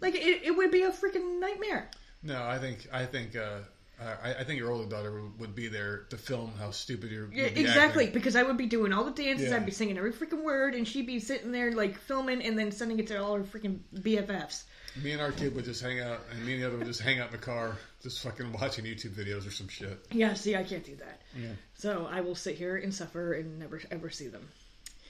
[0.00, 1.90] Like it, it would be a freaking nightmare.
[2.22, 3.60] No, I think I think uh,
[4.00, 7.30] I, I think your older daughter would, be there to film how stupid you're.
[7.32, 8.18] Yeah, be exactly, acting.
[8.18, 9.56] because I would be doing all the dances, Yeah.
[9.56, 12.72] I'd be singing every freaking word, and she'd be sitting there like filming and then
[12.72, 14.64] sending it to all her freaking BFFs.
[15.02, 17.00] Me and our kid would just hang out, and me and the other would just
[17.00, 20.06] hang out in the car, just fucking watching YouTube videos or some shit.
[20.10, 21.20] Yeah, see, I can't do that.
[21.36, 21.50] Yeah.
[21.74, 24.48] So I will sit here and suffer and never ever see them.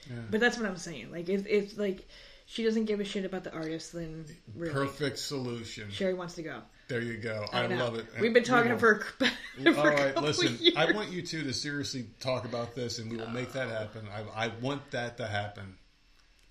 [0.09, 0.17] Yeah.
[0.31, 1.13] But that's what I'm saying.
[1.13, 2.09] Like, if if like
[2.47, 4.25] she doesn't give a shit about the artist, then
[4.57, 5.91] really, Perfect solution.
[5.91, 6.61] Sherry wants to go.
[6.91, 7.47] There you go.
[7.53, 7.77] I, know.
[7.77, 8.07] love it.
[8.21, 8.97] We've been talking will- for,
[9.63, 10.57] for All a listen.
[10.61, 10.75] years.
[10.77, 14.09] I want you two to seriously talk about this, and we will make that happen.
[14.13, 15.77] I, I want that to happen.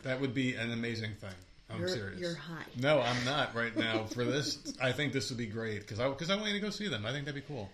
[0.03, 1.35] That would be an amazing thing.
[1.69, 2.19] I'm You're- serious.
[2.21, 2.63] you're high.
[2.77, 4.05] No, I'm not right now.
[4.05, 6.59] For this, I think this would be great because I because I want you to
[6.61, 7.05] go see them.
[7.05, 7.69] I think that'd be cool.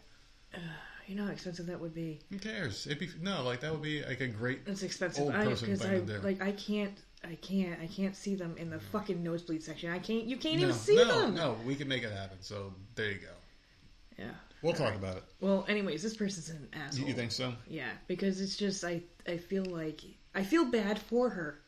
[1.07, 2.19] You know how expensive that would be.
[2.31, 2.87] Who cares?
[2.87, 4.61] It'd be no like that would be like a great.
[4.65, 5.25] It's expensive.
[5.25, 6.19] Old I person thing I to do.
[6.21, 6.97] like I can't
[7.29, 7.79] I can't.
[7.81, 9.91] I can't see them in the fucking nosebleed section.
[9.91, 10.25] I can't.
[10.25, 11.35] You can't no, even see no, them.
[11.35, 12.37] no, we can make it happen.
[12.41, 13.27] So there you go.
[14.17, 14.31] Yeah.
[14.61, 15.23] We'll talk about it.
[15.41, 17.01] Well, anyways, this person's an asshole.
[17.01, 17.53] You, you think so?
[17.67, 19.01] Yeah, because it's just I.
[19.27, 20.01] I feel like
[20.33, 21.59] I feel bad for her.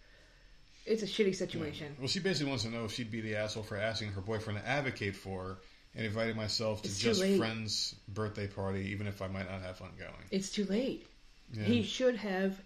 [0.86, 1.96] It's a shitty situation.
[2.00, 4.60] Well, she basically wants to know if she'd be the asshole for asking her boyfriend
[4.60, 5.58] to advocate for her
[5.96, 9.78] and inviting myself to It's just friend's birthday party, even if I might not have
[9.78, 10.14] fun going.
[10.32, 11.06] It's too late.
[11.52, 11.64] Yeah.
[11.64, 12.60] He should have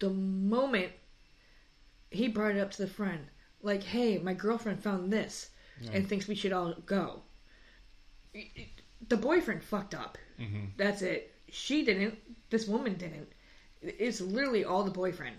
[0.00, 0.92] the moment
[2.14, 3.26] he brought it up to the friend,
[3.62, 5.50] like, "Hey, my girlfriend found this
[5.94, 7.22] and thinks we should all go."
[9.08, 10.18] The boyfriend fucked up.
[10.38, 11.32] hmm That's it.
[11.50, 12.18] She didn't.
[12.50, 13.30] This woman didn't.
[13.82, 15.36] It's literally all the boyfriend.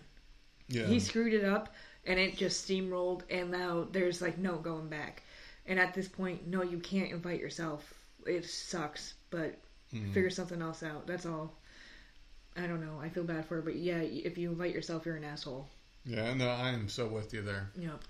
[0.67, 0.85] Yeah.
[0.87, 1.73] He screwed it up,
[2.05, 3.23] and it just steamrolled.
[3.29, 5.23] And now there's like no going back.
[5.65, 7.93] And at this point, no, you can't invite yourself.
[8.25, 9.57] It sucks, but
[9.93, 10.13] Mhm.
[10.13, 11.07] figure something else out.
[11.07, 11.57] That's all.
[12.55, 12.99] I don't know.
[12.99, 15.69] I feel bad for her, but yeah, if you invite yourself, you're an asshole.
[16.05, 17.69] Yeah, no, I am so with you there.
[17.77, 18.03] Yep.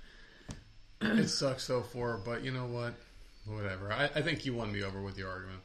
[1.19, 2.93] it sucks so far, but you know what?
[3.45, 3.91] Whatever.
[3.91, 5.61] I, I think you won me over with your argument.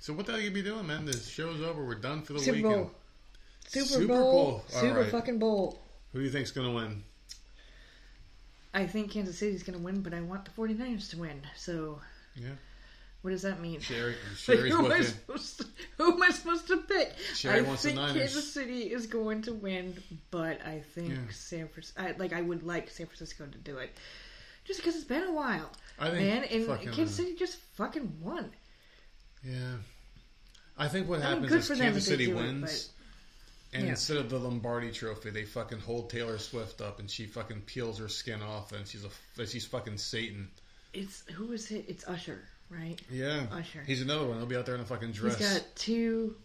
[0.00, 1.04] So what the hell you be doing, man?
[1.04, 1.84] This show's over.
[1.84, 2.56] We're done for the weekend.
[2.56, 2.84] Super weekend.
[2.84, 2.94] Bowl.
[3.66, 4.32] Super, Super Bowl.
[4.32, 4.64] Bowl.
[4.68, 5.10] Super right.
[5.10, 5.80] fucking Bowl.
[6.12, 7.02] Who do you think's gonna win?
[8.74, 11.40] I think Kansas City's going to win, but I want the 49ers to win.
[11.56, 12.00] So,
[12.36, 12.50] Yeah,
[13.22, 13.80] what does that mean?
[13.80, 14.14] Sherry.
[14.36, 15.66] Sherry's who, am I supposed to,
[15.96, 17.14] who am I supposed to pick?
[17.34, 17.96] Sherry I wants think.
[17.98, 19.96] Kansas City is going to win,
[20.30, 21.16] but I think Yeah.
[21.30, 22.02] San Francisco.
[22.02, 23.90] I, like I would like San Francisco to do it,
[24.64, 26.44] just because it's been a while, I think man.
[26.44, 28.50] And fucking, Kansas uh, City just fucking won.
[29.44, 29.76] Yeah.
[30.76, 32.90] I think what I happens good is Kansas City do it, wins,
[33.72, 33.90] and Yeah.
[33.90, 37.98] instead of the Lombardi Trophy, they fucking hold Taylor Swift up, and she fucking peels
[37.98, 40.48] her skin off, and she's a she's fucking Satan.
[40.92, 41.84] It's who is it?
[41.88, 43.00] It's Usher, right?
[43.10, 43.82] Yeah, oh, Usher.
[43.86, 44.38] he's another one.
[44.38, 45.38] He'll be out there in a fucking dress.
[45.38, 46.36] He's got two,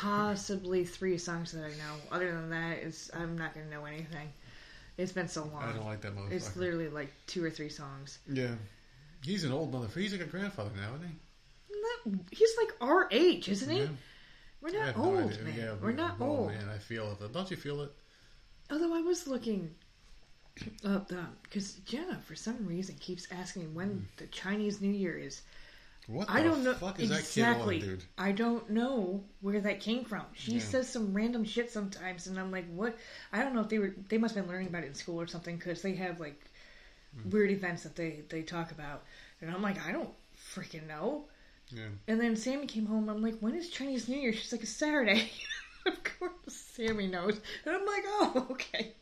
[0.00, 1.94] possibly three songs that I know.
[2.10, 4.32] Other than that, it's I'm not gonna know anything.
[4.98, 5.62] It's been so long.
[5.62, 6.32] I don't like that motherfucker.
[6.32, 8.18] It's literally like two or three songs.
[8.28, 8.54] yeah,
[9.24, 10.00] he's an old motherfucker.
[10.00, 11.14] He's like a grandfather now, isn't he?
[11.80, 13.80] Not, he's like our age, isn't he?
[13.80, 13.88] Yeah.
[14.60, 15.54] We're not no old, man.
[15.56, 16.48] Yeah, We're not oh, old.
[16.48, 17.32] Man, I feel it.
[17.32, 17.92] Don't you feel it?
[18.70, 19.74] Although I was looking
[20.84, 23.98] up um, the because Jenna for some reason keeps asking when hmm.
[24.18, 25.42] the Chinese New Year is.
[26.08, 27.78] What I don't know fuck is exactly.
[27.78, 28.04] that kid on, dude?
[28.18, 30.24] I don't know where that came from.
[30.34, 30.58] She Yeah.
[30.60, 32.96] says some random shit sometimes, and I'm like, what?
[33.32, 33.94] I don't know if they were.
[34.08, 36.40] They must have been learning about it in school or something because they have like
[37.14, 37.30] Hmm.
[37.30, 39.04] weird events that they they talk about,
[39.40, 40.10] and I'm like, I don't
[40.54, 41.26] freaking know.
[41.70, 41.88] Yeah.
[42.08, 43.08] And then Sammy came home.
[43.08, 44.32] I'm like, when is Chinese New Year?
[44.32, 45.30] She's like, a Saturday.
[45.86, 47.40] of course, Sammy knows.
[47.64, 48.92] And I'm like, oh, okay.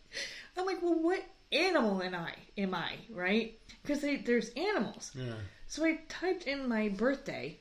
[0.56, 2.32] I'm like, well, what animal am I?
[2.58, 3.58] Am I right?
[3.82, 5.12] Because there's animals.
[5.14, 5.32] Yeah.
[5.66, 7.58] So I typed in my birthday,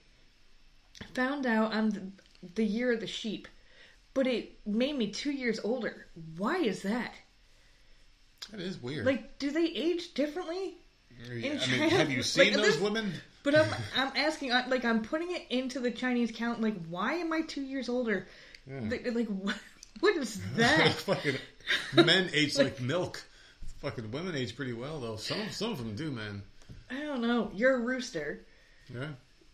[1.14, 2.02] found out I'm the,
[2.56, 3.48] the year of the sheep,
[4.14, 6.08] but it made me two years older.
[6.38, 7.14] Why is that?
[8.52, 9.06] That is weird.
[9.06, 10.78] Like, do they age differently?
[11.28, 13.14] Yeah, in I mean, have you seen like, those this- women?
[13.44, 16.62] But I'm I'm asking, like, I'm putting it into the Chinese count.
[16.62, 18.28] Like, why am I two years older?
[18.68, 18.82] Yeah.
[18.90, 19.56] Like, like, what,
[20.00, 20.94] what is that?
[20.94, 21.38] fucking
[21.94, 23.24] men age like milk.
[23.80, 25.16] Fucking women age pretty well though.
[25.16, 26.44] Some some of them do, man.
[26.90, 27.50] I don't know.
[27.54, 28.46] You're a rooster.
[28.94, 29.08] Yeah,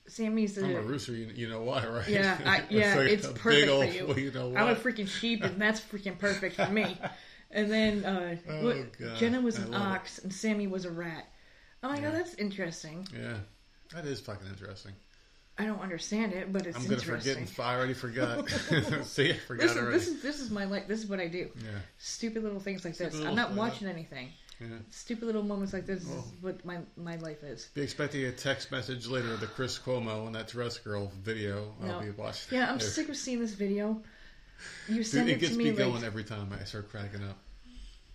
[0.08, 1.12] Sammy's a, I'm a rooster.
[1.14, 2.08] You, you know why, right?
[2.08, 4.06] Yeah, I, yeah, like it's perfect old, for you.
[4.08, 6.98] well, you know I'm a freaking sheep, and that's freaking perfect for me.
[7.52, 9.18] And then uh, Oh, what- God.
[9.18, 9.86] Jenna was an love it.
[9.86, 11.28] ox, and Sammy was a rat.
[11.84, 13.08] I'm like, oh, that's interesting.
[13.16, 13.38] yeah,
[13.94, 14.94] that is fucking interesting.
[15.58, 17.38] I don't understand it, but it's I'm gonna forget.
[17.38, 18.50] And, I already forgot.
[19.04, 19.98] See, I forgot This is, already.
[19.98, 21.50] this is this is my like this is what I do.
[21.64, 23.16] yeah, Stupid little things like this.
[23.22, 24.30] I'm not watching anything.
[24.60, 24.68] yeah.
[24.90, 26.18] Stupid little moments like this Well.
[26.20, 26.32] is oh.
[26.42, 27.70] what my my life is.
[27.74, 31.74] Be expecting a text message later of the Chris Cuomo and that Tourette's girl video.
[31.82, 31.94] No.
[31.94, 32.50] I'll be watching.
[32.50, 32.56] That.
[32.66, 34.02] Yeah, I'm Dude, sick of seeing this video.
[34.90, 36.90] You Dude, send it it, gets to me me going like every time I start
[36.90, 37.38] cracking up.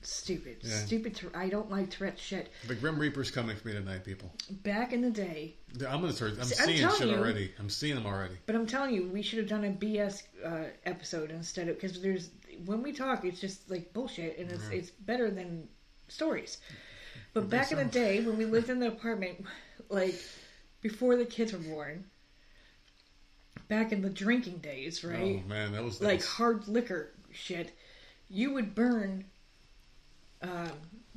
[0.02, 0.76] Stupid, Yeah.
[0.84, 1.14] stupid.
[1.14, 2.50] Tour- I don't like Tourette shit.
[2.66, 4.32] The Grim Reaper's coming for me tonight, people.
[4.50, 5.56] Back in the day,
[5.86, 6.32] I'm gonna start.
[6.38, 7.14] I'm See, I'm seeing shit you.
[7.16, 7.52] already.
[7.58, 8.36] I'm seeing them already.
[8.46, 12.00] But I'm telling you, we should have done a BS uh, episode instead of because
[12.00, 12.30] there's
[12.64, 14.78] when we talk, it's just like bullshit, and it's Yeah.
[14.78, 15.68] it's better than
[16.08, 16.58] stories.
[17.32, 19.44] But back in the day when we lived in the apartment,
[19.88, 20.14] like
[20.82, 22.04] before the kids were born,
[23.68, 25.42] back in the drinking days, right?
[25.44, 26.26] Oh man, that was like nice.
[26.26, 27.72] hard liquor shit,
[28.28, 29.26] you would burn
[30.42, 30.70] um,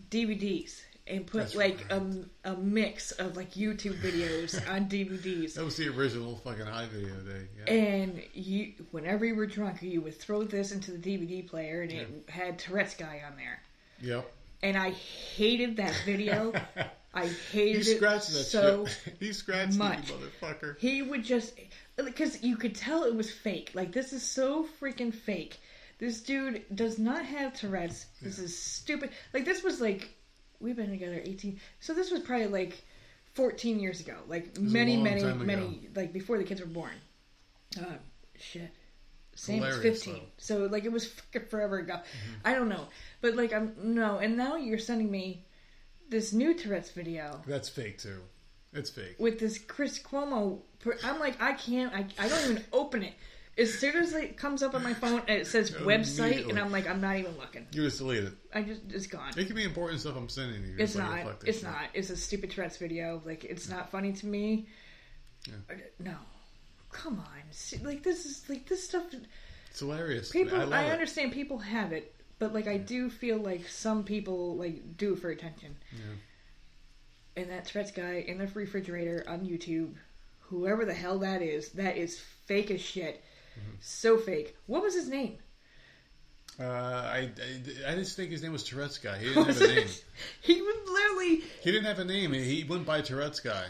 [0.09, 2.01] DVDs and put That's like right.
[2.45, 5.55] a, a mix of like YouTube videos on DVDs.
[5.55, 7.47] That was the original fucking high video day.
[7.67, 7.73] Yeah.
[7.73, 11.91] And you, whenever you were drunk, you would throw this into the DVD player, and
[11.91, 13.61] it had Tourette's guy on there.
[14.01, 14.31] yep.
[14.61, 16.53] And I hated that video.
[17.13, 18.85] I He hated it that so.
[18.85, 19.15] shit.
[19.19, 20.09] he scratched much.
[20.09, 20.79] you motherfucker.
[20.79, 21.53] He would just
[21.97, 23.71] because you could tell it was fake.
[23.73, 25.59] Like this is so freaking fake.
[26.03, 28.07] This dude does not have Tourette's.
[28.21, 29.11] This is stupid.
[29.33, 30.13] Like this was like
[30.59, 31.61] we've been together eighteen.
[31.79, 32.83] So this was probably like
[33.35, 34.17] fourteen years ago.
[34.27, 35.87] Like many, many, many.
[35.95, 36.91] Like before the kids were born.
[37.79, 37.85] Uh,
[38.37, 38.69] shit.
[39.35, 40.13] Same is Hilarious, fifteen.
[40.15, 40.19] though.
[40.19, 40.39] Mm-hmm.
[40.39, 42.01] So like it was fucking forever ago.
[42.43, 42.87] I don't know,
[43.21, 44.17] but like I'm no.
[44.17, 45.45] And now you're sending me
[46.09, 48.19] this new Tourette's video That's fake too.
[48.73, 49.15] It's fake.
[49.19, 50.59] with this Chris Cuomo.
[51.05, 51.93] I'm like, I can't.
[51.93, 53.13] I, I don't even open it.
[53.55, 56.71] As soon as it comes up on my phone and it says website, and I'm
[56.71, 57.67] like, I'm not even looking.
[57.71, 58.33] You just delete it.
[58.53, 59.31] I just it's gone.
[59.37, 60.75] It could be important stuff I'm sending you.
[60.79, 61.43] It's not.
[61.45, 61.83] It's not.
[61.93, 63.21] It's a stupid Tourette's video.
[63.23, 64.67] Like it's not funny to me.
[65.47, 65.75] Yeah.
[65.99, 66.15] No,
[66.91, 67.85] come on.
[67.85, 69.03] Like this is like this stuff.
[69.69, 70.31] It's hilarious.
[70.31, 70.91] People, I I, love it.
[70.91, 75.19] understand people have it, but like I do feel like some people like do it
[75.19, 75.75] for attention.
[75.91, 77.41] Yeah.
[77.43, 79.93] And that Tourette's guy in the refrigerator on YouTube,
[80.39, 83.23] whoever the hell that is, that is fake as shit.
[83.59, 83.75] Mm-hmm.
[83.81, 84.55] So fake.
[84.67, 85.37] What was his name?
[86.59, 87.29] Uh, I,
[87.87, 89.17] I, I just think his name was Tourette's guy.
[89.17, 89.87] He didn't have a name.
[90.41, 92.33] he was literally He didn't have a name.
[92.33, 93.65] He went by Tourette's guy.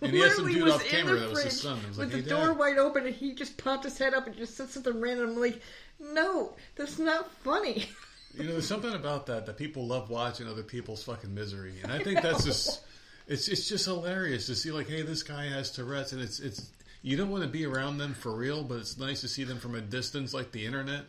[0.00, 1.78] And he had some dude off camera that was his son.
[1.88, 2.58] Was with like, the hey, door Dad.
[2.58, 5.30] wide open, and he just popped his head up and just said something random.
[5.30, 5.60] I'm like,
[5.98, 7.86] no, that's not funny.
[8.34, 11.90] You know, there's something about that that people love watching other people's fucking misery, and
[11.90, 12.82] I think that's just
[13.26, 16.70] it's it's just hilarious to see like, hey, this guy has Tourette's, and it's it's
[17.02, 19.58] you don't want to be around them for real, but it's nice to see them
[19.58, 21.04] from a distance, like the internet.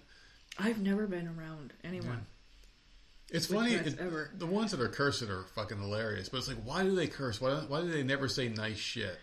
[0.57, 2.25] I've never been around anyone.
[3.31, 3.73] It's funny.
[3.73, 4.31] It- ever.
[4.37, 7.39] The ones that are cursing are fucking hilarious, but it's like, why do they curse?
[7.39, 9.17] Why why do they never say nice shit?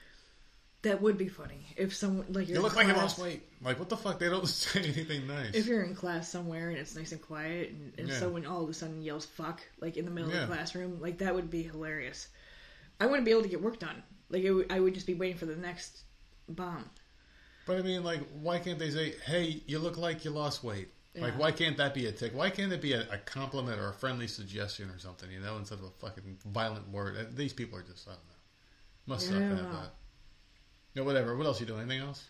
[0.82, 3.42] That would be funny if someone like you're look in like you lost weight.
[3.60, 4.20] Like what the fuck?
[4.20, 5.54] They don't say anything nice.
[5.54, 8.18] If you're in class somewhere and it's nice and quiet, and, and Yeah.
[8.20, 10.42] someone all of a sudden yells "fuck" like in the middle Yeah.
[10.42, 12.28] of the classroom, like that would be hilarious.
[13.00, 14.00] I wouldn't be able to get work done.
[14.30, 16.02] Like it would, I would just be waiting for the next
[16.48, 16.88] bomb.
[17.66, 20.88] But I mean, like, why can't they say, "Hey, you look like you lost weight"?
[21.18, 22.34] Like, why can't that be a tick?
[22.34, 25.30] Why can't it be a, a compliment or a friendly suggestion or something?
[25.30, 27.16] You know, instead of a fucking violent word.
[27.18, 29.14] Uh, These people are just I don't know.
[29.14, 29.94] Must Yeah, suck I to have that.
[30.94, 31.34] No, whatever.
[31.36, 31.80] What else you doing?
[31.80, 32.22] Anything else?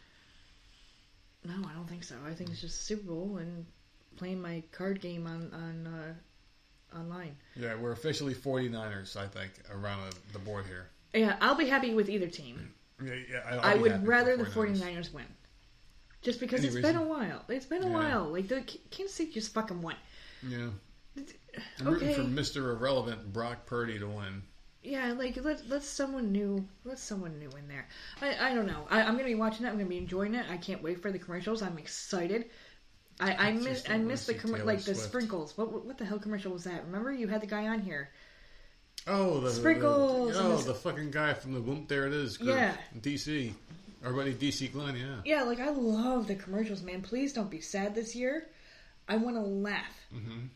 [1.45, 2.17] No, I don't think so.
[2.27, 3.67] I think it's just Super Bowl and
[4.17, 7.37] playing my card game on on uh, online.
[7.57, 9.17] Yeah, we're officially 49ers.
[9.17, 10.89] I think around the board here.
[11.15, 12.73] Yeah, I'll be happy with either team.
[13.05, 14.78] Yeah, yeah, I would rather the 49ers.
[14.81, 15.24] 49ers win.
[16.23, 16.93] Just because Any it's reason?
[16.94, 17.44] been a while.
[17.48, 17.93] It's been a Yeah.
[17.93, 18.24] while.
[18.32, 19.97] Like the Kansas City just fucking won.
[20.47, 20.70] Yeah,
[21.78, 22.73] I'm rooting for Mr.
[22.74, 24.43] Irrelevant Brock Purdy to win.
[24.82, 27.86] Yeah, like let let someone new let someone new in there.
[28.23, 28.86] I, I don't know.
[28.89, 29.68] I, I'm gonna be watching it.
[29.68, 30.47] I'm gonna be enjoying it.
[30.51, 31.60] I can't wait for the commercials.
[31.62, 32.47] I'm excited.
[33.18, 35.56] I, I miss I miss the com- like the sprinkles.
[35.56, 36.85] What, what what the hell commercial was that?
[36.86, 38.10] Remember you had the guy on here.
[39.07, 41.89] Oh, the Sprinkles The, oh, the- fucking guy from the Whoop.
[41.89, 42.37] There it is.
[42.39, 42.51] group.
[42.57, 42.74] Yeah.
[43.01, 43.53] DC.
[44.05, 44.97] Everybody, DC Glenn.
[44.97, 45.16] Yeah.
[45.24, 47.03] Yeah, like I love the commercials, man.
[47.03, 48.49] Please don't be sad this year.
[49.09, 49.95] I want to laugh.
[50.12, 50.47] hmm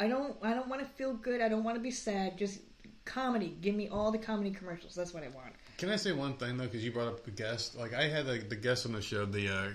[0.00, 1.40] I don't I don't want to feel good.
[1.40, 2.36] I don't want to be sad.
[2.36, 2.58] Just
[3.04, 3.56] comedy.
[3.60, 4.94] Give me all the comedy commercials.
[4.94, 5.52] That's what I want.
[5.78, 6.64] Can I say one thing though?
[6.64, 7.76] Because you brought up the guest.
[7.78, 9.24] Like I had the, the guest on the show.
[9.24, 9.68] The uh,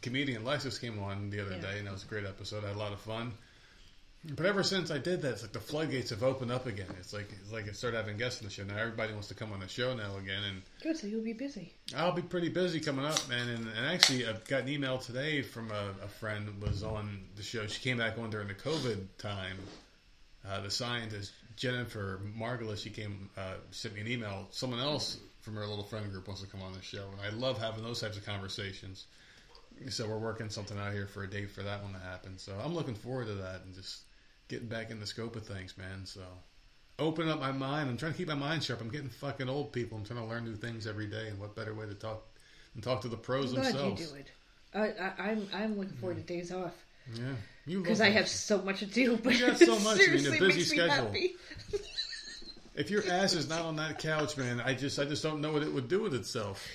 [0.00, 1.60] comedian Lexus came on the other Yeah.
[1.72, 2.62] day, and that was a great episode.
[2.64, 3.32] I had a lot of fun.
[4.26, 6.86] But ever since I did that, it's like the floodgates have opened up again.
[6.98, 8.64] It's like it's like it started having guests on the show.
[8.64, 11.34] Now everybody wants to come on the show now again, and Good, so you'll be
[11.34, 11.74] busy.
[11.94, 13.48] I'll be pretty busy coming up, man.
[13.50, 17.20] And, and actually, I've got an email today from a, a friend who was on
[17.36, 17.66] the show.
[17.66, 19.58] She came back on during the COVID time.
[20.48, 24.48] Uh, the scientist Jennifer Margulis, she came uh, sent me an email.
[24.50, 27.28] Someone else from her little friend group wants to come on the show, and I
[27.36, 29.04] love having those types of conversations.
[29.90, 32.38] So we're working something out here for a date for that one to happen.
[32.38, 34.03] So I'm looking forward to that and just
[34.48, 36.04] getting back in the scope of things, man.
[36.04, 36.22] So
[36.98, 37.90] open up my mind.
[37.90, 38.80] I'm trying to keep my mind sharp.
[38.80, 39.98] I'm getting fucking old people.
[39.98, 42.24] I'm trying to learn new things every day, and what better way to talk
[42.74, 44.00] and talk to the pros I'm glad themselves?
[44.00, 44.30] you do it.
[44.74, 46.26] I, I, I'm I'm looking forward to mm.
[46.26, 46.72] days off
[47.14, 47.34] Yeah,
[47.66, 49.16] you because I have so much to do.
[49.16, 50.88] But You got so much, I mean, a seriously busy schedule.
[50.88, 51.34] happy.
[52.74, 55.52] If your ass is not on that couch, man, I just I just don't know
[55.52, 56.66] what it would do with itself.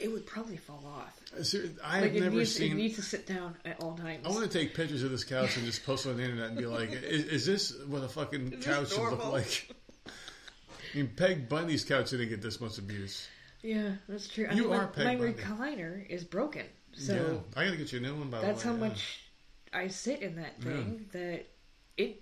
[0.00, 1.21] It would probably fall off.
[1.42, 2.76] Ser- I've Like it never needs, it seen.
[2.76, 4.26] needs to sit down at all times.
[4.26, 6.48] I want to take pictures of this couch and just post it on the internet
[6.50, 9.70] and be like, is, is this what a fucking Is couch should look like?
[10.06, 13.26] I mean, Peg Bundy's couch didn't get this much abuse.
[13.62, 14.46] Yeah, that's true.
[14.50, 15.32] I You mean, are my, Peg my Bundy.
[15.34, 18.28] recliner is broken, so yeah, I gotta get you a new one.
[18.28, 18.76] By that's the way.
[18.78, 18.88] how yeah.
[18.90, 19.20] much
[19.72, 21.46] I sit in that thing that
[21.96, 22.21] it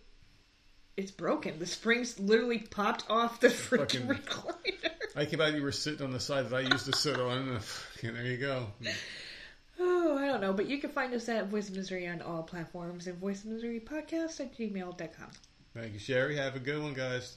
[0.97, 1.59] it's broken.
[1.59, 4.91] The springs literally popped off the freaking recliner.
[5.17, 5.55] I came out.
[5.55, 7.49] You were sitting on the side that I used to sit on.
[7.49, 7.61] And uh,
[8.03, 8.67] there you go.
[9.79, 12.43] Oh, I don't know, but you can find us at Voice of Misery on all
[12.43, 15.31] platforms and Voice of Misery Podcast at gmail.com.
[15.75, 16.37] Thank you, Sherry.
[16.37, 17.37] Have a good one, guys.